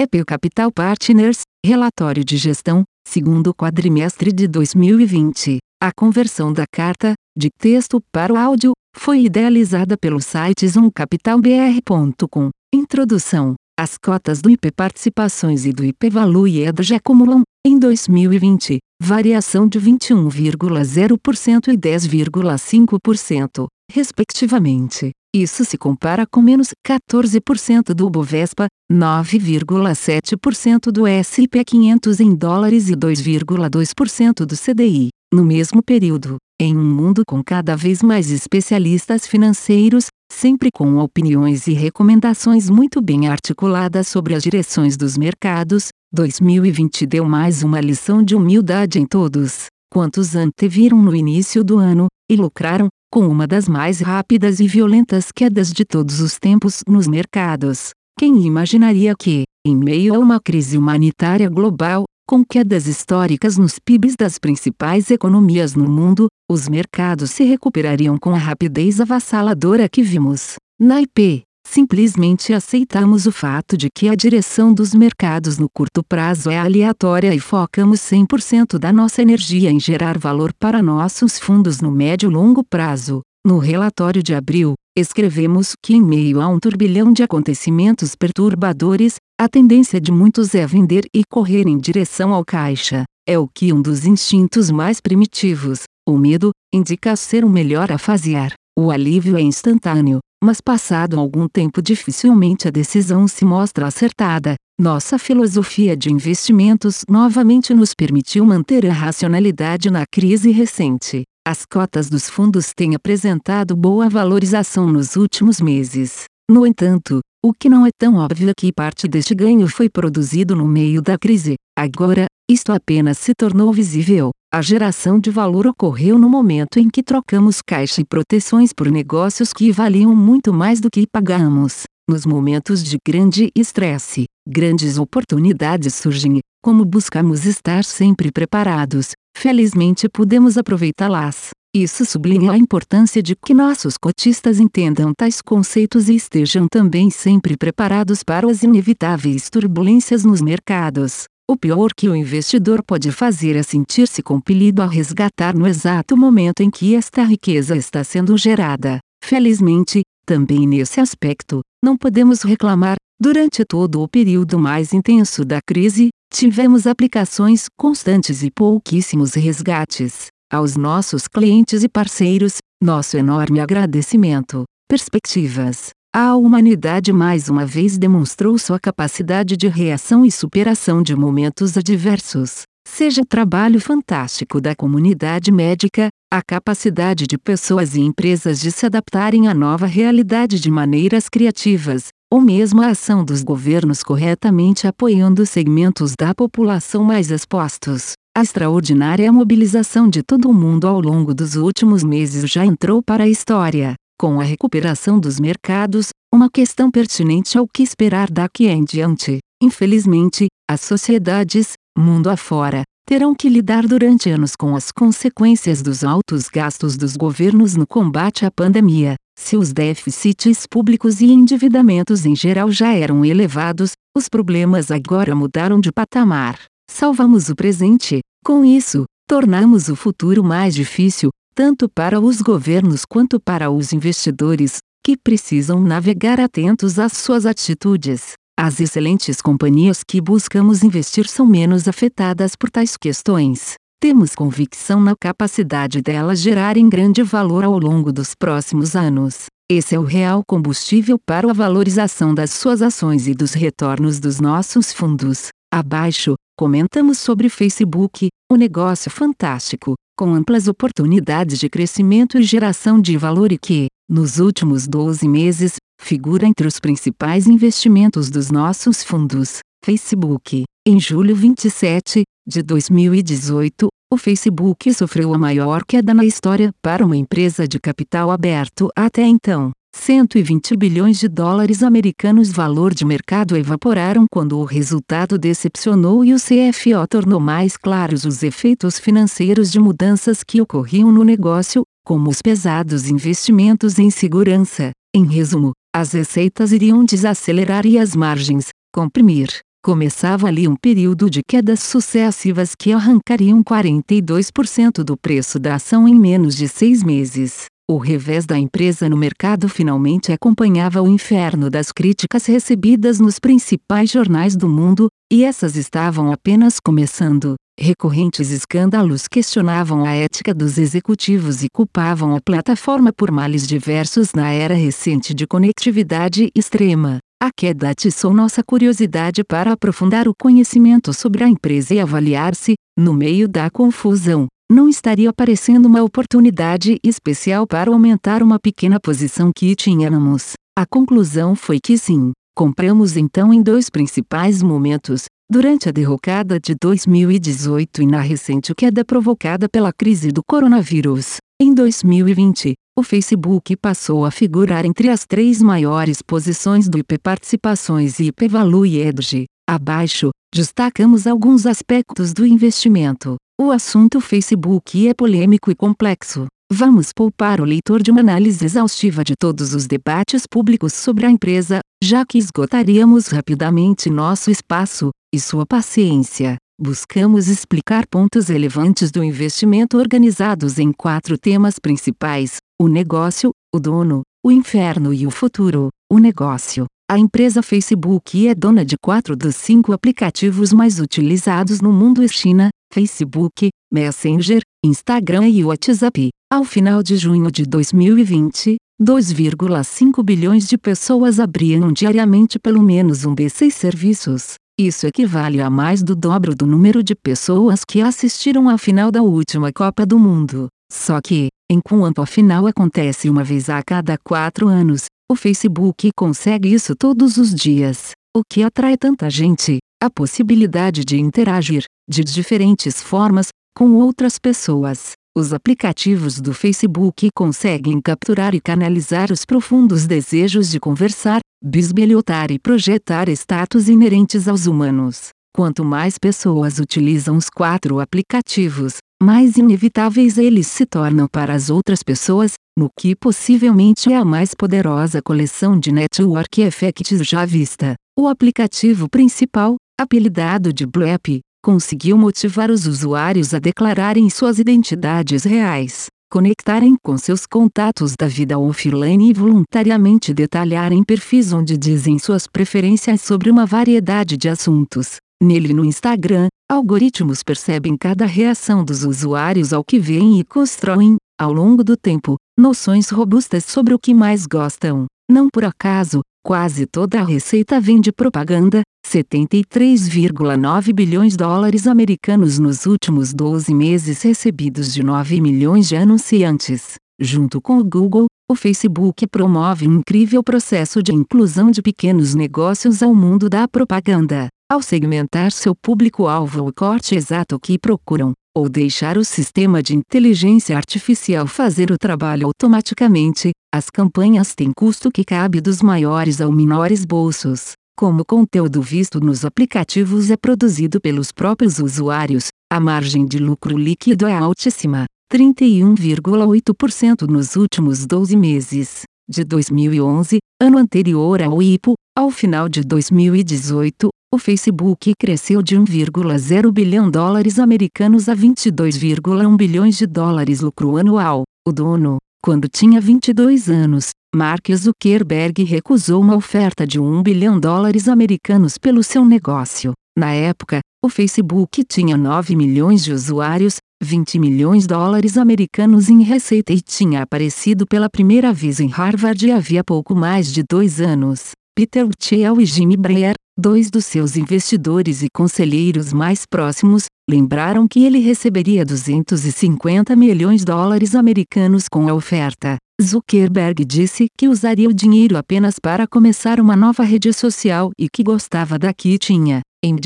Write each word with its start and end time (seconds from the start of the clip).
EP 0.00 0.24
Capital 0.24 0.70
Partners, 0.70 1.40
relatório 1.66 2.24
de 2.24 2.36
gestão, 2.36 2.84
segundo 3.04 3.52
quadrimestre 3.52 4.30
de 4.30 4.46
2020. 4.46 5.58
A 5.82 5.90
conversão 5.92 6.52
da 6.52 6.64
carta, 6.72 7.14
de 7.36 7.48
texto 7.58 8.00
para 8.12 8.32
o 8.32 8.36
áudio, 8.36 8.74
foi 8.96 9.24
idealizada 9.24 9.98
pelo 9.98 10.20
site 10.20 10.68
zoomcapitalbr.com. 10.68 12.50
Introdução. 12.72 13.56
As 13.76 13.98
cotas 13.98 14.40
do 14.40 14.48
IP 14.48 14.70
Participações 14.70 15.66
e 15.66 15.72
do 15.72 15.84
IP 15.84 16.10
Value 16.10 16.46
EDG 16.46 16.94
acumulam, 16.94 17.42
em 17.66 17.76
2020, 17.76 18.78
variação 19.02 19.66
de 19.66 19.80
21,0% 19.80 21.72
e 21.72 21.76
10,5%, 21.76 23.66
respectivamente. 23.90 25.10
Isso 25.40 25.64
se 25.64 25.78
compara 25.78 26.26
com 26.26 26.42
menos 26.42 26.70
14% 26.84 27.94
do 27.94 28.10
Bovespa, 28.10 28.66
9,7% 28.90 30.90
do 30.90 31.06
S&P 31.06 31.64
500 31.64 32.18
em 32.18 32.34
dólares 32.34 32.88
e 32.88 32.96
2,2% 32.96 34.44
do 34.44 34.56
CDI. 34.56 35.10
No 35.32 35.44
mesmo 35.44 35.80
período, 35.80 36.38
em 36.60 36.76
um 36.76 36.84
mundo 36.84 37.22
com 37.24 37.40
cada 37.44 37.76
vez 37.76 38.02
mais 38.02 38.32
especialistas 38.32 39.28
financeiros, 39.28 40.06
sempre 40.32 40.70
com 40.74 40.96
opiniões 40.96 41.68
e 41.68 41.72
recomendações 41.72 42.68
muito 42.68 43.00
bem 43.00 43.28
articuladas 43.28 44.08
sobre 44.08 44.34
as 44.34 44.42
direções 44.42 44.96
dos 44.96 45.16
mercados, 45.16 45.90
2020 46.12 47.06
deu 47.06 47.24
mais 47.24 47.62
uma 47.62 47.80
lição 47.80 48.24
de 48.24 48.34
humildade 48.34 48.98
em 48.98 49.06
todos, 49.06 49.66
quantos 49.92 50.34
anteviram 50.34 51.00
no 51.00 51.14
início 51.14 51.62
do 51.62 51.78
ano, 51.78 52.08
e 52.28 52.34
lucraram, 52.34 52.88
com 53.10 53.26
uma 53.26 53.46
das 53.46 53.68
mais 53.68 54.00
rápidas 54.00 54.60
e 54.60 54.66
violentas 54.66 55.32
quedas 55.32 55.72
de 55.72 55.84
todos 55.84 56.20
os 56.20 56.38
tempos 56.38 56.82
nos 56.86 57.06
mercados. 57.06 57.90
Quem 58.18 58.44
imaginaria 58.46 59.14
que, 59.18 59.44
em 59.66 59.76
meio 59.76 60.14
a 60.14 60.18
uma 60.18 60.40
crise 60.40 60.76
humanitária 60.76 61.48
global, 61.48 62.04
com 62.28 62.44
quedas 62.44 62.86
históricas 62.86 63.56
nos 63.56 63.78
PIBs 63.78 64.14
das 64.14 64.38
principais 64.38 65.10
economias 65.10 65.74
no 65.74 65.88
mundo, 65.88 66.26
os 66.50 66.68
mercados 66.68 67.30
se 67.30 67.44
recuperariam 67.44 68.18
com 68.18 68.34
a 68.34 68.38
rapidez 68.38 69.00
avassaladora 69.00 69.88
que 69.88 70.02
vimos. 70.02 70.56
Na 70.78 71.00
IP, 71.00 71.44
simplesmente 71.70 72.52
aceitamos 72.52 73.26
o 73.26 73.32
fato 73.32 73.76
de 73.76 73.88
que 73.94 74.08
a 74.08 74.14
direção 74.14 74.72
dos 74.72 74.94
mercados 74.94 75.58
no 75.58 75.68
curto 75.68 76.02
prazo 76.02 76.50
é 76.50 76.58
aleatória 76.58 77.34
e 77.34 77.38
focamos 77.38 78.00
100% 78.00 78.78
da 78.78 78.92
nossa 78.92 79.20
energia 79.20 79.70
em 79.70 79.78
gerar 79.78 80.18
valor 80.18 80.52
para 80.58 80.82
nossos 80.82 81.38
fundos 81.38 81.80
no 81.80 81.90
médio 81.90 82.30
e 82.30 82.32
longo 82.32 82.64
prazo. 82.64 83.20
No 83.46 83.58
relatório 83.58 84.22
de 84.22 84.34
abril, 84.34 84.74
escrevemos 84.96 85.72
que, 85.82 85.94
em 85.94 86.02
meio 86.02 86.40
a 86.40 86.48
um 86.48 86.58
turbilhão 86.58 87.12
de 87.12 87.22
acontecimentos 87.22 88.14
perturbadores, 88.14 89.16
a 89.38 89.48
tendência 89.48 90.00
de 90.00 90.10
muitos 90.10 90.54
é 90.54 90.66
vender 90.66 91.04
e 91.14 91.22
correr 91.30 91.68
em 91.68 91.78
direção 91.78 92.32
ao 92.32 92.44
caixa. 92.44 93.04
É 93.26 93.38
o 93.38 93.46
que 93.46 93.72
um 93.72 93.80
dos 93.80 94.06
instintos 94.06 94.70
mais 94.70 95.00
primitivos, 95.00 95.82
o 96.08 96.16
medo, 96.16 96.50
indica 96.74 97.14
ser 97.14 97.44
o 97.44 97.48
melhor 97.48 97.92
a 97.92 97.98
fazer. 97.98 98.52
O 98.76 98.90
alívio 98.90 99.36
é 99.36 99.40
instantâneo, 99.40 100.18
mas 100.42 100.60
passado 100.60 101.18
algum 101.18 101.48
tempo 101.48 101.82
dificilmente 101.82 102.68
a 102.68 102.70
decisão 102.70 103.26
se 103.26 103.44
mostra 103.44 103.86
acertada. 103.86 104.54
Nossa 104.80 105.18
filosofia 105.18 105.96
de 105.96 106.12
investimentos 106.12 107.04
novamente 107.08 107.74
nos 107.74 107.92
permitiu 107.94 108.44
manter 108.44 108.86
a 108.86 108.92
racionalidade 108.92 109.90
na 109.90 110.04
crise 110.06 110.50
recente. 110.50 111.24
As 111.46 111.64
cotas 111.64 112.08
dos 112.08 112.28
fundos 112.28 112.72
têm 112.76 112.94
apresentado 112.94 113.74
boa 113.74 114.08
valorização 114.08 114.86
nos 114.86 115.16
últimos 115.16 115.60
meses. 115.60 116.24
No 116.50 116.66
entanto, 116.66 117.20
o 117.44 117.52
que 117.52 117.68
não 117.68 117.86
é 117.86 117.90
tão 117.98 118.16
óbvio 118.16 118.50
é 118.50 118.52
que 118.56 118.72
parte 118.72 119.08
deste 119.08 119.34
ganho 119.34 119.66
foi 119.66 119.88
produzido 119.88 120.54
no 120.54 120.66
meio 120.66 121.02
da 121.02 121.18
crise. 121.18 121.54
Agora, 121.76 122.26
isto 122.50 122.72
apenas 122.72 123.18
se 123.18 123.34
tornou 123.34 123.72
visível. 123.72 124.30
A 124.52 124.62
geração 124.62 125.20
de 125.20 125.30
valor 125.30 125.66
ocorreu 125.66 126.18
no 126.18 126.28
momento 126.28 126.78
em 126.78 126.88
que 126.88 127.02
trocamos 127.02 127.60
caixa 127.60 128.00
e 128.00 128.04
proteções 128.04 128.72
por 128.72 128.90
negócios 128.90 129.52
que 129.52 129.70
valiam 129.70 130.16
muito 130.16 130.52
mais 130.52 130.80
do 130.80 130.90
que 130.90 131.06
pagamos. 131.06 131.82
Nos 132.08 132.24
momentos 132.24 132.82
de 132.82 132.96
grande 133.06 133.50
estresse, 133.54 134.24
grandes 134.48 134.96
oportunidades 134.96 135.94
surgem, 135.94 136.40
como 136.62 136.86
buscamos 136.86 137.44
estar 137.44 137.84
sempre 137.84 138.32
preparados, 138.32 139.10
felizmente 139.36 140.08
podemos 140.08 140.56
aproveitá-las. 140.56 141.50
Isso 141.76 142.06
sublinha 142.06 142.52
a 142.52 142.56
importância 142.56 143.22
de 143.22 143.36
que 143.36 143.52
nossos 143.52 143.98
cotistas 143.98 144.58
entendam 144.58 145.12
tais 145.14 145.42
conceitos 145.42 146.08
e 146.08 146.14
estejam 146.14 146.66
também 146.70 147.10
sempre 147.10 147.58
preparados 147.58 148.24
para 148.24 148.50
as 148.50 148.62
inevitáveis 148.62 149.50
turbulências 149.50 150.24
nos 150.24 150.40
mercados. 150.40 151.26
O 151.50 151.56
pior 151.56 151.94
que 151.96 152.10
o 152.10 152.14
investidor 152.14 152.82
pode 152.84 153.10
fazer 153.10 153.56
é 153.56 153.62
sentir-se 153.62 154.22
compelido 154.22 154.82
a 154.82 154.86
resgatar 154.86 155.56
no 155.56 155.66
exato 155.66 156.14
momento 156.14 156.62
em 156.62 156.70
que 156.70 156.94
esta 156.94 157.22
riqueza 157.22 157.74
está 157.74 158.04
sendo 158.04 158.36
gerada. 158.36 158.98
Felizmente, 159.24 160.02
também 160.26 160.66
nesse 160.66 161.00
aspecto, 161.00 161.60
não 161.82 161.96
podemos 161.96 162.42
reclamar. 162.42 162.96
Durante 163.18 163.64
todo 163.64 164.02
o 164.02 164.06
período 164.06 164.58
mais 164.58 164.92
intenso 164.92 165.42
da 165.42 165.58
crise, 165.66 166.10
tivemos 166.30 166.86
aplicações 166.86 167.64
constantes 167.78 168.42
e 168.42 168.50
pouquíssimos 168.50 169.32
resgates. 169.32 170.26
Aos 170.52 170.76
nossos 170.76 171.26
clientes 171.26 171.82
e 171.82 171.88
parceiros, 171.88 172.58
nosso 172.82 173.16
enorme 173.16 173.58
agradecimento. 173.58 174.64
Perspectivas. 174.86 175.92
A 176.14 176.34
humanidade 176.34 177.12
mais 177.12 177.50
uma 177.50 177.66
vez 177.66 177.98
demonstrou 177.98 178.56
sua 178.58 178.80
capacidade 178.80 179.58
de 179.58 179.68
reação 179.68 180.24
e 180.24 180.32
superação 180.32 181.02
de 181.02 181.14
momentos 181.14 181.76
adversos. 181.76 182.62
Seja 182.88 183.20
o 183.20 183.26
trabalho 183.26 183.78
fantástico 183.78 184.58
da 184.58 184.74
comunidade 184.74 185.52
médica, 185.52 186.08
a 186.32 186.40
capacidade 186.42 187.26
de 187.26 187.36
pessoas 187.36 187.94
e 187.94 188.00
empresas 188.00 188.58
de 188.58 188.72
se 188.72 188.86
adaptarem 188.86 189.48
à 189.48 189.54
nova 189.54 189.84
realidade 189.84 190.58
de 190.58 190.70
maneiras 190.70 191.28
criativas, 191.28 192.08
ou 192.32 192.40
mesmo 192.40 192.80
a 192.80 192.88
ação 192.88 193.22
dos 193.22 193.42
governos 193.42 194.02
corretamente 194.02 194.86
apoiando 194.86 195.44
segmentos 195.44 196.14
da 196.18 196.34
população 196.34 197.04
mais 197.04 197.30
expostos. 197.30 198.14
A 198.36 198.40
extraordinária 198.40 199.30
mobilização 199.30 200.08
de 200.08 200.22
todo 200.22 200.48
o 200.48 200.54
mundo 200.54 200.88
ao 200.88 201.00
longo 201.00 201.34
dos 201.34 201.54
últimos 201.54 202.02
meses 202.02 202.50
já 202.50 202.64
entrou 202.64 203.02
para 203.02 203.24
a 203.24 203.28
história. 203.28 203.94
Com 204.20 204.40
a 204.40 204.42
recuperação 204.42 205.20
dos 205.20 205.38
mercados, 205.38 206.08
uma 206.34 206.50
questão 206.50 206.90
pertinente 206.90 207.56
ao 207.56 207.68
que 207.68 207.84
esperar 207.84 208.28
daqui 208.28 208.66
em 208.66 208.82
diante. 208.82 209.38
Infelizmente, 209.62 210.48
as 210.68 210.80
sociedades, 210.80 211.74
mundo 211.96 212.28
afora, 212.28 212.82
terão 213.06 213.32
que 213.32 213.48
lidar 213.48 213.86
durante 213.86 214.28
anos 214.28 214.56
com 214.56 214.74
as 214.74 214.90
consequências 214.90 215.82
dos 215.82 216.02
altos 216.02 216.48
gastos 216.48 216.96
dos 216.96 217.16
governos 217.16 217.76
no 217.76 217.86
combate 217.86 218.44
à 218.44 218.50
pandemia. 218.50 219.14
Se 219.38 219.56
os 219.56 219.72
déficits 219.72 220.66
públicos 220.66 221.20
e 221.20 221.26
endividamentos 221.26 222.26
em 222.26 222.34
geral 222.34 222.72
já 222.72 222.92
eram 222.92 223.24
elevados, 223.24 223.92
os 224.16 224.28
problemas 224.28 224.90
agora 224.90 225.32
mudaram 225.32 225.78
de 225.78 225.92
patamar. 225.92 226.58
Salvamos 226.90 227.48
o 227.50 227.54
presente, 227.54 228.18
com 228.44 228.64
isso, 228.64 229.04
tornamos 229.28 229.88
o 229.88 229.94
futuro 229.94 230.42
mais 230.42 230.74
difícil, 230.74 231.30
tanto 231.58 231.88
para 231.88 232.20
os 232.20 232.40
governos 232.40 233.04
quanto 233.04 233.40
para 233.40 233.68
os 233.68 233.92
investidores, 233.92 234.76
que 235.04 235.16
precisam 235.16 235.80
navegar 235.80 236.38
atentos 236.38 237.00
às 237.00 237.14
suas 237.14 237.44
atitudes. 237.44 238.34
As 238.56 238.78
excelentes 238.78 239.42
companhias 239.42 240.04
que 240.06 240.20
buscamos 240.20 240.84
investir 240.84 241.26
são 241.26 241.44
menos 241.44 241.88
afetadas 241.88 242.54
por 242.54 242.70
tais 242.70 242.96
questões. 242.96 243.74
Temos 244.00 244.36
convicção 244.36 245.00
na 245.00 245.16
capacidade 245.20 246.00
delas 246.00 246.38
gerarem 246.38 246.88
grande 246.88 247.24
valor 247.24 247.64
ao 247.64 247.76
longo 247.76 248.12
dos 248.12 248.36
próximos 248.36 248.94
anos. 248.94 249.46
Esse 249.68 249.96
é 249.96 249.98
o 249.98 250.04
real 250.04 250.44
combustível 250.46 251.18
para 251.26 251.50
a 251.50 251.52
valorização 251.52 252.32
das 252.32 252.52
suas 252.52 252.80
ações 252.80 253.26
e 253.26 253.34
dos 253.34 253.52
retornos 253.52 254.20
dos 254.20 254.38
nossos 254.38 254.92
fundos. 254.92 255.48
Abaixo, 255.74 256.36
comentamos 256.58 257.18
sobre 257.18 257.48
Facebook, 257.48 258.30
o 258.50 258.56
negócio 258.56 259.08
fantástico, 259.12 259.94
com 260.18 260.34
amplas 260.34 260.66
oportunidades 260.66 261.56
de 261.56 261.68
crescimento 261.68 262.36
e 262.36 262.42
geração 262.42 263.00
de 263.00 263.16
valor 263.16 263.52
e 263.52 263.56
que, 263.56 263.86
nos 264.10 264.40
últimos 264.40 264.88
12 264.88 265.28
meses, 265.28 265.76
figura 266.00 266.48
entre 266.48 266.66
os 266.66 266.80
principais 266.80 267.46
investimentos 267.46 268.28
dos 268.28 268.50
nossos 268.50 269.04
fundos. 269.04 269.60
Facebook. 269.84 270.64
Em 270.84 270.98
julho 270.98 271.36
27, 271.36 272.24
de 272.44 272.62
2018, 272.64 273.86
o 274.12 274.16
Facebook 274.16 274.92
sofreu 274.92 275.32
a 275.32 275.38
maior 275.38 275.84
queda 275.84 276.12
na 276.12 276.24
história 276.24 276.72
para 276.82 277.06
uma 277.06 277.16
empresa 277.16 277.68
de 277.68 277.78
capital 277.78 278.32
aberto 278.32 278.88
até 278.96 279.22
então. 279.22 279.70
120 279.94 280.76
bilhões 280.76 281.18
de 281.18 281.28
dólares 281.28 281.82
americanos 281.82 282.50
valor 282.50 282.94
de 282.94 283.04
mercado 283.04 283.56
evaporaram 283.56 284.26
quando 284.30 284.58
o 284.58 284.64
resultado 284.64 285.38
decepcionou 285.38 286.24
e 286.24 286.32
o 286.32 286.38
CFO 286.38 287.06
tornou 287.08 287.38
mais 287.38 287.76
claros 287.76 288.24
os 288.24 288.42
efeitos 288.42 288.98
financeiros 288.98 289.70
de 289.70 289.78
mudanças 289.78 290.42
que 290.42 290.60
ocorriam 290.60 291.12
no 291.12 291.24
negócio, 291.24 291.82
como 292.04 292.30
os 292.30 292.40
pesados 292.40 293.10
investimentos 293.10 293.98
em 293.98 294.10
segurança. 294.10 294.92
Em 295.14 295.26
resumo, 295.26 295.72
as 295.94 296.12
receitas 296.12 296.72
iriam 296.72 297.04
desacelerar 297.04 297.86
e 297.86 297.98
as 297.98 298.14
margens 298.16 298.68
comprimir. 298.94 299.48
Começava 299.84 300.48
ali 300.48 300.66
um 300.66 300.76
período 300.76 301.30
de 301.30 301.40
quedas 301.46 301.80
sucessivas 301.80 302.72
que 302.78 302.92
arrancariam 302.92 303.62
42% 303.62 305.04
do 305.04 305.16
preço 305.16 305.58
da 305.58 305.76
ação 305.76 306.08
em 306.08 306.18
menos 306.18 306.56
de 306.56 306.66
seis 306.66 307.02
meses. 307.02 307.66
O 307.90 307.96
revés 307.96 308.44
da 308.44 308.58
empresa 308.58 309.08
no 309.08 309.16
mercado 309.16 309.66
finalmente 309.66 310.30
acompanhava 310.30 311.00
o 311.00 311.08
inferno 311.08 311.70
das 311.70 311.90
críticas 311.90 312.44
recebidas 312.44 313.18
nos 313.18 313.38
principais 313.38 314.10
jornais 314.10 314.54
do 314.54 314.68
mundo, 314.68 315.08
e 315.32 315.42
essas 315.42 315.74
estavam 315.74 316.30
apenas 316.30 316.78
começando. 316.78 317.54
Recorrentes 317.80 318.50
escândalos 318.50 319.26
questionavam 319.26 320.04
a 320.04 320.12
ética 320.12 320.52
dos 320.52 320.76
executivos 320.76 321.64
e 321.64 321.68
culpavam 321.72 322.36
a 322.36 322.42
plataforma 322.42 323.10
por 323.10 323.30
males 323.30 323.66
diversos 323.66 324.34
na 324.34 324.52
era 324.52 324.74
recente 324.74 325.32
de 325.32 325.46
conectividade 325.46 326.50
extrema. 326.54 327.20
A 327.42 327.48
queda 327.50 327.88
atiçou 327.88 328.34
nossa 328.34 328.62
curiosidade 328.62 329.42
para 329.42 329.72
aprofundar 329.72 330.28
o 330.28 330.34
conhecimento 330.38 331.14
sobre 331.14 331.42
a 331.42 331.48
empresa 331.48 331.94
e 331.94 332.00
avaliar 332.00 332.54
se, 332.54 332.74
no 332.98 333.14
meio 333.14 333.48
da 333.48 333.70
confusão, 333.70 334.46
não 334.70 334.88
estaria 334.88 335.30
aparecendo 335.30 335.86
uma 335.86 336.02
oportunidade 336.02 336.98
especial 337.02 337.66
para 337.66 337.90
aumentar 337.90 338.42
uma 338.42 338.58
pequena 338.58 339.00
posição 339.00 339.50
que 339.54 339.74
tínhamos. 339.74 340.52
A 340.78 340.84
conclusão 340.84 341.56
foi 341.56 341.80
que 341.80 341.96
sim. 341.96 342.32
Compramos 342.54 343.16
então 343.16 343.52
em 343.54 343.62
dois 343.62 343.88
principais 343.88 344.62
momentos, 344.62 345.24
durante 345.50 345.88
a 345.88 345.92
derrocada 345.92 346.60
de 346.60 346.74
2018 346.80 348.02
e 348.02 348.06
na 348.06 348.20
recente 348.20 348.74
queda 348.74 349.04
provocada 349.04 349.68
pela 349.68 349.92
crise 349.92 350.30
do 350.30 350.42
coronavírus. 350.46 351.36
Em 351.60 351.72
2020, 351.72 352.74
o 352.98 353.02
Facebook 353.02 353.76
passou 353.76 354.24
a 354.24 354.30
figurar 354.30 354.84
entre 354.84 355.08
as 355.08 355.24
três 355.24 355.62
maiores 355.62 356.20
posições 356.20 356.88
do 356.88 356.98
IP 356.98 357.18
Participações 357.18 358.18
e 358.18 358.24
IP 358.24 358.48
Value 358.48 358.86
Edge. 358.86 359.46
Abaixo, 359.66 360.30
destacamos 360.54 361.26
alguns 361.26 361.64
aspectos 361.64 362.32
do 362.32 362.44
investimento. 362.44 363.36
O 363.60 363.72
assunto 363.72 364.20
Facebook 364.20 365.08
é 365.08 365.12
polêmico 365.12 365.68
e 365.68 365.74
complexo. 365.74 366.46
Vamos 366.72 367.12
poupar 367.12 367.60
o 367.60 367.64
leitor 367.64 368.00
de 368.00 368.08
uma 368.08 368.20
análise 368.20 368.64
exaustiva 368.64 369.24
de 369.24 369.34
todos 369.36 369.74
os 369.74 369.88
debates 369.88 370.46
públicos 370.48 370.92
sobre 370.92 371.26
a 371.26 371.30
empresa, 371.30 371.80
já 372.00 372.24
que 372.24 372.38
esgotaríamos 372.38 373.26
rapidamente 373.26 374.08
nosso 374.08 374.48
espaço 374.48 375.10
e 375.34 375.40
sua 375.40 375.66
paciência. 375.66 376.56
Buscamos 376.80 377.48
explicar 377.48 378.06
pontos 378.06 378.46
relevantes 378.46 379.10
do 379.10 379.24
investimento 379.24 379.98
organizados 379.98 380.78
em 380.78 380.92
quatro 380.92 381.36
temas 381.36 381.80
principais: 381.80 382.58
o 382.80 382.86
negócio, 382.86 383.50
o 383.74 383.80
dono, 383.80 384.22
o 384.46 384.52
inferno 384.52 385.12
e 385.12 385.26
o 385.26 385.32
futuro. 385.32 385.88
O 386.08 386.20
negócio. 386.20 386.86
A 387.10 387.18
empresa 387.18 387.60
Facebook 387.60 388.46
é 388.46 388.54
dona 388.54 388.84
de 388.84 388.96
quatro 388.96 389.34
dos 389.34 389.56
cinco 389.56 389.92
aplicativos 389.92 390.72
mais 390.72 391.00
utilizados 391.00 391.80
no 391.80 391.92
mundo 391.92 392.22
e 392.22 392.28
China, 392.28 392.68
Facebook, 392.92 393.68
Messenger, 393.92 394.60
Instagram 394.84 395.48
e 395.48 395.64
WhatsApp. 395.64 396.30
Ao 396.52 396.64
final 396.64 397.02
de 397.02 397.16
junho 397.16 397.50
de 397.50 397.64
2020, 397.64 398.76
2,5 399.00 400.22
bilhões 400.24 400.66
de 400.66 400.78
pessoas 400.78 401.38
abriam 401.38 401.92
diariamente 401.92 402.58
pelo 402.58 402.82
menos 402.82 403.24
um 403.24 403.34
desses 403.34 403.74
serviços. 403.74 404.54
Isso 404.80 405.06
equivale 405.06 405.60
a 405.60 405.68
mais 405.68 406.02
do 406.02 406.14
dobro 406.14 406.54
do 406.54 406.64
número 406.64 407.02
de 407.02 407.14
pessoas 407.14 407.84
que 407.84 408.00
assistiram 408.00 408.68
à 408.68 408.78
final 408.78 409.10
da 409.10 409.22
última 409.22 409.72
Copa 409.72 410.06
do 410.06 410.18
Mundo. 410.18 410.68
Só 410.90 411.20
que, 411.20 411.48
enquanto 411.70 412.22
a 412.22 412.26
final 412.26 412.66
acontece 412.66 413.28
uma 413.28 413.44
vez 413.44 413.68
a 413.68 413.82
cada 413.82 414.16
quatro 414.16 414.68
anos, 414.68 415.06
o 415.30 415.36
Facebook 415.36 416.10
consegue 416.16 416.72
isso 416.72 416.96
todos 416.96 417.36
os 417.36 417.54
dias. 417.54 418.12
O 418.34 418.42
que 418.48 418.62
atrai 418.62 418.96
tanta 418.96 419.28
gente? 419.28 419.78
A 420.02 420.08
possibilidade 420.08 421.04
de 421.04 421.18
interagir, 421.18 421.84
de 422.08 422.24
diferentes 422.24 423.02
formas, 423.02 423.48
com 423.76 423.92
outras 423.92 424.38
pessoas. 424.38 425.12
Os 425.36 425.52
aplicativos 425.52 426.40
do 426.40 426.52
Facebook 426.52 427.28
conseguem 427.32 428.00
capturar 428.00 428.54
e 428.54 428.60
canalizar 428.60 429.30
os 429.30 429.44
profundos 429.44 430.06
desejos 430.06 430.68
de 430.68 430.80
conversar, 430.80 431.40
bisbilhotar 431.62 432.50
e 432.50 432.58
projetar 432.58 433.28
status 433.28 433.88
inerentes 433.88 434.48
aos 434.48 434.66
humanos. 434.66 435.28
Quanto 435.54 435.84
mais 435.84 436.18
pessoas 436.18 436.78
utilizam 436.78 437.36
os 437.36 437.48
quatro 437.48 438.00
aplicativos, 438.00 438.96
mais 439.22 439.56
inevitáveis 439.56 440.38
eles 440.38 440.66
se 440.66 440.86
tornam 440.86 441.26
para 441.30 441.52
as 441.52 441.70
outras 441.70 442.02
pessoas, 442.02 442.54
no 442.78 442.88
que 442.98 443.16
possivelmente 443.16 444.12
é 444.12 444.16
a 444.16 444.24
mais 444.24 444.54
poderosa 444.54 445.20
coleção 445.20 445.78
de 445.78 445.90
network 445.90 446.62
effects 446.62 447.26
já 447.26 447.44
vista. 447.44 447.94
O 448.18 448.28
aplicativo 448.28 449.08
principal, 449.08 449.76
apelidado 450.00 450.72
de 450.72 450.86
Blue 450.86 451.06
App, 451.06 451.40
conseguiu 451.68 452.16
motivar 452.16 452.70
os 452.70 452.86
usuários 452.86 453.52
a 453.52 453.58
declararem 453.58 454.30
suas 454.30 454.58
identidades 454.58 455.44
reais, 455.44 456.06
conectarem 456.32 456.96
com 457.04 457.18
seus 457.18 457.44
contatos 457.44 458.14
da 458.18 458.26
vida 458.26 458.58
offline 458.58 459.28
e 459.28 459.34
voluntariamente 459.34 460.32
detalharem 460.32 461.04
perfis 461.04 461.52
onde 461.52 461.76
dizem 461.76 462.18
suas 462.18 462.46
preferências 462.46 463.20
sobre 463.20 463.50
uma 463.50 463.66
variedade 463.66 464.38
de 464.38 464.48
assuntos. 464.48 465.16
Nele 465.42 465.74
no 465.74 465.84
Instagram, 465.84 466.48
algoritmos 466.72 467.42
percebem 467.42 467.98
cada 467.98 468.24
reação 468.24 468.82
dos 468.82 469.04
usuários 469.04 469.70
ao 469.70 469.84
que 469.84 469.98
veem 469.98 470.40
e 470.40 470.44
constroem, 470.44 471.16
ao 471.38 471.52
longo 471.52 471.84
do 471.84 471.98
tempo, 471.98 472.36
noções 472.58 473.10
robustas 473.10 473.66
sobre 473.66 473.92
o 473.92 473.98
que 473.98 474.14
mais 474.14 474.46
gostam. 474.46 475.04
Não 475.30 475.50
por 475.52 475.66
acaso, 475.66 476.22
quase 476.48 476.86
toda 476.86 477.20
a 477.20 477.24
receita 477.24 477.78
vem 477.78 478.00
de 478.00 478.10
propaganda, 478.10 478.80
73,9 479.06 480.94
bilhões 480.94 481.32
de 481.32 481.36
dólares 481.36 481.86
americanos 481.86 482.58
nos 482.58 482.86
últimos 482.86 483.34
12 483.34 483.74
meses 483.74 484.22
recebidos 484.22 484.94
de 484.94 485.02
9 485.02 485.42
milhões 485.42 485.86
de 485.86 485.94
anunciantes. 485.94 486.94
Junto 487.20 487.60
com 487.60 487.76
o 487.76 487.84
Google, 487.84 488.28
o 488.50 488.54
Facebook 488.54 489.26
promove 489.26 489.86
um 489.86 489.98
incrível 489.98 490.42
processo 490.42 491.02
de 491.02 491.12
inclusão 491.12 491.70
de 491.70 491.82
pequenos 491.82 492.34
negócios 492.34 493.02
ao 493.02 493.14
mundo 493.14 493.50
da 493.50 493.68
propaganda. 493.68 494.48
Ao 494.72 494.80
segmentar 494.80 495.52
seu 495.52 495.74
público-alvo 495.74 496.66
o 496.66 496.72
corte 496.72 497.14
exato 497.14 497.60
que 497.60 497.78
procuram, 497.78 498.32
ou 498.58 498.68
deixar 498.68 499.16
o 499.16 499.24
sistema 499.24 499.80
de 499.80 499.94
inteligência 499.94 500.76
artificial 500.76 501.46
fazer 501.46 501.92
o 501.92 501.96
trabalho 501.96 502.48
automaticamente, 502.48 503.52
as 503.72 503.88
campanhas 503.88 504.52
têm 504.52 504.72
custo 504.76 505.12
que 505.12 505.24
cabe 505.24 505.60
dos 505.60 505.80
maiores 505.80 506.40
ao 506.40 506.50
menores 506.50 507.04
bolsos. 507.04 507.74
Como 507.96 508.22
o 508.22 508.24
conteúdo 508.24 508.82
visto 508.82 509.20
nos 509.20 509.44
aplicativos 509.44 510.28
é 510.28 510.36
produzido 510.36 511.00
pelos 511.00 511.30
próprios 511.30 511.78
usuários, 511.78 512.48
a 512.68 512.80
margem 512.80 513.24
de 513.24 513.38
lucro 513.38 513.78
líquido 513.78 514.26
é 514.26 514.36
altíssima, 514.36 515.04
31,8% 515.32 517.28
nos 517.28 517.54
últimos 517.54 518.06
12 518.06 518.36
meses. 518.36 519.02
De 519.30 519.44
2011, 519.44 520.38
ano 520.60 520.78
anterior 520.78 521.40
ao 521.42 521.62
IPO, 521.62 521.94
ao 522.16 522.28
final 522.30 522.68
de 522.68 522.80
2018, 522.80 524.08
o 524.30 524.36
Facebook 524.36 525.14
cresceu 525.18 525.62
de 525.62 525.74
1,0 525.74 526.70
bilhão 526.70 527.10
dólares 527.10 527.58
americanos 527.58 528.28
a 528.28 528.36
22,1 528.36 529.56
bilhões 529.56 529.96
de 529.96 530.06
dólares 530.06 530.60
lucro 530.60 530.98
anual. 530.98 531.44
O 531.66 531.72
dono, 531.72 532.18
quando 532.42 532.68
tinha 532.68 533.00
22 533.00 533.70
anos, 533.70 534.10
Mark 534.34 534.68
Zuckerberg 534.70 535.64
recusou 535.64 536.20
uma 536.20 536.36
oferta 536.36 536.86
de 536.86 537.00
1 537.00 537.22
bilhão 537.22 537.58
dólares 537.58 538.06
americanos 538.06 538.76
pelo 538.76 539.02
seu 539.02 539.24
negócio. 539.24 539.92
Na 540.16 540.32
época, 540.32 540.80
o 541.02 541.08
Facebook 541.08 541.82
tinha 541.84 542.16
9 542.16 542.54
milhões 542.54 543.02
de 543.02 543.14
usuários, 543.14 543.76
20 544.02 544.38
milhões 544.38 544.82
de 544.82 544.88
dólares 544.88 545.38
americanos 545.38 546.10
em 546.10 546.22
receita 546.22 546.72
e 546.74 546.82
tinha 546.82 547.22
aparecido 547.22 547.86
pela 547.86 548.10
primeira 548.10 548.52
vez 548.52 548.78
em 548.78 548.88
Harvard 548.88 549.50
havia 549.50 549.82
pouco 549.82 550.14
mais 550.14 550.52
de 550.52 550.62
dois 550.62 551.00
anos. 551.00 551.52
Peter 551.74 552.08
Thiel 552.18 552.60
e 552.60 552.66
Jimmy 552.66 552.96
Breyer, 552.96 553.34
dois 553.58 553.90
dos 553.90 554.06
seus 554.06 554.36
investidores 554.36 555.20
e 555.22 555.28
conselheiros 555.28 556.12
mais 556.12 556.46
próximos, 556.46 557.06
lembraram 557.28 557.88
que 557.88 558.04
ele 558.04 558.20
receberia 558.20 558.84
250 558.84 560.14
milhões 560.14 560.60
de 560.60 560.66
dólares 560.66 561.16
americanos 561.16 561.88
com 561.88 562.08
a 562.08 562.14
oferta. 562.14 562.76
Zuckerberg 563.02 563.84
disse 563.84 564.26
que 564.38 564.48
usaria 564.48 564.88
o 564.88 564.94
dinheiro 564.94 565.36
apenas 565.36 565.78
para 565.80 566.06
começar 566.06 566.60
uma 566.60 566.76
nova 566.76 567.02
rede 567.02 567.32
social 567.32 567.90
e 567.98 568.08
que 568.08 568.22
gostava 568.22 568.78
da 568.78 568.94
que 568.94 569.18
tinha. 569.18 569.60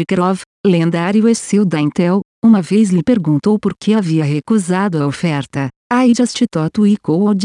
Grove, 0.08 0.42
lendário 0.66 1.34
CEO 1.34 1.64
da 1.64 1.80
Intel, 1.80 2.20
uma 2.44 2.62
vez 2.62 2.90
lhe 2.90 3.02
perguntou 3.02 3.58
por 3.58 3.74
que 3.78 3.94
havia 3.94 4.24
recusado 4.24 5.02
a 5.02 5.06
oferta. 5.06 5.68
I 5.92 6.12
just 6.14 6.42
thought 6.50 6.80
we 6.80 6.96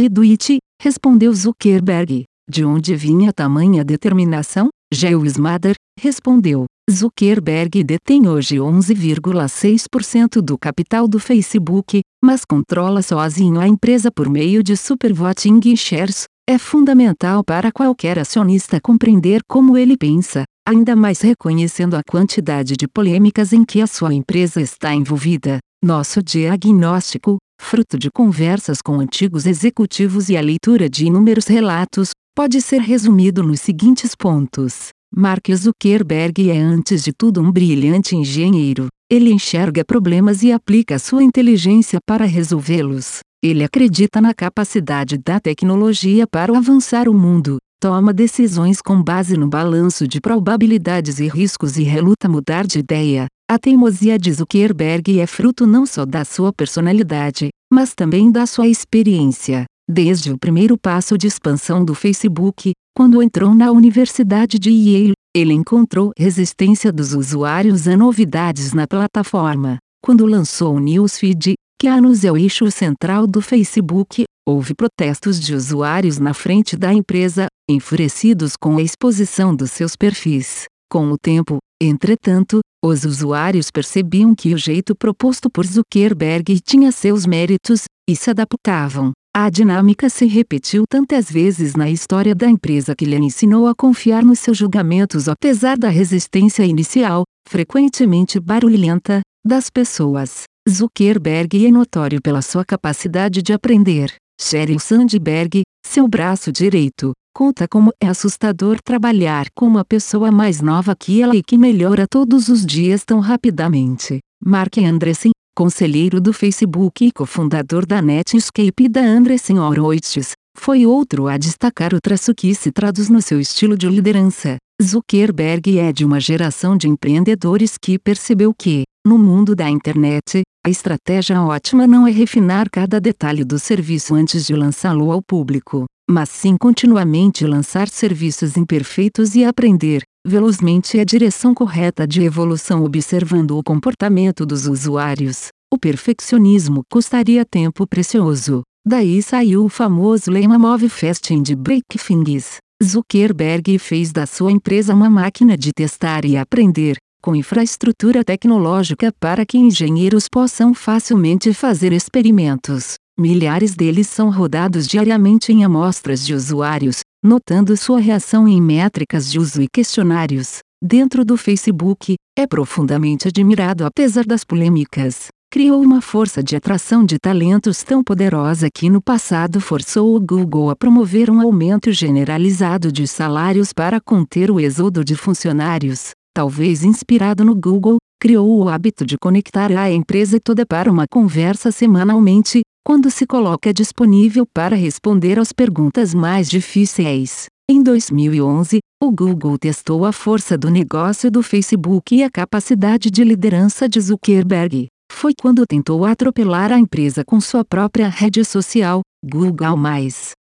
do 0.09 0.21
it, 0.21 0.57
respondeu 0.81 1.33
Zuckerberg. 1.33 2.23
De 2.49 2.63
onde 2.63 2.95
vinha 2.95 3.33
tamanha 3.33 3.83
determinação? 3.83 4.69
Geo 4.93 5.25
Smader, 5.25 5.75
respondeu. 5.99 6.65
Zuckerberg 6.89 7.83
detém 7.83 8.27
hoje 8.27 8.55
11,6% 8.55 10.41
do 10.41 10.57
capital 10.57 11.07
do 11.09 11.19
Facebook, 11.19 11.99
mas 12.23 12.45
controla 12.45 13.01
sozinho 13.01 13.59
a 13.59 13.67
empresa 13.67 14.09
por 14.09 14.29
meio 14.29 14.63
de 14.63 14.77
supervoting 14.77 15.75
shares. 15.75 16.23
É 16.49 16.57
fundamental 16.57 17.43
para 17.43 17.69
qualquer 17.69 18.17
acionista 18.17 18.79
compreender 18.81 19.41
como 19.47 19.77
ele 19.77 19.97
pensa. 19.97 20.45
ainda 20.67 20.95
mais 20.97 21.21
reconhecendo 21.21 21.95
a 21.95 22.01
quantidade 22.03 22.75
de 22.75 22.87
polêmicas 22.87 23.53
em 23.53 23.63
que 23.63 23.81
a 23.81 23.87
sua 23.87 24.13
empresa 24.13 24.61
está 24.61 24.93
envolvida. 24.93 25.59
Nosso 25.83 26.21
diagnóstico, 26.21 27.37
fruto 27.61 27.97
de 27.97 28.09
conversas 28.09 28.81
com 28.81 28.99
antigos 28.99 29.45
executivos 29.45 30.27
e 30.27 30.35
a 30.35 30.41
leitura 30.41 30.89
de 30.89 31.05
inúmeros 31.05 31.47
relatos, 31.47 32.11
pode 32.37 32.61
ser 32.61 32.81
resumido 32.81 33.41
nos 33.41 33.61
seguintes 33.61 34.13
pontos. 34.13 34.89
Mark 35.11 35.47
Zuckerberg 35.55 36.51
é 36.51 36.59
antes 36.59 37.03
de 37.03 37.11
tudo 37.11 37.41
um 37.41 37.51
brilhante 37.51 38.15
engenheiro. 38.15 38.89
Ele 39.09 39.31
enxerga 39.31 39.83
problemas 39.83 40.43
e 40.43 40.51
aplica 40.51 40.99
sua 40.99 41.23
inteligência 41.23 41.97
para 42.05 42.25
resolvê-los. 42.25 43.21
Ele 43.43 43.63
acredita 43.63 44.21
na 44.21 44.35
capacidade 44.35 45.17
da 45.17 45.39
tecnologia 45.39 46.27
para 46.27 46.55
avançar 46.55 47.09
o 47.09 47.13
mundo, 47.13 47.57
toma 47.81 48.13
decisões 48.13 48.83
com 48.83 49.01
base 49.01 49.35
no 49.35 49.47
balanço 49.47 50.07
de 50.07 50.21
probabilidades 50.21 51.19
e 51.19 51.27
riscos 51.27 51.75
e 51.75 51.81
reluta 51.81 52.29
mudar 52.29 52.67
de 52.67 52.77
ideia. 52.77 53.25
A 53.49 53.57
teimosia 53.57 54.19
de 54.19 54.31
Zuckerberg 54.31 55.19
é 55.19 55.25
fruto 55.25 55.65
não 55.65 55.87
só 55.87 56.05
da 56.05 56.23
sua 56.23 56.53
personalidade, 56.53 57.49
mas 57.73 57.95
também 57.95 58.29
da 58.29 58.45
sua 58.45 58.67
experiência. 58.67 59.65
Desde 59.89 60.33
o 60.33 60.37
primeiro 60.37 60.77
passo 60.77 61.17
de 61.17 61.27
expansão 61.27 61.85
do 61.85 61.95
Facebook, 61.95 62.73
quando 62.93 63.23
entrou 63.23 63.55
na 63.55 63.71
Universidade 63.71 64.59
de 64.59 64.69
Yale, 64.69 65.13
ele 65.33 65.53
encontrou 65.53 66.11
resistência 66.17 66.91
dos 66.91 67.13
usuários 67.13 67.87
a 67.87 67.95
novidades 67.95 68.73
na 68.73 68.85
plataforma. 68.85 69.77
Quando 70.03 70.25
lançou 70.25 70.75
o 70.75 70.79
Newsfeed, 70.79 71.53
que 71.79 71.87
há 71.87 71.97
é 71.97 72.31
o 72.31 72.35
eixo 72.35 72.69
central 72.69 73.25
do 73.25 73.41
Facebook, 73.41 74.25
houve 74.45 74.73
protestos 74.73 75.39
de 75.39 75.55
usuários 75.55 76.17
na 76.17 76.33
frente 76.33 76.75
da 76.75 76.93
empresa, 76.93 77.47
enfurecidos 77.69 78.57
com 78.57 78.77
a 78.77 78.81
exposição 78.81 79.55
dos 79.55 79.71
seus 79.71 79.95
perfis. 79.95 80.65
Com 80.91 81.11
o 81.11 81.17
tempo, 81.17 81.59
entretanto, 81.81 82.59
os 82.83 83.05
usuários 83.05 83.71
percebiam 83.71 84.35
que 84.35 84.53
o 84.53 84.57
jeito 84.57 84.93
proposto 84.95 85.49
por 85.49 85.65
Zuckerberg 85.65 86.59
tinha 86.59 86.91
seus 86.91 87.25
méritos, 87.25 87.83
e 88.09 88.15
se 88.15 88.29
adaptavam. 88.29 89.11
A 89.39 89.51
dinâmica 89.51 90.09
se 90.09 90.25
repetiu 90.25 90.85
tantas 90.89 91.29
vezes 91.29 91.75
na 91.75 91.87
história 91.87 92.33
da 92.33 92.49
empresa 92.49 92.95
que 92.95 93.05
lhe 93.05 93.15
ensinou 93.17 93.67
a 93.67 93.75
confiar 93.75 94.25
nos 94.25 94.39
seus 94.39 94.57
julgamentos 94.57 95.29
apesar 95.29 95.77
da 95.77 95.89
resistência 95.89 96.65
inicial, 96.65 97.21
frequentemente 97.47 98.39
barulhenta, 98.39 99.21
das 99.45 99.69
pessoas. 99.69 100.45
Zuckerberg 100.67 101.67
é 101.67 101.69
notório 101.69 102.19
pela 102.19 102.41
sua 102.41 102.65
capacidade 102.65 103.43
de 103.43 103.53
aprender. 103.53 104.11
Sheryl 104.41 104.79
Sandberg, 104.79 105.61
seu 105.85 106.07
braço 106.07 106.51
direito, 106.51 107.11
conta 107.31 107.67
como 107.67 107.91
é 108.01 108.07
assustador 108.07 108.79
trabalhar 108.83 109.51
com 109.55 109.67
uma 109.67 109.85
pessoa 109.85 110.31
mais 110.31 110.61
nova 110.61 110.95
que 110.95 111.21
ela 111.21 111.35
e 111.35 111.43
que 111.43 111.59
melhora 111.59 112.07
todos 112.09 112.47
os 112.49 112.65
dias 112.65 113.05
tão 113.05 113.19
rapidamente. 113.19 114.17
Mark 114.43 114.79
Andreessen, 114.79 115.31
conselheiro 115.57 116.21
do 116.21 116.31
Facebook 116.31 117.03
e 117.03 117.11
cofundador 117.11 117.83
da 117.83 117.99
Netscape 117.99 118.87
da 118.87 119.01
Andreessen 119.01 119.57
Horowitz, 119.57 120.33
foi 120.55 120.85
outro 120.85 121.27
a 121.27 121.35
destacar 121.35 121.95
o 121.95 121.99
traço 121.99 122.31
que 122.35 122.53
se 122.53 122.71
traduz 122.71 123.09
no 123.09 123.19
seu 123.23 123.39
estilo 123.39 123.75
de 123.75 123.89
liderança. 123.89 124.57
Zuckerberg 124.79 125.79
é 125.79 125.91
de 125.91 126.05
uma 126.05 126.19
geração 126.19 126.77
de 126.77 126.87
empreendedores 126.87 127.75
que 127.75 127.97
percebeu 127.97 128.53
que, 128.53 128.83
no 129.03 129.17
mundo 129.17 129.55
da 129.55 129.67
internet, 129.67 130.43
a 130.63 130.69
estratégia 130.69 131.41
ótima 131.41 131.87
não 131.87 132.05
é 132.05 132.11
refinar 132.11 132.69
cada 132.71 133.01
detalhe 133.01 133.43
do 133.43 133.57
serviço 133.57 134.13
antes 134.13 134.45
de 134.45 134.53
lançá-lo 134.53 135.11
ao 135.11 135.23
público, 135.23 135.85
mas 136.07 136.29
sim 136.29 136.55
continuamente 136.55 137.47
lançar 137.47 137.89
serviços 137.89 138.57
imperfeitos 138.57 139.33
e 139.33 139.43
aprender, 139.43 140.03
velozmente 140.27 140.99
a 140.99 141.05
direção 141.05 141.53
correta 141.53 142.05
de 142.05 142.21
evolução 142.21 142.83
observando 142.83 143.57
o 143.57 143.63
comportamento 143.63 144.45
dos 144.45 144.67
usuários. 144.67 145.47
O 145.73 145.77
perfeccionismo 145.77 146.83
custaria 146.91 147.45
tempo 147.45 147.87
precioso. 147.87 148.61
Daí 148.85 149.21
saiu 149.21 149.65
o 149.65 149.69
famoso 149.69 150.29
lema 150.29 150.59
Move 150.59 150.89
Fast 150.89 151.33
and 151.33 151.43
Break 151.57 151.97
Things. 151.97 152.57
Zuckerberg 152.83 153.79
fez 153.79 154.11
da 154.11 154.25
sua 154.25 154.51
empresa 154.51 154.93
uma 154.93 155.09
máquina 155.09 155.57
de 155.57 155.71
testar 155.71 156.25
e 156.25 156.37
aprender, 156.37 156.97
com 157.21 157.35
infraestrutura 157.35 158.23
tecnológica 158.23 159.11
para 159.19 159.45
que 159.45 159.57
engenheiros 159.57 160.27
possam 160.31 160.73
facilmente 160.73 161.53
fazer 161.53 161.91
experimentos. 161.91 162.95
Milhares 163.19 163.75
deles 163.75 164.07
são 164.07 164.29
rodados 164.29 164.87
diariamente 164.87 165.51
em 165.51 165.63
amostras 165.63 166.23
de 166.25 166.35
usuários, 166.35 166.99
notando 167.23 167.75
sua 167.75 167.99
reação 167.99 168.47
em 168.47 168.61
métricas 168.61 169.31
de 169.31 169.39
uso 169.39 169.61
e 169.61 169.67
questionários. 169.67 170.59
Dentro 170.83 171.25
do 171.25 171.35
Facebook, 171.35 172.15
é 172.37 172.45
profundamente 172.45 173.27
admirado 173.27 173.85
apesar 173.85 174.25
das 174.25 174.43
polêmicas. 174.43 175.27
Criou 175.51 175.81
uma 175.81 176.01
força 176.01 176.43
de 176.43 176.55
atração 176.55 177.05
de 177.05 177.17
talentos 177.17 177.81
tão 177.81 178.03
poderosa 178.03 178.67
que 178.71 178.89
no 178.89 179.01
passado 179.01 179.61
forçou 179.61 180.15
o 180.15 180.19
Google 180.19 180.69
a 180.69 180.75
promover 180.75 181.31
um 181.31 181.41
aumento 181.41 181.91
generalizado 181.91 182.91
de 182.91 183.07
salários 183.07 183.71
para 183.73 183.99
conter 183.99 184.51
o 184.51 184.59
êxodo 184.59 185.03
de 185.03 185.15
funcionários. 185.15 186.11
Talvez 186.35 186.83
inspirado 186.83 187.43
no 187.43 187.55
Google, 187.55 187.97
criou 188.21 188.59
o 188.59 188.69
hábito 188.69 189.05
de 189.05 189.17
conectar 189.17 189.71
a 189.71 189.89
empresa 189.89 190.37
toda 190.43 190.65
para 190.65 190.91
uma 190.91 191.05
conversa 191.09 191.71
semanalmente, 191.71 192.61
quando 192.87 193.11
se 193.11 193.27
coloca 193.27 193.73
disponível 193.73 194.45
para 194.45 194.73
responder 194.73 195.37
às 195.37 195.51
perguntas 195.51 196.13
mais 196.13 196.49
difíceis. 196.49 197.47
Em 197.69 197.83
2011, 197.83 198.79
o 199.03 199.11
Google 199.11 199.57
testou 199.57 200.05
a 200.05 200.13
força 200.13 200.57
do 200.57 200.69
negócio 200.69 201.29
do 201.29 201.43
Facebook 201.43 202.15
e 202.15 202.23
a 202.23 202.31
capacidade 202.31 203.11
de 203.11 203.25
liderança 203.25 203.89
de 203.89 203.99
Zuckerberg. 203.99 204.87
Foi 205.11 205.33
quando 205.37 205.65
tentou 205.67 206.05
atropelar 206.05 206.71
a 206.71 206.79
empresa 206.79 207.25
com 207.25 207.41
sua 207.41 207.65
própria 207.65 208.07
rede 208.07 208.45
social, 208.45 209.01
Google+. 209.21 209.75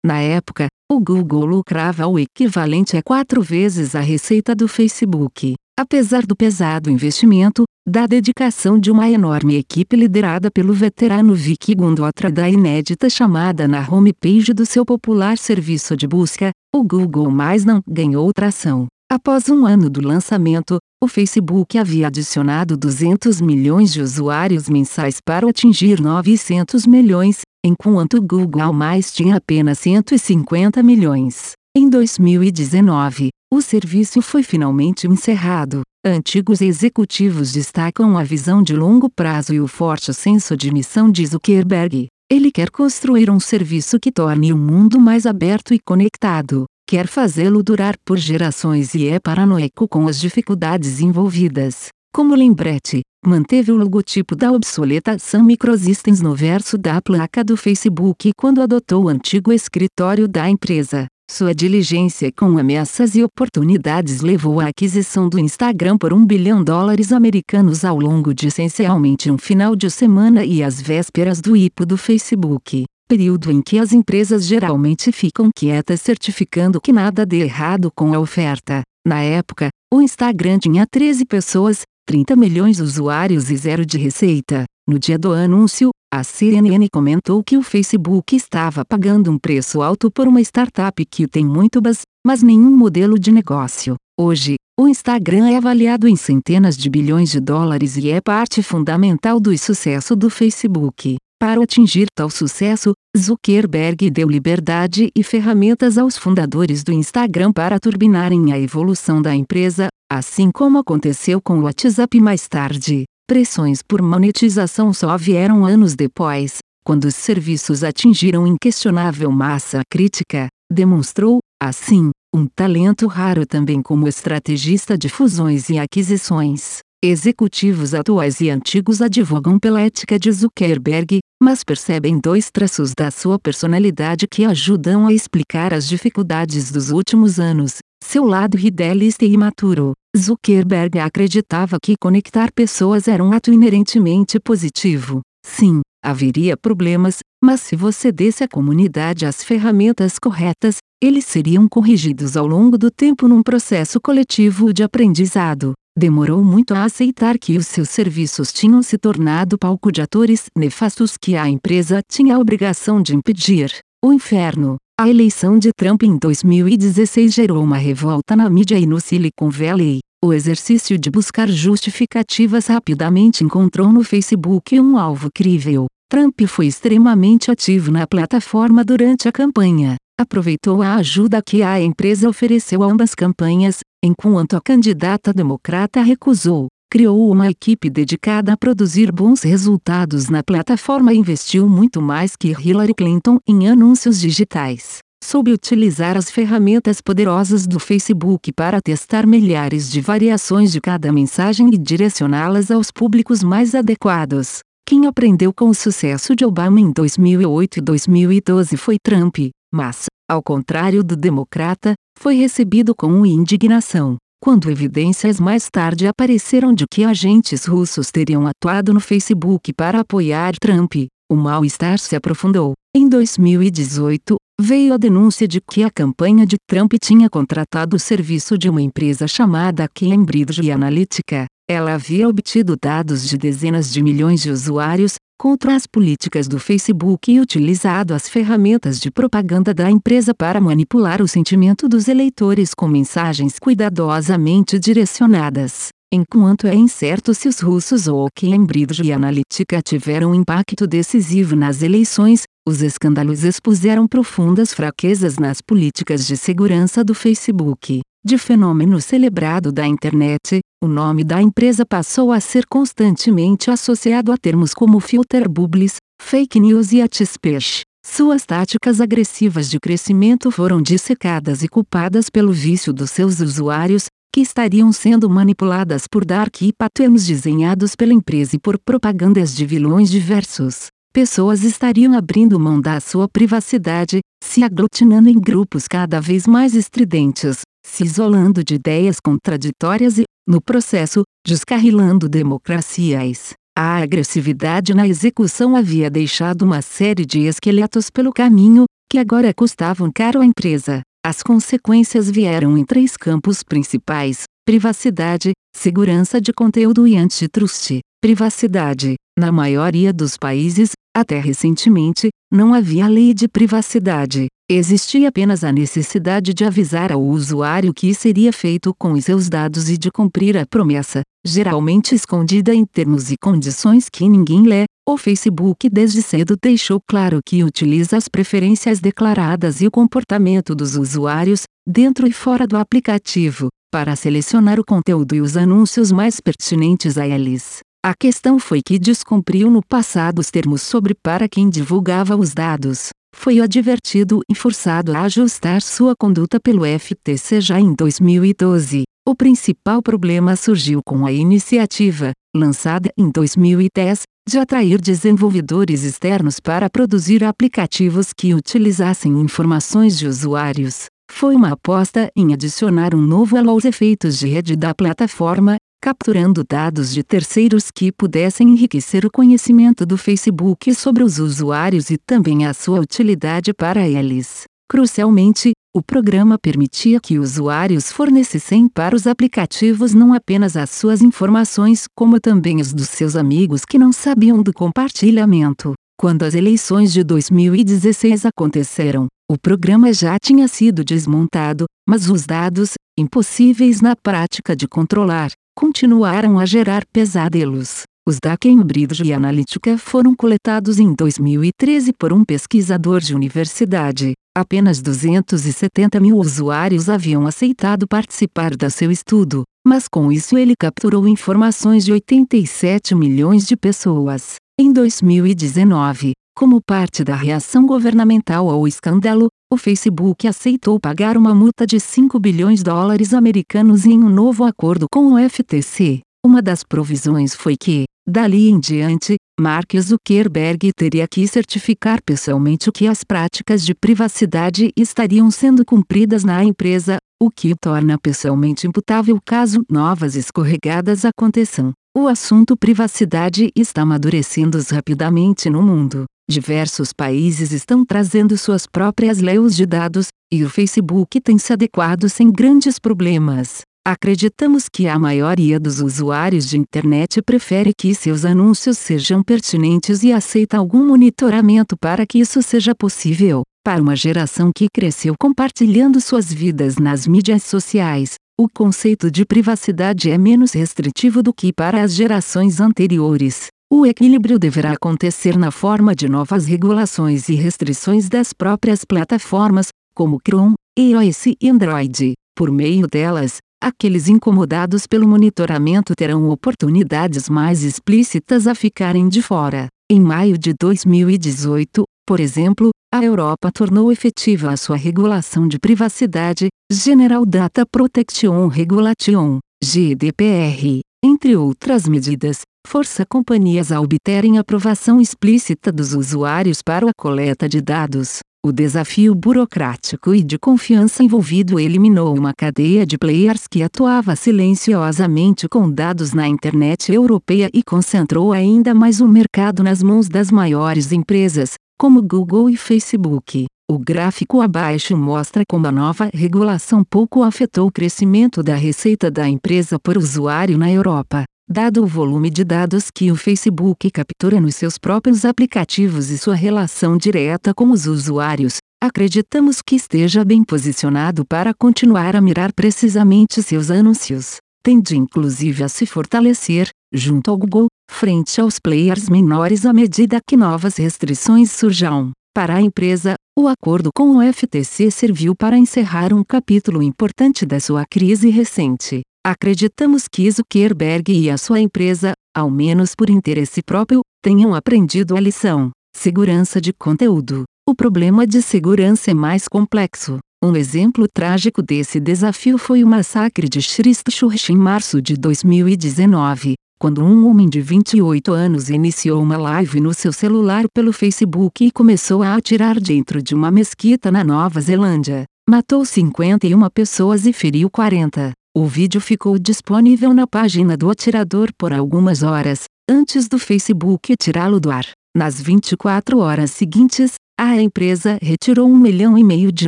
Na 0.05 0.19
época, 0.19 0.67
o 0.91 0.99
Google 0.99 1.45
lucrava 1.45 2.05
o 2.05 2.19
equivalente 2.19 2.97
a 2.97 3.01
quatro 3.01 3.41
vezes 3.41 3.95
a 3.95 4.01
receita 4.01 4.53
do 4.53 4.67
Facebook. 4.67 5.53
Apesar 5.79 6.25
do 6.25 6.35
pesado 6.35 6.89
investimento, 6.89 7.63
da 7.87 8.07
dedicação 8.07 8.79
de 8.79 8.89
uma 8.89 9.07
enorme 9.07 9.55
equipe 9.55 9.95
liderada 9.95 10.49
pelo 10.49 10.73
veterano 10.73 11.35
Vicky 11.35 11.75
Gundotra 11.75 12.31
da 12.31 12.49
inédita 12.49 13.07
chamada 13.11 13.67
na 13.67 13.87
homepage 13.87 14.53
do 14.53 14.65
seu 14.65 14.83
popular 14.83 15.37
serviço 15.37 15.95
de 15.95 16.07
busca, 16.07 16.49
o 16.75 16.83
Google 16.83 17.29
mais 17.29 17.63
não 17.63 17.83
ganhou 17.87 18.33
tração. 18.33 18.87
Após 19.07 19.49
um 19.49 19.67
ano 19.67 19.87
do 19.87 20.01
lançamento, 20.01 20.79
o 20.99 21.07
Facebook 21.07 21.77
havia 21.77 22.07
adicionado 22.07 22.75
200 22.75 23.39
milhões 23.39 23.93
de 23.93 24.01
usuários 24.01 24.67
mensais 24.67 25.19
para 25.23 25.47
atingir 25.47 26.01
900 26.01 26.87
milhões, 26.87 27.41
enquanto 27.63 28.15
o 28.15 28.21
Google 28.21 28.73
mais 28.73 29.13
tinha 29.13 29.35
apenas 29.35 29.77
150 29.77 30.81
milhões. 30.81 31.51
Em 31.77 31.89
2019, 31.89 33.31
o 33.53 33.61
serviço 33.61 34.21
foi 34.21 34.43
finalmente 34.43 35.07
encerrado. 35.07 35.81
Antigos 36.05 36.61
executivos 36.61 37.51
destacam 37.51 38.17
a 38.17 38.23
visão 38.23 38.63
de 38.63 38.73
longo 38.73 39.09
prazo 39.09 39.53
e 39.53 39.59
o 39.59 39.67
forte 39.67 40.13
senso 40.13 40.55
de 40.55 40.71
missão 40.71 41.11
de 41.11 41.25
Zuckerberg. 41.25 42.07
Ele 42.31 42.49
quer 42.49 42.69
construir 42.69 43.29
um 43.29 43.41
serviço 43.41 43.99
que 43.99 44.09
torne 44.09 44.53
o 44.53 44.57
mundo 44.57 45.01
mais 45.01 45.25
aberto 45.25 45.73
e 45.73 45.79
conectado. 45.85 46.63
Quer 46.87 47.07
fazê-lo 47.07 47.61
durar 47.61 47.97
por 48.05 48.17
gerações 48.17 48.95
e 48.95 49.09
é 49.09 49.19
paranoico 49.19 49.85
com 49.85 50.07
as 50.07 50.17
dificuldades 50.17 51.01
envolvidas. 51.01 51.89
Como 52.13 52.35
lembrete, 52.35 53.01
manteve 53.25 53.73
o 53.73 53.75
logotipo 53.75 54.33
da 54.33 54.49
obsoleta 54.49 55.19
Sun 55.19 55.43
Microsystems 55.43 56.21
no 56.21 56.33
verso 56.33 56.77
da 56.77 57.01
placa 57.01 57.43
do 57.43 57.57
Facebook 57.57 58.31
quando 58.37 58.61
adotou 58.61 59.03
o 59.03 59.09
antigo 59.09 59.51
escritório 59.51 60.25
da 60.25 60.49
empresa. 60.49 61.07
Sua 61.29 61.55
diligência 61.55 62.31
com 62.31 62.55
ameaças 62.57 63.15
e 63.15 63.23
oportunidades 63.23 64.21
levou 64.21 64.59
à 64.59 64.67
aquisição 64.67 65.27
do 65.27 65.39
Instagram 65.39 65.97
por 65.97 66.13
um 66.13 66.23
bilhão 66.23 66.59
de 66.59 66.65
dólares 66.65 67.11
americanos 67.11 67.83
ao 67.83 67.99
longo 67.99 68.31
de 68.31 68.47
essencialmente 68.47 69.31
um 69.31 69.37
final 69.37 69.75
de 69.75 69.89
semana 69.89 70.45
e 70.45 70.61
as 70.61 70.79
vésperas 70.79 71.41
do 71.41 71.57
IPO 71.57 71.83
do 71.83 71.97
Facebook, 71.97 72.85
período 73.07 73.51
em 73.51 73.59
que 73.59 73.79
as 73.79 73.91
empresas 73.91 74.45
geralmente 74.45 75.11
ficam 75.11 75.49
quietas 75.53 75.99
certificando 75.99 76.79
que 76.79 76.93
nada 76.93 77.25
dê 77.25 77.41
errado 77.41 77.91
com 77.93 78.13
a 78.13 78.19
oferta. 78.19 78.83
Na 79.05 79.21
época, 79.23 79.69
o 79.91 80.01
Instagram 80.01 80.59
tinha 80.59 80.85
13 80.85 81.25
pessoas, 81.25 81.81
30 82.05 82.35
milhões 82.35 82.77
de 82.77 82.83
usuários 82.83 83.49
e 83.49 83.57
zero 83.57 83.83
de 83.83 83.97
receita. 83.97 84.63
No 84.87 84.99
dia 84.99 85.17
do 85.17 85.33
anúncio, 85.33 85.89
a 86.15 86.23
CNN 86.23 86.87
comentou 86.89 87.43
que 87.43 87.57
o 87.57 87.61
Facebook 87.61 88.37
estava 88.37 88.85
pagando 88.85 89.29
um 89.29 89.37
preço 89.37 89.81
alto 89.81 90.09
por 90.09 90.29
uma 90.29 90.39
startup 90.39 91.05
que 91.05 91.27
tem 91.27 91.45
muito 91.45 91.81
buzz, 91.81 92.03
mas 92.25 92.41
nenhum 92.41 92.71
modelo 92.71 93.19
de 93.19 93.33
negócio. 93.33 93.95
Hoje, 94.17 94.55
o 94.79 94.87
Instagram 94.87 95.49
é 95.49 95.57
avaliado 95.57 96.07
em 96.07 96.15
centenas 96.15 96.77
de 96.77 96.89
bilhões 96.89 97.29
de 97.29 97.41
dólares 97.41 97.97
e 97.97 98.09
é 98.09 98.21
parte 98.21 98.63
fundamental 98.63 99.41
do 99.41 99.57
sucesso 99.57 100.15
do 100.15 100.29
Facebook. 100.29 101.17
Para 101.37 101.61
atingir 101.61 102.05
tal 102.15 102.29
sucesso, 102.29 102.93
Zuckerberg 103.17 104.09
deu 104.09 104.29
liberdade 104.29 105.09
e 105.13 105.21
ferramentas 105.21 105.97
aos 105.97 106.17
fundadores 106.17 106.81
do 106.81 106.93
Instagram 106.93 107.51
para 107.51 107.77
turbinarem 107.77 108.53
a 108.53 108.59
evolução 108.59 109.21
da 109.21 109.35
empresa, 109.35 109.89
Assim 110.09 110.51
como 110.51 110.77
aconteceu 110.77 111.41
com 111.41 111.59
o 111.59 111.63
WhatsApp 111.63 112.21
mais 112.21 112.47
tarde, 112.47 113.05
pressões 113.27 113.81
por 113.81 114.01
monetização 114.01 114.93
só 114.93 115.17
vieram 115.17 115.65
anos 115.65 115.95
depois, 115.95 116.59
quando 116.85 117.05
os 117.05 117.15
serviços 117.15 117.83
atingiram 117.83 118.45
inquestionável 118.45 119.31
massa 119.31 119.81
crítica, 119.89 120.47
demonstrou, 120.71 121.39
assim, 121.61 122.11
um 122.33 122.45
talento 122.45 123.07
raro 123.07 123.45
também 123.45 123.81
como 123.81 124.07
estrategista 124.07 124.97
de 124.97 125.09
fusões 125.09 125.69
e 125.69 125.79
aquisições. 125.79 126.79
Executivos 127.03 127.93
atuais 127.93 128.41
e 128.41 128.49
antigos 128.49 129.01
advogam 129.01 129.59
pela 129.59 129.81
ética 129.81 130.17
de 130.17 130.31
Zuckerberg, 130.31 131.19
mas 131.41 131.63
percebem 131.63 132.19
dois 132.19 132.49
traços 132.51 132.93
da 132.97 133.11
sua 133.11 133.37
personalidade 133.37 134.27
que 134.27 134.43
ajudam 134.43 135.05
a 135.05 135.13
explicar 135.13 135.73
as 135.73 135.87
dificuldades 135.87 136.71
dos 136.71 136.89
últimos 136.89 137.39
anos. 137.39 137.77
Seu 138.07 138.23
lado 138.23 138.57
idealista 138.57 139.25
e 139.25 139.33
imaturo. 139.33 139.93
Zuckerberg 140.15 140.99
acreditava 140.99 141.77
que 141.81 141.97
conectar 141.99 142.49
pessoas 142.53 143.07
era 143.07 143.21
um 143.21 143.33
ato 143.33 143.51
inerentemente 143.51 144.39
positivo. 144.39 145.21
Sim, 145.45 145.81
haveria 146.03 146.55
problemas, 146.55 147.17
mas 147.43 147.61
se 147.61 147.75
você 147.75 148.11
desse 148.11 148.43
à 148.43 148.47
comunidade 148.47 149.25
as 149.25 149.43
ferramentas 149.43 150.19
corretas, 150.19 150.77
eles 151.03 151.25
seriam 151.25 151.67
corrigidos 151.67 152.37
ao 152.37 152.45
longo 152.47 152.77
do 152.77 152.89
tempo 152.91 153.27
num 153.27 153.41
processo 153.43 153.99
coletivo 153.99 154.71
de 154.71 154.83
aprendizado. 154.83 155.73
Demorou 155.97 156.43
muito 156.43 156.73
a 156.75 156.83
aceitar 156.83 157.37
que 157.39 157.57
os 157.57 157.65
seus 157.67 157.89
serviços 157.89 158.53
tinham 158.53 158.81
se 158.83 158.97
tornado 158.99 159.57
palco 159.57 159.91
de 159.91 160.01
atores 160.01 160.45
nefastos 160.55 161.17
que 161.17 161.35
a 161.35 161.49
empresa 161.49 162.01
tinha 162.09 162.35
a 162.35 162.39
obrigação 162.39 163.01
de 163.01 163.15
impedir. 163.15 163.71
O 164.01 164.13
inferno. 164.13 164.77
A 164.97 165.09
eleição 165.09 165.59
de 165.59 165.71
Trump 165.75 166.03
em 166.03 166.17
2016 166.17 167.33
gerou 167.33 167.61
uma 167.61 167.75
revolta 167.75 168.33
na 168.33 168.49
mídia 168.49 168.79
e 168.79 168.85
no 168.85 168.97
Silicon 169.01 169.49
Valley. 169.49 169.99
O 170.23 170.31
exercício 170.31 170.97
de 170.97 171.11
buscar 171.11 171.49
justificativas 171.49 172.67
rapidamente 172.67 173.43
encontrou 173.43 173.91
no 173.91 174.05
Facebook 174.05 174.79
um 174.79 174.97
alvo 174.97 175.29
crível. 175.35 175.87
Trump 176.09 176.39
foi 176.47 176.67
extremamente 176.67 177.51
ativo 177.51 177.91
na 177.91 178.07
plataforma 178.07 178.85
durante 178.85 179.27
a 179.27 179.33
campanha. 179.33 179.97
Aproveitou 180.17 180.81
a 180.81 180.95
ajuda 180.95 181.41
que 181.45 181.61
a 181.61 181.77
empresa 181.81 182.29
ofereceu 182.29 182.81
a 182.81 182.85
ambas 182.85 183.13
campanhas, 183.13 183.79
enquanto 184.01 184.55
a 184.55 184.61
candidata 184.61 185.33
democrata 185.33 186.01
recusou. 186.01 186.67
Criou 186.91 187.31
uma 187.31 187.49
equipe 187.49 187.89
dedicada 187.89 188.53
a 188.53 188.57
produzir 188.57 189.11
bons 189.11 189.43
resultados 189.43 190.29
na 190.29 190.43
plataforma 190.43 191.13
e 191.13 191.17
investiu 191.17 191.67
muito 191.67 192.01
mais 192.01 192.35
que 192.35 192.49
Hillary 192.51 192.93
Clinton 192.93 193.39
em 193.47 193.67
anúncios 193.67 194.19
digitais. 194.19 194.99
Soube 195.23 195.51
utilizar 195.51 196.15
as 196.15 196.29
ferramentas 196.29 197.01
poderosas 197.01 197.65
do 197.65 197.79
Facebook 197.79 198.53
para 198.53 198.79
testar 198.79 199.25
milhares 199.25 199.89
de 199.89 199.99
variações 199.99 200.71
de 200.71 200.79
cada 200.79 201.11
mensagem 201.11 201.67
e 201.73 201.77
direcioná-las 201.77 202.69
aos 202.69 202.91
públicos 202.91 203.43
mais 203.43 203.73
adequados. 203.73 204.59
Quem 204.87 205.07
aprendeu 205.07 205.51
com 205.51 205.69
o 205.69 205.73
sucesso 205.73 206.35
de 206.35 206.45
Obama 206.45 206.79
em 206.79 206.91
2008 206.91 207.79
e 207.79 207.81
2012 207.81 208.77
foi 208.77 208.97
Trump, 209.03 209.37
mas, 209.73 210.05
ao 210.29 210.43
contrário 210.43 211.03
do 211.03 211.15
democrata, 211.15 211.95
foi 212.17 212.35
recebido 212.35 212.93
com 212.93 213.25
indignação. 213.25 214.17
Quando 214.45 214.69
evidências 214.69 215.39
mais 215.39 215.71
tarde 215.71 216.05
apareceram 216.05 216.71
de 216.71 216.85
que 216.85 217.03
agentes 217.03 217.65
russos 217.65 218.11
teriam 218.11 218.45
atuado 218.45 218.93
no 218.93 218.99
Facebook 218.99 219.73
para 219.73 220.01
apoiar 220.01 220.53
Trump, 220.61 221.07
o 221.27 221.35
mal-estar 221.35 221.97
se 221.97 222.15
aprofundou. 222.15 222.73
Em 222.95 223.09
2018, 223.09 224.35
veio 224.61 224.93
a 224.93 224.97
denúncia 224.97 225.47
de 225.47 225.59
que 225.59 225.81
a 225.81 225.89
campanha 225.89 226.45
de 226.45 226.57
Trump 226.69 226.93
tinha 227.01 227.27
contratado 227.27 227.95
o 227.95 227.99
serviço 227.99 228.55
de 228.55 228.69
uma 228.69 228.83
empresa 228.83 229.27
chamada 229.27 229.87
Cambridge 229.91 230.69
Analytica. 230.69 231.47
Ela 231.67 231.95
havia 231.95 232.29
obtido 232.29 232.75
dados 232.79 233.27
de 233.27 233.39
dezenas 233.39 233.91
de 233.91 234.03
milhões 234.03 234.43
de 234.43 234.51
usuários, 234.51 235.15
contra 235.37 235.75
as 235.75 235.85
políticas 235.85 236.47
do 236.47 236.59
Facebook 236.59 237.31
e 237.31 237.39
utilizado 237.39 238.13
as 238.13 238.29
ferramentas 238.29 238.99
de 238.99 239.11
propaganda 239.11 239.73
da 239.73 239.89
empresa 239.89 240.33
para 240.33 240.61
manipular 240.61 241.21
o 241.21 241.27
sentimento 241.27 241.87
dos 241.89 242.07
eleitores 242.07 242.73
com 242.73 242.87
mensagens 242.87 243.59
cuidadosamente 243.59 244.79
direcionadas. 244.79 245.89
Enquanto 246.11 246.67
é 246.67 246.73
incerto 246.73 247.33
se 247.33 247.47
os 247.47 247.59
russos 247.59 248.07
ou 248.07 248.27
Cambridge 248.33 249.11
Analytica 249.11 249.81
tiveram 249.81 250.31
um 250.31 250.35
impacto 250.35 250.87
decisivo 250.87 251.55
nas 251.55 251.81
eleições, 251.81 252.43
os 252.65 252.81
escândalos 252.81 253.43
expuseram 253.43 254.07
profundas 254.07 254.73
fraquezas 254.73 255.37
nas 255.37 255.61
políticas 255.61 256.25
de 256.25 256.37
segurança 256.37 257.03
do 257.03 257.13
Facebook. 257.13 258.01
De 258.27 258.39
fenômeno 258.39 258.99
celebrado 258.99 259.71
da 259.71 259.85
internet, 259.85 260.59
o 260.83 260.87
nome 260.87 261.23
da 261.23 261.39
empresa 261.43 261.85
passou 261.85 262.31
a 262.31 262.39
ser 262.39 262.65
constantemente 262.65 263.69
associado 263.69 264.31
a 264.31 264.37
termos 264.37 264.73
como 264.73 264.99
filter 264.99 265.47
bubbles, 265.47 265.97
fake 266.19 266.59
news 266.59 266.91
e 266.91 267.05
speech. 267.23 267.83
Suas 268.03 268.43
táticas 268.43 268.99
agressivas 268.99 269.69
de 269.69 269.79
crescimento 269.79 270.49
foram 270.49 270.81
dissecadas 270.81 271.61
e 271.61 271.67
culpadas 271.67 272.27
pelo 272.27 272.51
vício 272.51 272.91
dos 272.91 273.11
seus 273.11 273.41
usuários, 273.41 274.07
que 274.33 274.41
estariam 274.41 274.91
sendo 274.91 275.29
manipuladas 275.29 276.07
por 276.07 276.25
dark 276.25 276.55
patterns 276.75 277.27
desenhados 277.27 277.95
pela 277.95 278.11
empresa 278.11 278.55
e 278.55 278.59
por 278.59 278.79
propagandas 278.79 279.55
de 279.55 279.67
vilões 279.67 280.09
diversos 280.09 280.87
pessoas 281.15 281.63
estariam 281.63 282.13
abrindo 282.13 282.59
mão 282.59 282.81
da 282.81 282.99
sua 282.99 283.25
privacidade, 283.29 284.19
se 284.43 284.63
aglutinando 284.63 285.29
em 285.29 285.39
grupos 285.39 285.87
cada 285.87 286.19
vez 286.19 286.45
mais 286.45 286.75
estridentes, 286.75 287.61
se 287.85 288.03
isolando 288.03 288.63
de 288.63 288.75
ideias 288.75 289.19
contraditórias 289.19 290.17
e, 290.17 290.23
no 290.47 290.59
processo, 290.59 291.23
descarrilando 291.45 292.27
democracias. 292.27 293.53
A 293.77 293.97
agressividade 293.97 294.93
na 294.93 295.07
execução 295.07 295.75
havia 295.75 296.09
deixado 296.09 296.63
uma 296.63 296.81
série 296.81 297.25
de 297.25 297.41
esqueletos 297.41 298.09
pelo 298.09 298.33
caminho, 298.33 298.85
que 299.11 299.19
agora 299.19 299.53
custavam 299.53 300.11
caro 300.11 300.41
à 300.41 300.45
empresa. 300.45 301.01
As 301.25 301.43
consequências 301.43 302.29
vieram 302.29 302.77
em 302.77 302.85
três 302.85 303.15
campos 303.15 303.63
principais: 303.63 304.43
privacidade, 304.65 305.51
segurança 305.75 306.41
de 306.41 306.51
conteúdo 306.53 307.07
e 307.07 307.15
antitrust. 307.15 307.99
Privacidade. 308.21 309.15
Na 309.37 309.51
maioria 309.51 310.13
dos 310.13 310.37
países, 310.37 310.91
até 311.15 311.39
recentemente, 311.39 312.29
não 312.51 312.73
havia 312.73 313.07
lei 313.07 313.33
de 313.33 313.47
privacidade. 313.47 314.47
Existia 314.67 315.29
apenas 315.29 315.63
a 315.63 315.71
necessidade 315.71 316.51
de 316.51 316.65
avisar 316.65 317.11
ao 317.11 317.21
usuário 317.21 317.93
que 317.93 318.15
seria 318.15 318.51
feito 318.51 318.95
com 318.97 319.11
os 319.11 319.23
seus 319.23 319.47
dados 319.47 319.91
e 319.91 319.97
de 319.97 320.09
cumprir 320.09 320.57
a 320.57 320.65
promessa, 320.65 321.21
geralmente 321.45 322.15
escondida 322.15 322.73
em 322.73 322.83
termos 322.83 323.31
e 323.31 323.37
condições 323.37 324.09
que 324.09 324.27
ninguém 324.27 324.63
lê. 324.63 324.85
O 325.07 325.19
Facebook 325.19 325.87
desde 325.87 326.23
cedo 326.23 326.57
deixou 326.59 326.99
claro 327.07 327.41
que 327.45 327.63
utiliza 327.63 328.17
as 328.17 328.27
preferências 328.27 328.99
declaradas 328.99 329.81
e 329.81 329.87
o 329.87 329.91
comportamento 329.91 330.73
dos 330.73 330.95
usuários, 330.95 331.61
dentro 331.87 332.25
e 332.25 332.31
fora 332.31 332.65
do 332.65 332.75
aplicativo, 332.75 333.67
para 333.93 334.15
selecionar 334.15 334.79
o 334.79 334.83
conteúdo 334.83 335.35
e 335.35 335.41
os 335.41 335.55
anúncios 335.55 336.11
mais 336.11 336.39
pertinentes 336.39 337.19
a 337.19 337.27
eles. 337.27 337.81
A 338.03 338.15
questão 338.15 338.57
foi 338.57 338.81
que 338.83 338.97
descumpriu 338.97 339.69
no 339.69 339.83
passado 339.83 340.39
os 340.39 340.49
termos 340.49 340.81
sobre 340.81 341.13
para 341.13 341.47
quem 341.47 341.69
divulgava 341.69 342.35
os 342.35 342.51
dados. 342.51 343.09
Foi 343.37 343.59
advertido 343.59 344.39
e 344.49 344.55
forçado 344.55 345.13
a 345.13 345.21
ajustar 345.21 345.79
sua 345.79 346.15
conduta 346.15 346.59
pelo 346.59 346.81
FTC 346.83 347.61
já 347.61 347.79
em 347.79 347.93
2012. 347.93 349.03
O 349.27 349.35
principal 349.35 350.01
problema 350.01 350.55
surgiu 350.55 351.01
com 351.05 351.27
a 351.27 351.31
iniciativa, 351.31 352.31
lançada 352.55 353.11
em 353.15 353.29
2010, 353.29 354.23
de 354.49 354.57
atrair 354.57 354.99
desenvolvedores 354.99 356.01
externos 356.01 356.59
para 356.59 356.89
produzir 356.89 357.43
aplicativos 357.43 358.33
que 358.35 358.55
utilizassem 358.55 359.39
informações 359.39 360.17
de 360.17 360.25
usuários. 360.27 361.05
Foi 361.29 361.55
uma 361.55 361.73
aposta 361.73 362.31
em 362.35 362.53
adicionar 362.53 363.13
um 363.13 363.21
novo 363.21 363.57
elo 363.57 363.69
aos 363.69 363.85
efeitos 363.85 364.39
de 364.39 364.47
rede 364.47 364.75
da 364.75 364.95
plataforma, 364.95 365.75
capturando 366.05 366.63
dados 366.63 367.11
de 367.11 367.23
terceiros 367.23 367.89
que 367.89 368.11
pudessem 368.11 368.69
enriquecer 368.69 369.25
o 369.25 369.31
conhecimento 369.31 370.05
do 370.05 370.19
Facebook 370.19 370.93
sobre 370.93 371.23
os 371.23 371.39
usuários 371.39 372.11
e 372.11 372.17
também 372.19 372.67
a 372.67 372.75
sua 372.75 372.99
utilidade 372.99 373.73
para 373.73 374.07
eles. 374.07 374.65
Crucialmente, 374.87 375.71
o 375.95 376.03
programa 376.03 376.59
permitia 376.59 377.19
que 377.19 377.39
usuários 377.39 378.11
fornecessem 378.11 378.87
para 378.87 379.15
os 379.15 379.25
aplicativos 379.25 380.13
não 380.13 380.31
apenas 380.31 380.77
as 380.77 380.91
suas 380.91 381.23
informações, 381.23 382.05
como 382.15 382.39
também 382.39 382.79
as 382.79 382.93
dos 382.93 383.09
seus 383.09 383.35
amigos 383.35 383.83
que 383.83 383.97
não 383.97 384.11
sabiam 384.11 384.61
do 384.61 384.71
compartilhamento. 384.71 385.95
Quando 386.19 386.43
as 386.43 386.53
eleições 386.53 387.11
de 387.11 387.23
2016 387.23 388.45
aconteceram, 388.45 389.25
o 389.49 389.57
programa 389.57 390.13
já 390.13 390.37
tinha 390.37 390.67
sido 390.67 391.03
desmontado, 391.03 391.85
mas 392.07 392.29
os 392.29 392.45
dados, 392.45 392.91
impossíveis 393.17 394.01
na 394.01 394.15
prática 394.15 394.75
de 394.75 394.87
controlar, 394.87 395.49
continuaram 395.75 396.57
a 396.57 396.65
gerar 396.65 397.03
pesadelos. 397.11 398.03
Os 398.27 398.39
da 398.41 398.57
Cambridge 398.57 399.31
Analytica 399.31 399.97
foram 399.99 400.33
coletados 400.33 400.97
em 400.97 401.13
2013 401.13 402.11
por 402.13 402.33
um 402.33 402.43
pesquisador 402.43 403.19
de 403.19 403.35
universidade. 403.35 404.33
Apenas 404.57 405.01
270 405.01 406.19
mil 406.19 406.37
usuários 406.37 407.09
haviam 407.09 407.45
aceitado 407.45 408.07
participar 408.07 408.75
da 408.75 408.89
seu 408.89 409.11
estudo. 409.11 409.63
mas 409.85 410.07
com 410.07 410.31
isso 410.31 410.57
ele 410.57 410.73
capturou 410.75 411.27
informações 411.27 412.03
de 412.03 412.11
87 412.11 413.13
milhões 413.13 413.67
de 413.67 413.77
pessoas. 413.77 414.55
Em 414.79 414.91
2019, 414.91 416.33
como 416.55 416.81
parte 416.81 417.21
da 417.21 417.35
reação 417.35 417.85
governamental 417.85 418.69
ao 418.69 418.87
escândalo, 418.87 419.49
o 419.71 419.75
Facebook 419.75 420.47
aceitou 420.47 420.97
pagar 420.97 421.35
uma 421.35 421.53
multa 421.53 421.85
de 421.85 421.99
5 421.99 422.39
bilhões 422.39 422.79
de 422.79 422.85
dólares 422.85 423.33
americanos 423.33 424.05
em 424.05 424.17
um 424.23 424.29
novo 424.29 424.63
acordo 424.63 425.05
com 425.11 425.33
o 425.33 425.49
FTC. 425.49 426.21
Uma 426.45 426.61
das 426.61 426.81
provisões 426.81 427.53
foi 427.53 427.75
que, 427.75 428.05
dali 428.25 428.69
em 428.69 428.79
diante, 428.79 429.35
Mark 429.59 429.91
Zuckerberg 429.99 430.91
teria 430.95 431.27
que 431.27 431.45
certificar 431.45 432.21
pessoalmente 432.23 432.89
que 432.89 433.05
as 433.05 433.23
práticas 433.23 433.85
de 433.85 433.93
privacidade 433.93 434.91
estariam 434.95 435.51
sendo 435.51 435.83
cumpridas 435.83 436.45
na 436.45 436.63
empresa, 436.63 437.17
o 437.41 437.49
que 437.49 437.75
torna 437.75 438.17
pessoalmente 438.17 438.87
imputável 438.87 439.37
caso 439.45 439.83
novas 439.89 440.35
escorregadas 440.35 441.25
aconteçam. 441.25 441.91
O 442.17 442.29
assunto 442.29 442.77
privacidade 442.77 443.73
está 443.75 444.03
amadurecendo 444.03 444.79
rapidamente 444.89 445.69
no 445.69 445.81
mundo. 445.81 446.23
Diversos 446.49 447.11
países 447.11 447.73
estão 447.73 448.05
trazendo 448.05 448.57
suas 448.57 448.87
próprias 448.87 449.39
leis 449.41 449.75
de 449.75 449.85
dados, 449.85 450.27
e 450.49 450.63
o 450.63 450.69
Facebook 450.69 451.41
tem 451.41 451.57
se 451.57 451.73
adequado 451.73 452.29
sem 452.29 452.49
grandes 452.49 452.99
problemas. 452.99 453.81
Acreditamos 454.07 454.85
que 454.87 455.09
a 455.09 455.19
maioria 455.19 455.77
dos 455.77 455.99
usuários 455.99 456.69
de 456.69 456.77
internet 456.77 457.41
prefere 457.41 457.91
que 457.93 458.15
seus 458.15 458.45
anúncios 458.45 458.97
sejam 458.97 459.43
pertinentes 459.43 460.23
e 460.23 460.31
aceita 460.31 460.77
algum 460.77 461.05
monitoramento 461.05 461.97
para 461.97 462.25
que 462.25 462.39
isso 462.39 462.61
seja 462.61 462.95
possível. 462.95 463.63
Para 463.83 464.01
uma 464.01 464.15
geração 464.15 464.71
que 464.73 464.87
cresceu 464.87 465.35
compartilhando 465.37 466.21
suas 466.21 466.51
vidas 466.51 466.95
nas 466.95 467.27
mídias 467.27 467.63
sociais, 467.63 468.35
o 468.57 468.69
conceito 468.69 469.29
de 469.29 469.45
privacidade 469.45 470.31
é 470.31 470.37
menos 470.37 470.71
restritivo 470.71 471.43
do 471.43 471.53
que 471.53 471.73
para 471.73 472.01
as 472.01 472.13
gerações 472.13 472.79
anteriores. 472.79 473.67
O 473.91 474.05
equilíbrio 474.05 474.57
deverá 474.57 474.93
acontecer 474.93 475.57
na 475.57 475.71
forma 475.71 476.15
de 476.15 476.29
novas 476.29 476.65
regulações 476.65 477.49
e 477.49 477.55
restrições 477.55 478.29
das 478.29 478.53
próprias 478.53 479.03
plataformas, 479.03 479.89
como 480.15 480.39
Chrome, 480.41 480.75
iOS 480.97 481.47
e 481.61 481.69
Android. 481.69 482.33
Por 482.55 482.71
meio 482.71 483.07
delas, 483.07 483.57
aqueles 483.83 484.29
incomodados 484.29 485.05
pelo 485.05 485.27
monitoramento 485.27 486.15
terão 486.15 486.49
oportunidades 486.49 487.49
mais 487.49 487.83
explícitas 487.83 488.67
a 488.67 488.73
ficarem 488.73 489.27
de 489.27 489.41
fora. 489.41 489.87
Em 490.09 490.21
maio 490.21 490.57
de 490.57 490.73
2018, 490.79 492.05
por 492.25 492.39
exemplo, 492.39 492.89
a 493.17 493.23
Europa 493.23 493.71
tornou 493.71 494.11
efetiva 494.11 494.71
a 494.71 494.77
sua 494.77 494.97
regulação 494.97 495.67
de 495.67 495.79
privacidade, 495.79 496.67
General 496.91 497.45
Data 497.45 497.85
Protection 497.85 498.67
Regulation, 498.67 499.59
GDPR, 499.81 500.99
entre 501.23 501.55
outras 501.55 502.07
medidas, 502.07 502.61
força 502.85 503.25
companhias 503.25 503.91
a 503.91 504.01
obterem 504.01 504.57
aprovação 504.57 505.21
explícita 505.21 505.91
dos 505.91 506.13
usuários 506.13 506.81
para 506.81 507.09
a 507.09 507.13
coleta 507.17 507.69
de 507.69 507.81
dados. 507.81 508.39
O 508.65 508.71
desafio 508.71 509.33
burocrático 509.33 510.33
e 510.33 510.43
de 510.43 510.57
confiança 510.57 511.23
envolvido 511.23 511.79
eliminou 511.79 512.35
uma 512.35 512.51
cadeia 512.51 513.05
de 513.05 513.17
players 513.17 513.67
que 513.69 513.83
atuava 513.83 514.35
silenciosamente 514.35 515.69
com 515.69 515.89
dados 515.89 516.33
na 516.33 516.47
internet 516.47 517.13
europeia 517.13 517.69
e 517.73 517.83
concentrou 517.83 518.51
ainda 518.51 518.93
mais 518.93 519.21
o 519.21 519.27
mercado 519.27 519.83
nas 519.83 520.01
mãos 520.01 520.27
das 520.27 520.49
maiores 520.49 521.11
empresas, 521.11 521.75
como 521.97 522.21
Google 522.21 522.69
e 522.69 522.77
Facebook. 522.77 523.65
O 523.89 523.99
gráfico 523.99 524.61
abaixo 524.61 525.15
mostra 525.15 525.63
como 525.67 525.87
a 525.87 525.91
nova 525.91 526.29
regulação 526.33 527.03
pouco 527.03 527.43
afetou 527.43 527.87
o 527.87 527.91
crescimento 527.91 528.63
da 528.63 528.75
receita 528.75 529.29
da 529.29 529.47
empresa 529.47 529.99
por 529.99 530.17
usuário 530.17 530.77
na 530.77 530.91
Europa. 530.91 531.43
Dado 531.69 532.03
o 532.03 532.07
volume 532.07 532.49
de 532.49 532.63
dados 532.63 533.09
que 533.13 533.31
o 533.31 533.35
Facebook 533.35 534.11
captura 534.11 534.59
nos 534.59 534.75
seus 534.75 534.97
próprios 534.97 535.45
aplicativos 535.45 536.29
e 536.29 536.37
sua 536.37 536.55
relação 536.55 537.17
direta 537.17 537.73
com 537.73 537.89
os 537.91 538.05
usuários, 538.05 538.77
acreditamos 539.01 539.81
que 539.81 539.95
esteja 539.95 540.43
bem 540.43 540.63
posicionado 540.63 541.45
para 541.45 541.73
continuar 541.73 542.35
a 542.35 542.41
mirar 542.41 542.73
precisamente 542.73 543.63
seus 543.63 543.89
anúncios. 543.89 544.57
Tende 544.83 545.17
inclusive 545.17 545.83
a 545.83 545.89
se 545.89 546.05
fortalecer, 546.05 546.89
junto 547.11 547.49
ao 547.49 547.57
Google, 547.57 547.87
frente 548.09 548.61
aos 548.61 548.79
players 548.79 549.29
menores 549.29 549.85
à 549.85 549.91
medida 549.93 550.39
que 550.47 550.55
novas 550.55 550.97
restrições 550.97 551.71
surjam. 551.71 552.31
Para 552.53 552.75
a 552.75 552.81
empresa, 552.81 553.35
o 553.59 553.67
acordo 553.67 554.09
com 554.15 554.37
o 554.37 554.53
FTC 554.53 555.11
serviu 555.11 555.53
para 555.53 555.77
encerrar 555.77 556.33
um 556.33 556.43
capítulo 556.43 557.03
importante 557.03 557.65
da 557.65 557.79
sua 557.79 558.05
crise 558.05 558.49
recente. 558.49 559.21
Acreditamos 559.45 560.27
que 560.27 560.49
Zuckerberg 560.49 561.31
e 561.31 561.49
a 561.49 561.57
sua 561.57 561.79
empresa, 561.79 562.33
ao 562.55 562.71
menos 562.71 563.13
por 563.13 563.29
interesse 563.29 563.83
próprio, 563.83 564.21
tenham 564.41 564.73
aprendido 564.73 565.35
a 565.35 565.39
lição. 565.39 565.91
Segurança 566.15 566.79
de 566.79 566.93
conteúdo. 566.93 567.65
O 567.87 567.93
problema 567.93 568.47
de 568.47 568.61
segurança 568.61 569.31
é 569.31 569.33
mais 569.33 569.67
complexo. 569.67 570.39
Um 570.63 570.75
exemplo 570.75 571.27
trágico 571.31 571.83
desse 571.83 572.19
desafio 572.19 572.77
foi 572.77 573.03
o 573.03 573.07
massacre 573.07 573.69
de 573.69 573.79
Christchurch 573.79 574.71
em 574.71 574.77
março 574.77 575.21
de 575.21 575.35
2019, 575.35 576.75
quando 576.97 577.23
um 577.23 577.47
homem 577.47 577.69
de 577.69 577.81
28 577.81 578.53
anos 578.53 578.89
iniciou 578.89 579.41
uma 579.41 579.57
live 579.57 579.99
no 579.99 580.13
seu 580.13 580.31
celular 580.31 580.85
pelo 580.93 581.11
Facebook 581.11 581.85
e 581.85 581.91
começou 581.91 582.41
a 582.41 582.55
atirar 582.55 582.99
dentro 582.99 583.41
de 583.41 583.53
uma 583.53 583.69
mesquita 583.69 584.31
na 584.31 584.43
Nova 584.43 584.79
Zelândia. 584.79 585.45
Matou 585.69 586.05
51 586.05 586.89
pessoas 586.89 587.45
e 587.45 587.51
feriu 587.51 587.89
40. 587.89 588.53
O 588.75 588.85
vídeo 588.85 589.19
ficou 589.19 589.57
disponível 589.59 590.33
na 590.33 590.47
página 590.47 590.95
do 590.95 591.09
atirador 591.09 591.69
por 591.77 591.91
algumas 591.91 592.43
horas, 592.43 592.85
antes 593.09 593.47
do 593.47 593.59
Facebook 593.59 594.35
tirá-lo 594.37 594.79
do 594.79 594.89
ar. 594.89 595.05
Nas 595.35 595.61
24 595.61 596.39
horas 596.39 596.71
seguintes, 596.71 597.33
a 597.59 597.81
empresa 597.81 598.37
retirou 598.41 598.87
um 598.89 598.97
milhão 598.97 599.37
e 599.37 599.43
meio 599.43 599.71
de 599.71 599.87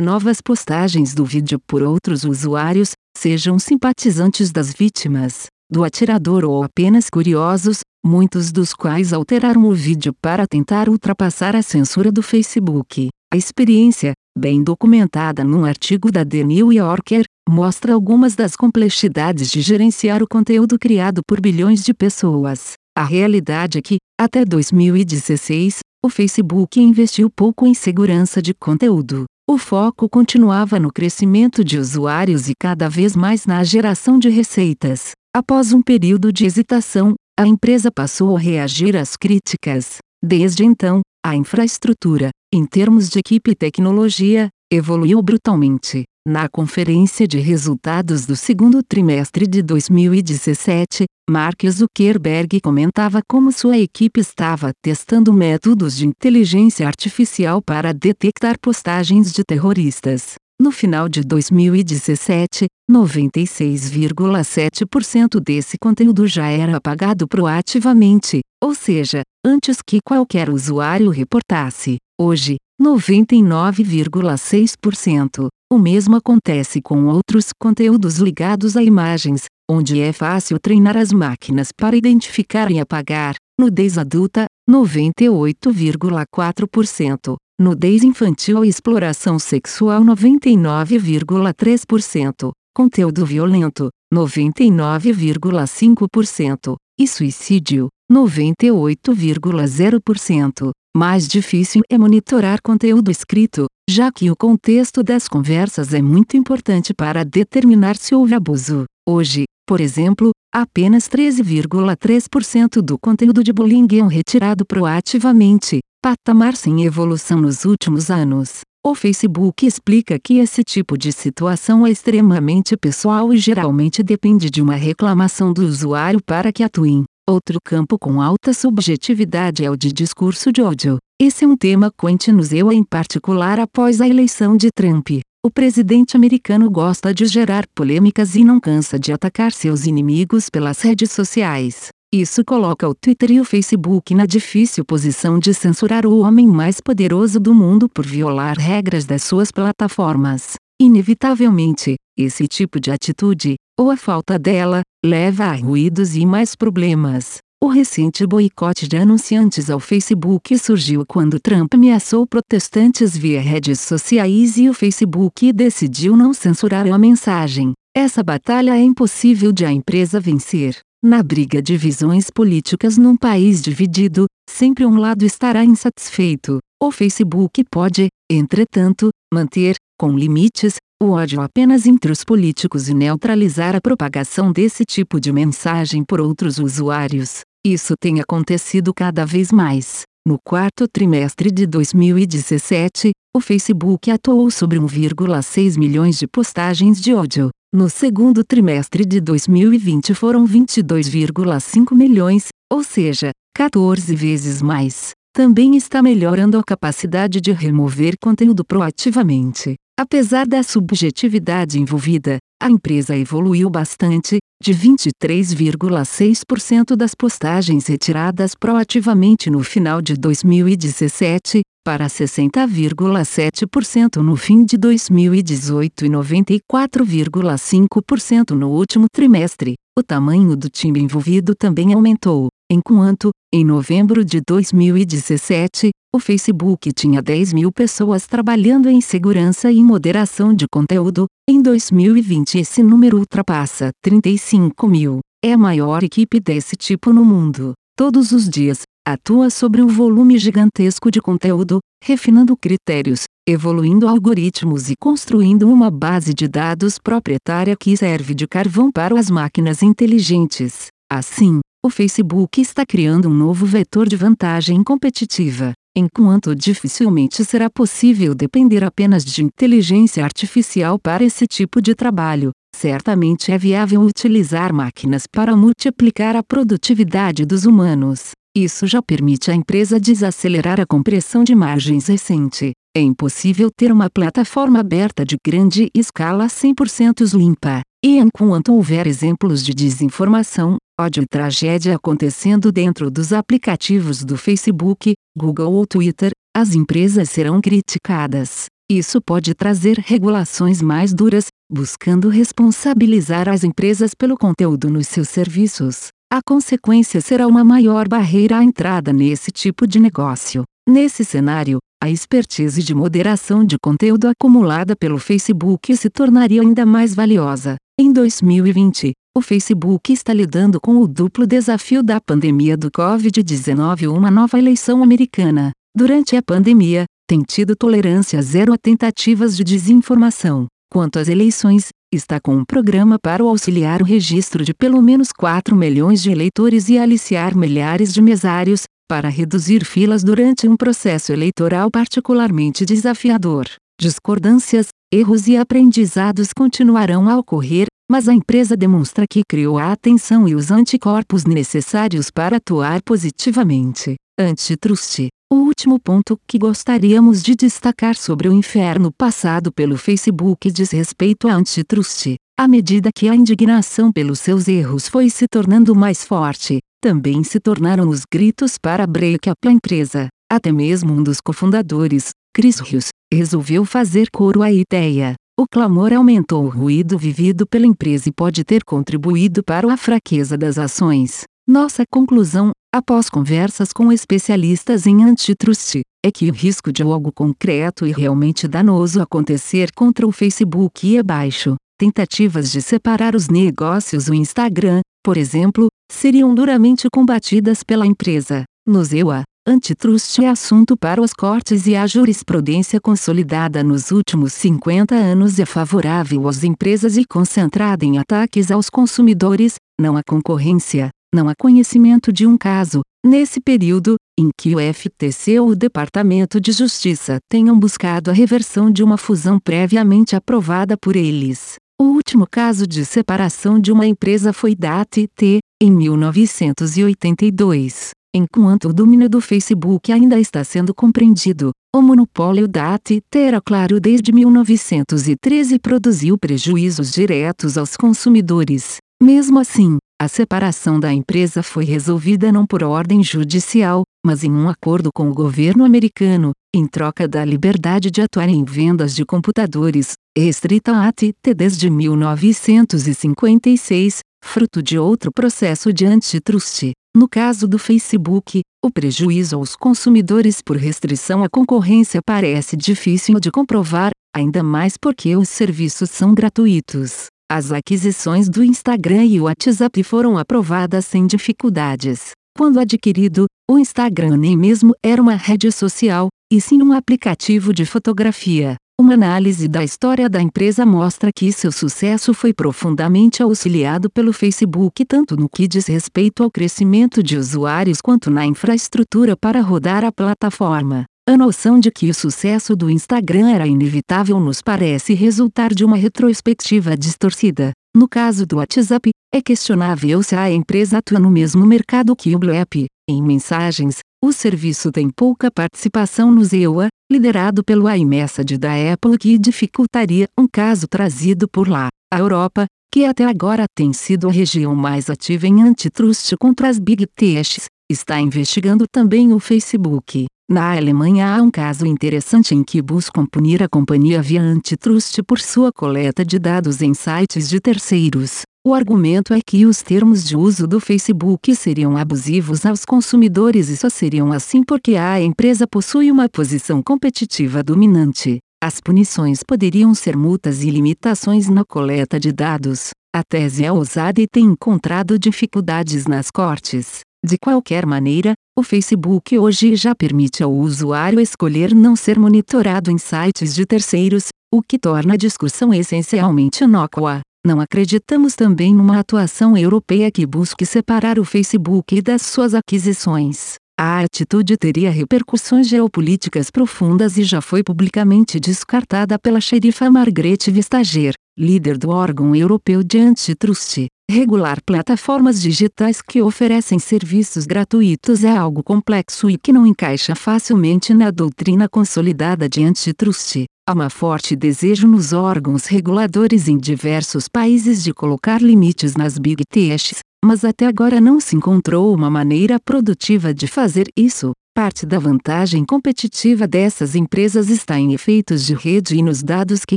novas 0.00 0.40
postagens 0.40 1.14
do 1.14 1.24
vídeo 1.24 1.58
por 1.66 1.82
outros 1.82 2.24
usuários, 2.24 2.92
sejam 3.16 3.58
simpatizantes 3.58 4.50
das 4.52 4.72
vítimas 4.72 5.48
do 5.70 5.84
atirador 5.84 6.44
ou 6.44 6.62
apenas 6.62 7.10
curiosos, 7.10 7.80
muitos 8.04 8.50
dos 8.50 8.72
quais 8.72 9.12
alteraram 9.12 9.64
o 9.64 9.74
vídeo 9.74 10.14
para 10.20 10.46
tentar 10.46 10.88
ultrapassar 10.88 11.54
a 11.54 11.62
censura 11.62 12.10
do 12.10 12.22
Facebook. 12.22 13.08
A 13.32 13.36
experiência, 13.36 14.12
bem 14.36 14.62
documentada 14.62 15.44
num 15.44 15.64
artigo 15.64 16.10
da 16.10 16.24
The 16.24 16.42
New 16.42 16.72
Yorker, 16.72 17.24
mostra 17.48 17.92
algumas 17.92 18.34
das 18.34 18.56
complexidades 18.56 19.50
de 19.50 19.60
gerenciar 19.60 20.22
o 20.22 20.28
conteúdo 20.28 20.78
criado 20.78 21.20
por 21.26 21.40
bilhões 21.40 21.84
de 21.84 21.92
pessoas. 21.92 22.72
A 22.96 23.04
realidade 23.04 23.78
é 23.78 23.82
que, 23.82 23.98
até 24.18 24.44
2016, 24.44 25.80
o 26.04 26.08
Facebook 26.08 26.80
investiu 26.80 27.28
pouco 27.28 27.66
em 27.66 27.74
segurança 27.74 28.40
de 28.40 28.54
conteúdo. 28.54 29.24
O 29.50 29.58
foco 29.58 30.08
continuava 30.08 30.78
no 30.78 30.92
crescimento 30.92 31.64
de 31.64 31.78
usuários 31.78 32.48
e 32.48 32.52
cada 32.58 32.88
vez 32.88 33.16
mais 33.16 33.46
na 33.46 33.64
geração 33.64 34.18
de 34.18 34.28
receitas. 34.28 35.12
Após 35.34 35.72
um 35.72 35.82
período 35.82 36.32
de 36.32 36.46
hesitação, 36.46 37.14
a 37.38 37.46
empresa 37.46 37.92
passou 37.92 38.36
a 38.36 38.40
reagir 38.40 38.96
às 38.96 39.14
críticas. 39.14 39.98
Desde 40.24 40.64
então, 40.64 41.02
a 41.24 41.36
infraestrutura, 41.36 42.30
em 42.52 42.64
termos 42.64 43.08
de 43.08 43.18
equipe 43.18 43.50
e 43.50 43.54
tecnologia, 43.54 44.48
evoluiu 44.72 45.22
brutalmente. 45.22 46.04
Na 46.26 46.48
conferência 46.48 47.28
de 47.28 47.38
resultados 47.38 48.26
do 48.26 48.34
segundo 48.34 48.82
trimestre 48.82 49.46
de 49.46 49.62
2017, 49.62 51.04
Mark 51.30 51.62
Zuckerberg 51.70 52.60
comentava 52.60 53.20
como 53.28 53.52
sua 53.52 53.78
equipe 53.78 54.20
estava 54.20 54.72
testando 54.82 55.32
métodos 55.32 55.96
de 55.96 56.06
inteligência 56.06 56.86
artificial 56.86 57.62
para 57.62 57.92
detectar 57.94 58.58
postagens 58.60 59.32
de 59.32 59.44
terroristas. 59.44 60.34
No 60.60 60.72
final 60.72 61.08
de 61.08 61.22
2017, 61.22 62.66
96,7% 62.90 65.38
desse 65.38 65.78
conteúdo 65.78 66.26
já 66.26 66.48
era 66.48 66.76
apagado 66.76 67.28
proativamente, 67.28 68.40
ou 68.60 68.74
seja, 68.74 69.22
antes 69.46 69.80
que 69.80 70.00
qualquer 70.04 70.50
usuário 70.50 71.10
reportasse. 71.10 71.98
Hoje, 72.20 72.56
99,6%. 72.82 75.46
O 75.72 75.78
mesmo 75.78 76.16
acontece 76.16 76.82
com 76.82 77.04
outros 77.04 77.50
conteúdos 77.56 78.18
ligados 78.18 78.76
a 78.76 78.82
imagens, 78.82 79.44
onde 79.70 80.00
é 80.00 80.12
fácil 80.12 80.58
treinar 80.58 80.96
as 80.96 81.12
máquinas 81.12 81.68
para 81.70 81.96
identificar 81.96 82.68
e 82.72 82.80
apagar. 82.80 83.36
Nudez 83.60 83.96
adulta, 83.96 84.46
98,4% 84.68 87.36
nudez 87.60 88.04
infantil 88.04 88.64
e 88.64 88.68
exploração 88.68 89.36
sexual 89.38 90.02
99,3%, 90.04 92.52
conteúdo 92.74 93.26
violento 93.26 93.90
99,5% 94.14 96.76
e 96.98 97.06
suicídio 97.06 97.88
98,0%. 98.10 100.70
Mais 100.96 101.28
difícil 101.28 101.82
é 101.90 101.98
monitorar 101.98 102.62
conteúdo 102.62 103.10
escrito, 103.10 103.66
já 103.88 104.10
que 104.10 104.30
o 104.30 104.36
contexto 104.36 105.02
das 105.02 105.28
conversas 105.28 105.92
é 105.92 106.00
muito 106.00 106.34
importante 106.36 106.94
para 106.94 107.24
determinar 107.24 107.96
se 107.96 108.14
houve 108.14 108.34
abuso. 108.34 108.86
Hoje, 109.06 109.44
Por 109.68 109.82
exemplo, 109.82 110.30
apenas 110.50 111.10
13,3% 111.10 112.80
do 112.80 112.98
conteúdo 112.98 113.44
de 113.44 113.52
bullying 113.52 113.86
é 113.92 114.08
retirado 114.08 114.64
proativamente, 114.64 115.80
patamar 116.00 116.54
sem 116.54 116.84
evolução 116.84 117.40
nos 117.40 117.64
últimos 117.64 118.10
anos. 118.10 118.60
O 118.86 118.94
Facebook 118.94 119.66
explica 119.66 120.18
que 120.22 120.38
esse 120.38 120.62
tipo 120.62 120.96
de 120.96 121.12
situação 121.12 121.86
é 121.86 121.90
extremamente 121.90 122.76
pessoal 122.76 123.34
e 123.34 123.36
geralmente 123.36 124.02
depende 124.02 124.48
de 124.48 124.62
uma 124.62 124.76
reclamação 124.76 125.52
do 125.52 125.62
usuário 125.66 126.20
para 126.24 126.52
que 126.52 126.62
atuem. 126.62 127.04
Outro 127.28 127.58
campo 127.62 127.98
com 127.98 128.22
alta 128.22 128.54
subjetividade 128.54 129.64
é 129.64 129.70
o 129.70 129.76
de 129.76 129.92
discurso 129.92 130.52
de 130.52 130.62
ódio. 130.62 130.98
Esse 131.20 131.44
é 131.44 131.48
um 131.48 131.56
tema 131.56 131.90
quente 131.90 132.30
no 132.30 132.42
ZEUA 132.42 132.72
em 132.72 132.84
particular 132.84 133.58
após 133.58 134.00
a 134.00 134.08
eleição 134.08 134.56
de 134.56 134.70
Trump. 134.74 135.08
O 135.44 135.50
presidente 135.50 136.16
americano 136.16 136.70
gosta 136.70 137.12
de 137.12 137.26
gerar 137.26 137.64
polêmicas 137.74 138.34
e 138.34 138.44
não 138.44 138.58
cansa 138.60 138.98
de 138.98 139.12
atacar 139.12 139.52
seus 139.52 139.86
inimigos 139.86 140.48
pelas 140.48 140.80
redes 140.80 141.10
sociais. 141.10 141.88
Isso 142.12 142.42
coloca 142.42 142.88
o 142.88 142.94
Twitter 142.94 143.32
e 143.32 143.38
o 143.38 143.44
Facebook 143.44 144.14
na 144.14 144.24
difícil 144.24 144.82
posição 144.82 145.38
de 145.38 145.52
censurar 145.52 146.06
o 146.06 146.20
homem 146.20 146.46
mais 146.46 146.80
poderoso 146.80 147.38
do 147.38 147.54
mundo 147.54 147.86
por 147.86 148.06
violar 148.06 148.56
regras 148.56 149.04
das 149.04 149.22
suas 149.22 149.52
plataformas. 149.52 150.54
Inevitavelmente, 150.80 151.96
esse 152.16 152.48
tipo 152.48 152.80
de 152.80 152.90
atitude, 152.90 153.56
ou 153.78 153.90
a 153.90 153.96
falta 153.96 154.38
dela, 154.38 154.80
leva 155.04 155.44
a 155.44 155.52
ruídos 155.52 156.16
e 156.16 156.24
mais 156.24 156.56
problemas. 156.56 157.40
O 157.62 157.68
recente 157.68 158.26
boicote 158.26 158.88
de 158.88 158.96
anunciantes 158.96 159.68
ao 159.68 159.78
Facebook 159.78 160.56
surgiu 160.56 161.04
quando 161.06 161.38
Trump 161.38 161.74
ameaçou 161.74 162.26
protestantes 162.26 163.14
via 163.14 163.42
redes 163.42 163.80
sociais 163.80 164.56
e 164.56 164.70
o 164.70 164.72
Facebook 164.72 165.52
decidiu 165.52 166.16
não 166.16 166.32
censurar 166.32 166.86
a 166.90 166.96
mensagem. 166.96 167.72
Essa 167.94 168.22
batalha 168.22 168.78
é 168.78 168.80
impossível 168.80 169.52
de 169.52 169.66
a 169.66 169.72
empresa 169.72 170.18
vencer. 170.18 170.78
Na 171.02 171.22
briga 171.22 171.62
de 171.62 171.76
visões 171.76 172.28
políticas 172.28 172.98
num 172.98 173.16
país 173.16 173.62
dividido, 173.62 174.26
sempre 174.50 174.84
um 174.84 174.98
lado 174.98 175.24
estará 175.24 175.64
insatisfeito. 175.64 176.58
O 176.82 176.90
Facebook 176.90 177.62
pode, 177.70 178.08
entretanto, 178.28 179.10
manter, 179.32 179.76
com 179.96 180.18
limites, 180.18 180.74
o 181.00 181.10
ódio 181.10 181.40
apenas 181.40 181.86
entre 181.86 182.10
os 182.10 182.24
políticos 182.24 182.88
e 182.88 182.94
neutralizar 182.94 183.76
a 183.76 183.80
propagação 183.80 184.50
desse 184.50 184.84
tipo 184.84 185.20
de 185.20 185.32
mensagem 185.32 186.02
por 186.02 186.20
outros 186.20 186.58
usuários. 186.58 187.42
Isso 187.64 187.94
tem 188.00 188.20
acontecido 188.20 188.92
cada 188.92 189.24
vez 189.24 189.52
mais. 189.52 190.02
No 190.26 190.36
quarto 190.44 190.88
trimestre 190.92 191.52
de 191.52 191.64
2017, 191.64 193.12
o 193.36 193.40
Facebook 193.40 194.10
atuou 194.10 194.50
sobre 194.50 194.80
1,6 194.80 195.78
milhões 195.78 196.18
de 196.18 196.26
postagens 196.26 197.00
de 197.00 197.14
ódio. 197.14 197.50
No 197.70 197.90
segundo 197.90 198.42
trimestre 198.42 199.04
de 199.04 199.20
2020 199.20 200.14
foram 200.14 200.46
22,5 200.46 201.94
milhões, 201.94 202.48
ou 202.72 202.82
seja, 202.82 203.30
14 203.54 204.16
vezes 204.16 204.62
mais. 204.62 205.10
Também 205.36 205.76
está 205.76 206.02
melhorando 206.02 206.56
a 206.56 206.64
capacidade 206.64 207.42
de 207.42 207.52
remover 207.52 208.14
conteúdo 208.18 208.64
proativamente. 208.64 209.74
Apesar 210.00 210.46
da 210.46 210.62
subjetividade 210.62 211.78
envolvida, 211.78 212.38
a 212.58 212.70
empresa 212.70 213.14
evoluiu 213.14 213.68
bastante, 213.68 214.38
de 214.62 214.72
23,6% 214.72 216.96
das 216.96 217.14
postagens 217.14 217.86
retiradas 217.86 218.54
proativamente 218.54 219.50
no 219.50 219.62
final 219.62 220.00
de 220.00 220.14
2017, 220.14 221.60
para 221.88 222.06
60,7% 222.06 224.16
no 224.16 224.36
fim 224.36 224.62
de 224.62 224.76
2018 224.76 226.04
e 226.04 226.08
94,5% 226.10 228.50
no 228.50 228.68
último 228.68 229.06
trimestre. 229.10 229.72
O 229.98 230.02
tamanho 230.02 230.54
do 230.54 230.68
time 230.68 231.00
envolvido 231.00 231.54
também 231.54 231.94
aumentou, 231.94 232.48
enquanto, 232.70 233.30
em 233.50 233.64
novembro 233.64 234.22
de 234.22 234.42
2017, 234.46 235.88
o 236.14 236.20
Facebook 236.20 236.92
tinha 236.92 237.22
10 237.22 237.54
mil 237.54 237.72
pessoas 237.72 238.26
trabalhando 238.26 238.90
em 238.90 239.00
segurança 239.00 239.72
e 239.72 239.82
moderação 239.82 240.52
de 240.52 240.66
conteúdo. 240.70 241.24
Em 241.48 241.62
2020, 241.62 242.58
esse 242.58 242.82
número 242.82 243.16
ultrapassa 243.16 243.88
35 244.04 244.86
mil. 244.86 245.20
É 245.42 245.54
a 245.54 245.58
maior 245.58 246.04
equipe 246.04 246.38
desse 246.38 246.76
tipo 246.76 247.14
no 247.14 247.24
mundo. 247.24 247.72
Todos 247.96 248.30
os 248.30 248.46
dias, 248.46 248.82
atua 249.12 249.48
sobre 249.48 249.80
um 249.80 249.86
volume 249.86 250.38
gigantesco 250.38 251.10
de 251.10 251.20
conteúdo, 251.20 251.78
refinando 252.04 252.56
critérios, 252.56 253.24
evoluindo 253.48 254.06
algoritmos 254.06 254.90
e 254.90 254.94
construindo 254.96 255.68
uma 255.70 255.90
base 255.90 256.34
de 256.34 256.46
dados 256.46 256.98
proprietária 256.98 257.74
que 257.74 257.96
serve 257.96 258.34
de 258.34 258.46
carvão 258.46 258.92
para 258.92 259.18
as 259.18 259.30
máquinas 259.30 259.82
inteligentes. 259.82 260.88
Assim, 261.10 261.60
o 261.84 261.88
Facebook 261.88 262.60
está 262.60 262.84
criando 262.84 263.28
um 263.28 263.34
novo 263.34 263.64
vetor 263.64 264.06
de 264.06 264.16
vantagem 264.16 264.84
competitiva, 264.84 265.72
enquanto 265.96 266.54
dificilmente 266.54 267.44
será 267.44 267.70
possível 267.70 268.34
depender 268.34 268.84
apenas 268.84 269.24
de 269.24 269.42
inteligência 269.42 270.22
artificial 270.22 270.98
para 270.98 271.24
esse 271.24 271.46
tipo 271.46 271.80
de 271.80 271.94
trabalho. 271.94 272.50
Certamente 272.76 273.50
é 273.50 273.56
viável 273.56 274.02
utilizar 274.02 274.72
máquinas 274.72 275.24
para 275.26 275.56
multiplicar 275.56 276.36
a 276.36 276.42
produtividade 276.42 277.46
dos 277.46 277.64
humanos. 277.64 278.32
Isso 278.58 278.88
já 278.88 279.00
permite 279.00 279.52
à 279.52 279.54
empresa 279.54 280.00
desacelerar 280.00 280.80
a 280.80 280.84
compressão 280.84 281.44
de 281.44 281.54
margens 281.54 282.08
recente. 282.08 282.72
É 282.92 283.00
impossível 283.00 283.70
ter 283.70 283.92
uma 283.92 284.10
plataforma 284.10 284.80
aberta 284.80 285.24
de 285.24 285.36
grande 285.46 285.88
escala 285.94 286.48
100% 286.48 287.38
limpa. 287.38 287.82
E 288.04 288.18
enquanto 288.18 288.74
houver 288.74 289.06
exemplos 289.06 289.64
de 289.64 289.72
desinformação, 289.72 290.76
ódio 291.00 291.22
e 291.22 291.26
tragédia 291.26 291.94
acontecendo 291.94 292.72
dentro 292.72 293.12
dos 293.12 293.32
aplicativos 293.32 294.24
do 294.24 294.36
Facebook, 294.36 295.14
Google 295.38 295.74
ou 295.74 295.86
Twitter, 295.86 296.32
as 296.52 296.74
empresas 296.74 297.30
serão 297.30 297.60
criticadas. 297.60 298.64
Isso 298.90 299.20
pode 299.24 299.54
trazer 299.54 300.02
regulações 300.04 300.82
mais 300.82 301.14
duras, 301.14 301.46
buscando 301.70 302.28
responsabilizar 302.28 303.48
as 303.48 303.62
empresas 303.62 304.14
pelo 304.14 304.36
conteúdo 304.36 304.90
nos 304.90 305.06
seus 305.06 305.28
serviços. 305.28 306.08
A 306.30 306.40
consequência 306.46 307.22
será 307.22 307.46
uma 307.46 307.64
maior 307.64 308.06
barreira 308.06 308.58
à 308.58 308.62
entrada 308.62 309.14
nesse 309.14 309.50
tipo 309.50 309.86
de 309.86 309.98
negócio. 309.98 310.62
Nesse 310.86 311.24
cenário, 311.24 311.78
a 312.04 312.10
expertise 312.10 312.82
de 312.82 312.94
moderação 312.94 313.64
de 313.64 313.78
conteúdo 313.78 314.28
acumulada 314.28 314.94
pelo 314.94 315.18
Facebook 315.18 315.96
se 315.96 316.10
tornaria 316.10 316.60
ainda 316.60 316.84
mais 316.84 317.14
valiosa. 317.14 317.76
Em 317.98 318.12
2020, 318.12 319.12
o 319.34 319.40
Facebook 319.40 320.12
está 320.12 320.34
lidando 320.34 320.78
com 320.78 320.98
o 320.98 321.08
duplo 321.08 321.46
desafio 321.46 322.02
da 322.02 322.20
pandemia 322.20 322.76
do 322.76 322.90
Covid-19 322.90 324.02
e 324.02 324.08
uma 324.08 324.30
nova 324.30 324.58
eleição 324.58 325.02
americana. 325.02 325.70
Durante 325.96 326.36
a 326.36 326.42
pandemia, 326.42 327.06
tem 327.26 327.40
tido 327.40 327.74
tolerância 327.74 328.42
zero 328.42 328.74
a 328.74 328.76
tentativas 328.76 329.56
de 329.56 329.64
desinformação. 329.64 330.66
Quanto 330.92 331.18
às 331.18 331.28
eleições, 331.28 331.88
está 332.12 332.40
com 332.40 332.56
um 332.56 332.64
programa 332.64 333.18
para 333.18 333.42
auxiliar 333.42 334.00
o 334.00 334.04
registro 334.04 334.64
de 334.64 334.72
pelo 334.72 335.02
menos 335.02 335.30
4 335.30 335.76
milhões 335.76 336.22
de 336.22 336.30
eleitores 336.30 336.88
e 336.88 336.98
aliciar 336.98 337.54
milhares 337.54 338.14
de 338.14 338.22
mesários, 338.22 338.84
para 339.06 339.28
reduzir 339.28 339.84
filas 339.84 340.22
durante 340.22 340.68
um 340.68 340.76
processo 340.76 341.32
eleitoral 341.32 341.90
particularmente 341.90 342.84
desafiador. 342.84 343.66
Discordâncias, 344.00 344.88
erros 345.12 345.48
e 345.48 345.56
aprendizados 345.56 346.52
continuarão 346.52 347.28
a 347.28 347.36
ocorrer, 347.36 347.86
mas 348.10 348.28
a 348.28 348.34
empresa 348.34 348.76
demonstra 348.76 349.26
que 349.28 349.42
criou 349.46 349.78
a 349.78 349.92
atenção 349.92 350.48
e 350.48 350.54
os 350.54 350.70
anticorpos 350.70 351.44
necessários 351.44 352.30
para 352.30 352.56
atuar 352.56 353.02
positivamente. 353.02 354.16
Antitrust. 354.40 355.26
O 355.52 355.56
último 355.56 355.98
ponto 355.98 356.38
que 356.46 356.60
gostaríamos 356.60 357.42
de 357.42 357.56
destacar 357.56 358.14
sobre 358.14 358.48
o 358.48 358.52
inferno 358.52 359.10
passado 359.10 359.72
pelo 359.72 359.96
Facebook 359.96 360.70
diz 360.70 360.92
respeito 360.92 361.48
à 361.48 361.54
antitrust. 361.54 362.36
À 362.56 362.68
medida 362.68 363.10
que 363.12 363.28
a 363.28 363.34
indignação 363.34 364.12
pelos 364.12 364.38
seus 364.38 364.68
erros 364.68 365.08
foi 365.08 365.28
se 365.28 365.48
tornando 365.48 365.92
mais 365.92 366.24
forte, 366.24 366.78
também 367.02 367.42
se 367.42 367.58
tornaram 367.58 368.08
os 368.08 368.22
gritos 368.32 368.78
para 368.78 369.08
break-up 369.08 369.58
a 369.66 369.72
empresa. 369.72 370.28
Até 370.48 370.70
mesmo 370.70 371.12
um 371.12 371.22
dos 371.22 371.40
cofundadores, 371.40 372.30
Chris 372.54 372.80
Hughes, 372.80 373.08
resolveu 373.32 373.84
fazer 373.84 374.28
coro 374.30 374.62
à 374.62 374.70
ideia. 374.70 375.34
O 375.58 375.66
clamor 375.68 376.12
aumentou 376.12 376.64
o 376.64 376.68
ruído 376.68 377.18
vivido 377.18 377.66
pela 377.66 377.86
empresa 377.86 378.28
e 378.28 378.32
pode 378.32 378.62
ter 378.62 378.84
contribuído 378.84 379.64
para 379.64 379.92
a 379.92 379.96
fraqueza 379.96 380.56
das 380.56 380.78
ações. 380.78 381.42
Nossa 381.66 382.04
conclusão, 382.10 382.70
após 382.98 383.30
conversas 383.30 383.92
com 383.92 384.12
especialistas 384.12 385.06
em 385.06 385.22
antitrust, 385.22 386.00
é 386.24 386.32
que 386.32 386.50
o 386.50 386.52
risco 386.52 386.92
de 386.92 387.02
algo 387.02 387.32
concreto 387.32 388.04
e 388.04 388.12
realmente 388.12 388.66
danoso 388.66 389.22
acontecer 389.22 389.92
contra 389.94 390.26
o 390.26 390.32
Facebook 390.32 391.16
é 391.16 391.22
baixo. 391.22 391.76
Tentativas 391.96 392.72
de 392.72 392.82
separar 392.82 393.36
os 393.36 393.48
negócios 393.48 394.26
do 394.26 394.34
Instagram, 394.34 395.00
por 395.24 395.36
exemplo, 395.36 395.86
seriam 396.10 396.52
duramente 396.52 397.08
combatidas 397.12 397.84
pela 397.84 398.06
empresa. 398.06 398.64
No 398.86 399.02
EUA, 399.02 399.44
Antitrust 399.66 400.40
é 400.40 400.48
assunto 400.48 400.96
para 400.96 401.20
os 401.20 401.32
cortes 401.32 401.86
e 401.86 401.94
a 401.94 402.06
jurisprudência 402.06 403.00
consolidada 403.00 403.84
nos 403.84 404.10
últimos 404.10 404.54
50 404.54 405.14
anos 405.14 405.58
é 405.58 405.66
favorável 405.66 406.48
às 406.48 406.64
empresas 406.64 407.16
e 407.16 407.24
concentrada 407.24 408.04
em 408.04 408.18
ataques 408.18 408.70
aos 408.70 408.90
consumidores, 408.90 409.74
não 410.00 410.16
à 410.16 410.22
concorrência, 410.26 411.10
não 411.34 411.48
há 411.48 411.54
conhecimento 411.54 412.32
de 412.32 412.46
um 412.46 412.56
caso, 412.56 413.02
nesse 413.24 413.60
período, 413.60 414.16
em 414.38 414.50
que 414.56 414.74
o 414.74 414.78
FTC 414.78 415.60
ou 415.60 415.68
o 415.68 415.76
Departamento 415.76 416.60
de 416.60 416.72
Justiça 416.72 417.38
tenham 417.50 417.78
buscado 417.78 418.30
a 418.30 418.34
reversão 418.34 418.90
de 418.90 419.04
uma 419.04 419.18
fusão 419.18 419.60
previamente 419.60 420.34
aprovada 420.34 420.96
por 420.96 421.16
eles. 421.16 421.76
O 422.00 422.04
último 422.04 422.46
caso 422.48 422.86
de 422.86 423.04
separação 423.04 423.78
de 423.78 423.92
uma 423.92 424.06
empresa 424.06 424.52
foi 424.52 424.74
da 424.74 425.02
AT&T, 425.02 425.58
em 425.82 425.92
1982. 425.92 428.10
Enquanto 428.34 428.88
o 428.88 428.92
domínio 428.92 429.28
do 429.28 429.40
Facebook 429.40 430.12
ainda 430.12 430.38
está 430.38 430.62
sendo 430.62 430.94
compreendido, 430.94 431.70
o 431.94 432.00
monopólio 432.00 432.68
da 432.68 432.94
AT&T 432.94 433.38
era 433.38 433.60
claro 433.60 433.98
desde 433.98 434.32
1913 434.32 435.74
e 435.74 435.78
produziu 435.78 436.38
prejuízos 436.38 437.10
diretos 437.10 437.76
aos 437.76 437.96
consumidores. 437.96 438.98
Mesmo 439.20 439.58
assim, 439.58 439.98
a 440.20 440.26
separação 440.26 440.98
da 440.98 441.12
empresa 441.12 441.62
foi 441.62 441.84
resolvida 441.84 442.50
não 442.50 442.66
por 442.66 442.82
ordem 442.82 443.22
judicial, 443.22 444.02
mas 444.26 444.42
em 444.42 444.50
um 444.50 444.68
acordo 444.68 445.10
com 445.14 445.30
o 445.30 445.34
governo 445.34 445.84
americano, 445.84 446.50
em 446.74 446.88
troca 446.88 447.28
da 447.28 447.44
liberdade 447.44 448.10
de 448.10 448.20
atuar 448.20 448.48
em 448.48 448.64
vendas 448.64 449.14
de 449.14 449.24
computadores, 449.24 450.14
restrita 450.36 450.90
à 450.90 451.06
AT&T 451.06 451.54
desde 451.54 451.88
1956, 451.88 454.18
fruto 454.44 454.82
de 454.82 454.98
outro 454.98 455.30
processo 455.32 455.92
de 455.92 456.04
antitrust. 456.04 456.90
No 457.16 457.28
caso 457.28 457.68
do 457.68 457.78
Facebook, 457.78 458.62
o 458.84 458.90
prejuízo 458.90 459.54
aos 459.54 459.76
consumidores 459.76 460.60
por 460.60 460.76
restrição 460.76 461.44
à 461.44 461.48
concorrência 461.48 462.20
parece 462.26 462.76
difícil 462.76 463.38
de 463.38 463.52
comprovar, 463.52 464.10
ainda 464.34 464.64
mais 464.64 464.96
porque 464.96 465.36
os 465.36 465.48
serviços 465.48 466.10
são 466.10 466.34
gratuitos. 466.34 467.28
As 467.50 467.72
aquisições 467.72 468.46
do 468.46 468.62
Instagram 468.62 469.24
e 469.24 469.40
o 469.40 469.44
WhatsApp 469.44 470.02
foram 470.02 470.36
aprovadas 470.36 471.06
sem 471.06 471.26
dificuldades. 471.26 472.32
Quando 472.54 472.78
adquirido, 472.78 473.46
o 473.70 473.78
Instagram 473.78 474.36
nem 474.36 474.54
mesmo 474.54 474.92
era 475.02 475.22
uma 475.22 475.34
rede 475.34 475.72
social, 475.72 476.28
e 476.52 476.60
sim 476.60 476.82
um 476.82 476.92
aplicativo 476.92 477.72
de 477.72 477.86
fotografia. 477.86 478.76
Uma 479.00 479.14
análise 479.14 479.66
da 479.66 479.82
história 479.82 480.28
da 480.28 480.42
empresa 480.42 480.84
mostra 480.84 481.30
que 481.34 481.50
seu 481.50 481.72
sucesso 481.72 482.34
foi 482.34 482.52
profundamente 482.52 483.42
auxiliado 483.42 484.10
pelo 484.10 484.34
Facebook 484.34 485.02
tanto 485.06 485.34
no 485.34 485.48
que 485.48 485.66
diz 485.66 485.86
respeito 485.86 486.42
ao 486.42 486.50
crescimento 486.50 487.22
de 487.22 487.38
usuários 487.38 488.02
quanto 488.02 488.30
na 488.30 488.44
infraestrutura 488.44 489.34
para 489.34 489.62
rodar 489.62 490.04
a 490.04 490.12
plataforma. 490.12 491.06
A 491.28 491.36
noção 491.36 491.78
de 491.78 491.90
que 491.90 492.08
o 492.08 492.14
sucesso 492.14 492.74
do 492.74 492.88
Instagram 492.88 493.50
era 493.50 493.66
inevitável 493.66 494.40
nos 494.40 494.62
parece 494.62 495.12
resultar 495.12 495.74
de 495.74 495.84
uma 495.84 495.94
retrospectiva 495.94 496.96
distorcida. 496.96 497.72
No 497.94 498.08
caso 498.08 498.46
do 498.46 498.56
WhatsApp, 498.56 499.10
é 499.30 499.42
questionável 499.42 500.22
se 500.22 500.34
a 500.34 500.50
empresa 500.50 500.96
atua 500.96 501.20
no 501.20 501.30
mesmo 501.30 501.66
mercado 501.66 502.16
que 502.16 502.34
o 502.34 502.38
Blue 502.38 502.54
App. 502.54 502.86
Em 503.06 503.22
mensagens, 503.22 503.98
o 504.24 504.32
serviço 504.32 504.90
tem 504.90 505.10
pouca 505.10 505.50
participação 505.50 506.32
no 506.32 506.42
ZEUA, 506.42 506.88
liderado 507.12 507.62
pelo 507.62 507.90
iMessage 507.90 508.56
da 508.56 508.72
Apple 508.90 509.18
que 509.18 509.36
dificultaria 509.36 510.30
um 510.38 510.48
caso 510.50 510.88
trazido 510.88 511.46
por 511.46 511.68
lá. 511.68 511.88
A 512.10 512.20
Europa, 512.20 512.64
que 512.90 513.04
até 513.04 513.26
agora 513.26 513.66
tem 513.76 513.92
sido 513.92 514.28
a 514.28 514.32
região 514.32 514.74
mais 514.74 515.10
ativa 515.10 515.46
em 515.46 515.62
antitrust 515.62 516.34
contra 516.38 516.70
as 516.70 516.78
Big 516.78 517.06
Techs, 517.14 517.66
está 517.92 518.18
investigando 518.18 518.86
também 518.90 519.34
o 519.34 519.38
Facebook. 519.38 520.24
Na 520.50 520.74
Alemanha 520.74 521.28
há 521.28 521.42
um 521.42 521.50
caso 521.50 521.84
interessante 521.84 522.54
em 522.54 522.64
que 522.64 522.80
buscam 522.80 523.26
punir 523.26 523.62
a 523.62 523.68
companhia 523.68 524.22
via 524.22 524.40
antitrust 524.40 525.22
por 525.22 525.38
sua 525.38 525.70
coleta 525.70 526.24
de 526.24 526.38
dados 526.38 526.80
em 526.80 526.94
sites 526.94 527.50
de 527.50 527.60
terceiros. 527.60 528.44
O 528.66 528.72
argumento 528.72 529.34
é 529.34 529.40
que 529.46 529.66
os 529.66 529.82
termos 529.82 530.24
de 530.24 530.34
uso 530.34 530.66
do 530.66 530.80
Facebook 530.80 531.54
seriam 531.54 531.98
abusivos 531.98 532.64
aos 532.64 532.86
consumidores 532.86 533.68
e 533.68 533.76
só 533.76 533.90
seriam 533.90 534.32
assim 534.32 534.62
porque 534.62 534.96
a 534.96 535.20
empresa 535.20 535.66
possui 535.66 536.10
uma 536.10 536.30
posição 536.30 536.82
competitiva 536.82 537.62
dominante. 537.62 538.38
As 538.64 538.80
punições 538.80 539.42
poderiam 539.42 539.94
ser 539.94 540.16
multas 540.16 540.62
e 540.62 540.70
limitações 540.70 541.50
na 541.50 541.62
coleta 541.62 542.18
de 542.18 542.32
dados. 542.32 542.88
A 543.14 543.22
tese 543.22 543.66
é 543.66 543.70
ousada 543.70 544.18
e 544.18 544.26
tem 544.26 544.46
encontrado 544.46 545.18
dificuldades 545.18 546.06
nas 546.06 546.30
cortes. 546.30 547.00
De 547.24 547.36
qualquer 547.36 547.84
maneira, 547.84 548.32
o 548.58 548.62
Facebook 548.64 549.38
hoje 549.38 549.76
já 549.76 549.94
permite 549.94 550.42
ao 550.42 550.52
usuário 550.52 551.20
escolher 551.20 551.72
não 551.72 551.94
ser 551.94 552.18
monitorado 552.18 552.90
em 552.90 552.98
sites 552.98 553.54
de 553.54 553.64
terceiros, 553.64 554.30
o 554.52 554.60
que 554.60 554.76
torna 554.76 555.14
a 555.14 555.16
discussão 555.16 555.72
essencialmente 555.72 556.64
inócua. 556.64 557.20
Não 557.46 557.60
acreditamos 557.60 558.34
também 558.34 558.74
numa 558.74 558.98
atuação 558.98 559.56
europeia 559.56 560.10
que 560.10 560.26
busque 560.26 560.66
separar 560.66 561.20
o 561.20 561.24
Facebook 561.24 562.02
das 562.02 562.22
suas 562.22 562.52
aquisições. 562.52 563.54
A 563.78 564.00
atitude 564.00 564.56
teria 564.56 564.90
repercussões 564.90 565.68
geopolíticas 565.68 566.50
profundas 566.50 567.16
e 567.16 567.22
já 567.22 567.40
foi 567.40 567.62
publicamente 567.62 568.40
descartada 568.40 569.20
pela 569.20 569.40
xerifa 569.40 569.88
Margrethe 569.88 570.50
Vestager, 570.50 571.14
líder 571.38 571.78
do 571.78 571.90
órgão 571.90 572.34
europeu 572.34 572.82
de 572.82 572.98
antitrust. 572.98 573.86
Regular 574.10 574.62
plataformas 574.64 575.38
digitais 575.38 576.00
que 576.00 576.22
oferecem 576.22 576.78
serviços 576.78 577.44
gratuitos 577.44 578.24
é 578.24 578.34
algo 578.34 578.62
complexo 578.62 579.28
e 579.28 579.36
que 579.36 579.52
não 579.52 579.66
encaixa 579.66 580.14
facilmente 580.14 580.94
na 580.94 581.10
doutrina 581.10 581.68
consolidada 581.68 582.48
de 582.48 582.64
antitrust. 582.64 583.44
Há 583.68 583.74
uma 583.74 583.90
forte 583.90 584.34
desejo 584.34 584.88
nos 584.88 585.12
órgãos 585.12 585.66
reguladores 585.66 586.48
em 586.48 586.56
diversos 586.56 587.28
países 587.28 587.84
de 587.84 587.92
colocar 587.92 588.40
limites 588.40 588.96
nas 588.96 589.18
big 589.18 589.44
techs, 589.44 589.98
mas 590.24 590.42
até 590.42 590.64
agora 590.64 591.02
não 591.02 591.20
se 591.20 591.36
encontrou 591.36 591.94
uma 591.94 592.08
maneira 592.08 592.58
produtiva 592.58 593.34
de 593.34 593.46
fazer 593.46 593.88
isso. 593.94 594.32
Parte 594.54 594.86
da 594.86 594.98
vantagem 594.98 595.66
competitiva 595.66 596.48
dessas 596.48 596.94
empresas 596.94 597.50
está 597.50 597.78
em 597.78 597.92
efeitos 597.92 598.46
de 598.46 598.54
rede 598.54 598.96
e 598.96 599.02
nos 599.02 599.22
dados 599.22 599.66
que 599.66 599.76